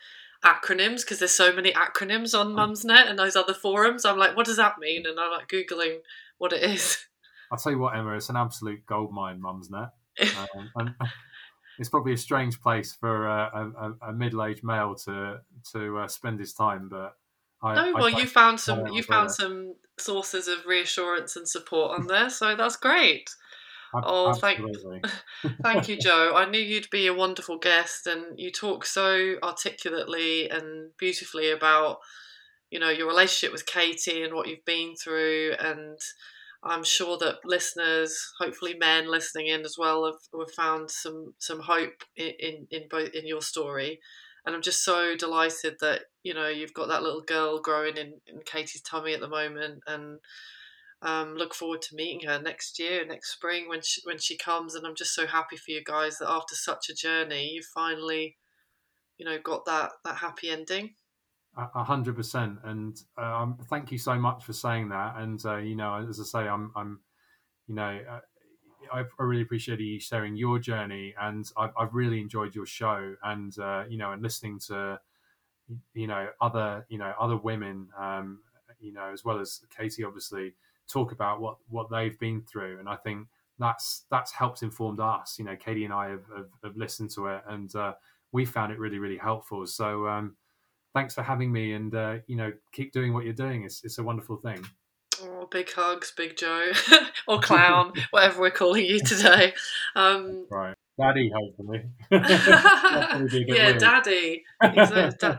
acronyms 0.45 1.03
because 1.03 1.19
there's 1.19 1.33
so 1.33 1.53
many 1.53 1.73
acronyms 1.73 2.39
on 2.39 2.53
oh. 2.53 2.57
Mumsnet 2.57 3.09
and 3.09 3.19
those 3.19 3.37
other 3.37 3.55
forums. 3.55 4.05
I'm 4.05 4.19
like, 4.19 4.37
what 4.37 4.47
does 4.47 4.57
that 4.57 4.79
mean? 4.79 5.07
And 5.07 5.19
I'm 5.19 5.31
like 5.33 5.49
googling 5.49 5.99
what 6.39 6.53
it 6.53 6.63
is. 6.63 7.07
I'll 7.51 7.59
tell 7.59 7.73
you 7.73 7.79
what, 7.79 7.97
Emma, 7.97 8.15
it's 8.15 8.29
an 8.29 8.37
absolute 8.37 8.85
goldmine, 8.87 9.41
Mumsnet. 9.41 9.91
um, 10.21 10.71
and 10.77 10.95
it's 11.79 11.89
probably 11.89 12.13
a 12.13 12.19
strange 12.19 12.61
place 12.61 12.93
for 12.93 13.29
uh, 13.29 13.51
a, 13.53 14.11
a, 14.11 14.13
middle-aged 14.13 14.63
male 14.63 14.95
to 15.07 15.41
to 15.73 15.99
uh, 15.99 16.09
spend 16.09 16.39
his 16.39 16.53
time, 16.53 16.89
but 16.91 17.17
I, 17.63 17.75
no, 17.75 17.95
well, 17.95 18.15
I, 18.15 18.19
you 18.19 18.27
found 18.27 18.61
some 18.61 18.87
you 18.89 19.03
found 19.03 19.31
some 19.31 19.75
sources 19.99 20.49
of 20.49 20.67
reassurance 20.67 21.37
and 21.37 21.49
support 21.49 21.99
on 21.99 22.07
there, 22.07 22.31
so 22.31 22.57
that's 22.57 22.77
great. 22.77 23.31
Oh, 23.93 24.33
thank, 24.35 24.61
thank 25.63 25.89
you, 25.89 25.97
Jo. 25.97 26.35
I 26.37 26.49
knew 26.49 26.61
you'd 26.61 26.91
be 26.91 27.09
a 27.09 27.15
wonderful 27.15 27.59
guest, 27.59 28.07
and 28.07 28.39
you 28.39 28.51
talk 28.51 28.87
so 28.87 29.35
articulately 29.43 30.49
and 30.49 30.91
beautifully 30.97 31.51
about, 31.51 31.99
you 32.71 32.79
know, 32.79 32.91
your 32.91 33.09
relationship 33.09 33.53
with 33.53 33.67
Katie 33.67 34.23
and 34.23 34.35
what 34.35 34.49
you've 34.49 34.65
been 34.65 34.95
through. 34.95 35.55
And 35.59 35.99
I'm 36.63 36.85
sure 36.85 37.17
that 37.19 37.39
listeners, 37.45 38.33
hopefully 38.39 38.75
men 38.75 39.11
listening 39.11 39.47
in 39.47 39.63
as 39.63 39.77
well, 39.79 40.05
have, 40.05 40.21
have 40.39 40.55
found 40.55 40.91
some 40.91 41.35
some 41.39 41.61
hope 41.61 42.03
in, 42.17 42.33
in 42.39 42.67
in 42.71 42.89
both 42.89 43.11
in 43.15 43.27
your 43.27 43.43
story. 43.43 44.01
And 44.45 44.55
I'm 44.55 44.63
just 44.63 44.85
so 44.85 45.17
delighted 45.17 45.77
that 45.81 46.03
you 46.23 46.35
know 46.35 46.49
you've 46.49 46.75
got 46.75 46.89
that 46.89 47.03
little 47.03 47.23
girl 47.23 47.61
growing 47.61 47.97
in, 47.97 48.21
in 48.27 48.41
Katie's 48.45 48.83
tummy 48.83 49.15
at 49.15 49.21
the 49.21 49.29
moment, 49.29 49.83
and 49.87 50.19
um, 51.03 51.35
look 51.35 51.55
forward 51.55 51.81
to 51.83 51.95
meeting 51.95 52.29
her 52.29 52.41
next 52.41 52.79
year, 52.79 53.07
next 53.07 53.33
spring 53.33 53.69
when 53.69 53.81
she 53.83 54.03
when 54.05 54.19
she 54.19 54.37
comes. 54.37 54.75
And 54.75 54.87
I'm 54.87 54.95
just 54.97 55.15
so 55.15 55.27
happy 55.27 55.57
for 55.57 55.71
you 55.71 55.83
guys 55.83 56.19
that 56.19 56.29
after 56.31 56.55
such 56.55 56.91
a 56.91 56.95
journey, 56.95 57.51
you 57.55 57.63
finally, 57.75 58.37
you 59.17 59.25
know, 59.25 59.39
got 59.43 59.65
that 59.65 59.93
that 60.05 60.17
happy 60.17 60.51
ending. 60.51 60.95
A 61.57 61.83
hundred 61.83 62.15
percent, 62.15 62.59
and 62.63 63.03
um, 63.19 63.59
thank 63.69 63.91
you 63.91 63.99
so 63.99 64.15
much 64.15 64.45
for 64.45 64.53
saying 64.53 64.89
that. 64.91 65.17
And 65.17 65.45
uh, 65.45 65.57
you 65.57 65.75
know, 65.75 66.07
as 66.09 66.21
I 66.21 66.23
say, 66.23 66.49
I'm, 66.49 66.71
I'm, 66.77 67.01
you 67.67 67.75
know, 67.75 67.99
uh, 68.09 68.21
I, 68.93 69.01
I, 69.01 69.23
really 69.23 69.43
appreciate 69.43 69.81
you 69.81 69.99
sharing 69.99 70.37
your 70.37 70.61
journey, 70.61 71.13
and 71.21 71.51
I've, 71.57 71.73
I've 71.77 71.93
really 71.93 72.21
enjoyed 72.21 72.55
your 72.55 72.67
show, 72.67 73.17
and 73.25 73.59
uh, 73.59 73.83
you 73.89 73.99
know, 73.99 74.13
and 74.13 74.23
listening 74.23 74.61
to, 74.69 75.01
you 75.93 76.07
know, 76.07 76.29
other, 76.41 76.87
you 76.89 76.99
know, 76.99 77.13
other 77.19 77.37
women, 77.37 77.89
um, 77.99 78.39
you 78.79 78.93
know, 78.93 79.11
as 79.13 79.25
well 79.25 79.41
as 79.41 79.61
Katie, 79.77 80.05
obviously, 80.05 80.55
talk 80.89 81.11
about 81.11 81.41
what 81.41 81.57
what 81.69 81.91
they've 81.91 82.19
been 82.21 82.43
through, 82.43 82.79
and 82.79 82.89
I 82.89 82.95
think 82.95 83.27
that's 83.59 84.05
that's 84.09 84.31
helped 84.31 84.63
informed 84.63 85.01
us. 85.01 85.37
You 85.37 85.47
know, 85.47 85.57
Katie 85.57 85.85
and 85.85 85.93
I 85.93 86.11
have, 86.11 86.25
have, 86.35 86.49
have 86.63 86.77
listened 86.77 87.11
to 87.17 87.27
it, 87.27 87.43
and 87.49 87.75
uh, 87.75 87.95
we 88.31 88.45
found 88.45 88.73
it 88.73 88.79
really 88.79 89.01
really 89.01 89.19
helpful. 89.19 89.67
So 89.67 90.07
um, 90.07 90.37
thanks 90.95 91.15
for 91.15 91.23
having 91.23 91.53
me, 91.53 91.73
and 91.73 91.95
uh, 91.95 92.17
you 92.27 92.37
know, 92.37 92.53
keep 92.73 92.93
doing 92.93 93.13
what 93.13 93.25
you're 93.25 93.33
doing. 93.33 93.65
It's 93.65 93.83
it's 93.85 93.99
a 93.99 94.03
wonderful 94.03 94.37
thing. 94.37 94.65
Oh, 95.23 95.47
big 95.51 95.71
hugs, 95.73 96.13
Big 96.17 96.37
Jo, 96.37 96.73
or 97.29 97.41
clown, 97.41 97.93
whatever 98.11 98.41
we're 98.41 98.51
calling 98.51 98.85
you 98.85 99.01
today. 99.01 99.53
Um, 99.95 100.47
right. 100.51 100.75
Daddy, 100.99 101.31
hopefully. 101.35 101.83
yeah, 102.11 103.19
weird. 103.19 103.79
daddy. 103.79 104.45
Exactly. 104.63 105.17
Da- 105.19 105.39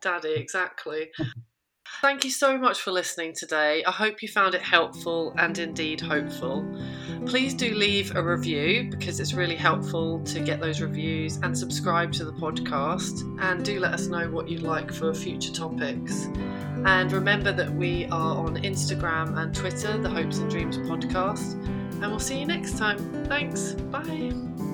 daddy, 0.00 0.34
exactly. 0.36 1.10
Thank 2.00 2.24
you 2.24 2.30
so 2.30 2.56
much 2.56 2.80
for 2.80 2.92
listening 2.92 3.34
today. 3.34 3.84
I 3.84 3.90
hope 3.90 4.22
you 4.22 4.28
found 4.28 4.54
it 4.54 4.62
helpful 4.62 5.34
and 5.36 5.58
indeed 5.58 6.00
hopeful. 6.00 6.64
Please 7.26 7.54
do 7.54 7.74
leave 7.74 8.14
a 8.16 8.22
review 8.22 8.88
because 8.90 9.20
it's 9.20 9.32
really 9.32 9.56
helpful 9.56 10.20
to 10.24 10.40
get 10.40 10.60
those 10.60 10.80
reviews 10.80 11.38
and 11.42 11.56
subscribe 11.56 12.12
to 12.12 12.24
the 12.24 12.32
podcast. 12.32 13.22
And 13.40 13.64
do 13.64 13.80
let 13.80 13.94
us 13.94 14.06
know 14.06 14.28
what 14.28 14.48
you'd 14.48 14.62
like 14.62 14.92
for 14.92 15.14
future 15.14 15.52
topics. 15.52 16.26
And 16.84 17.10
remember 17.12 17.52
that 17.52 17.72
we 17.72 18.06
are 18.06 18.36
on 18.36 18.56
Instagram 18.56 19.38
and 19.38 19.54
Twitter, 19.54 19.96
the 19.98 20.10
Hopes 20.10 20.38
and 20.38 20.50
Dreams 20.50 20.78
podcast. 20.78 21.54
And 22.02 22.10
we'll 22.10 22.18
see 22.18 22.40
you 22.40 22.46
next 22.46 22.76
time. 22.76 22.98
Thanks. 23.26 23.72
Bye. 23.72 24.71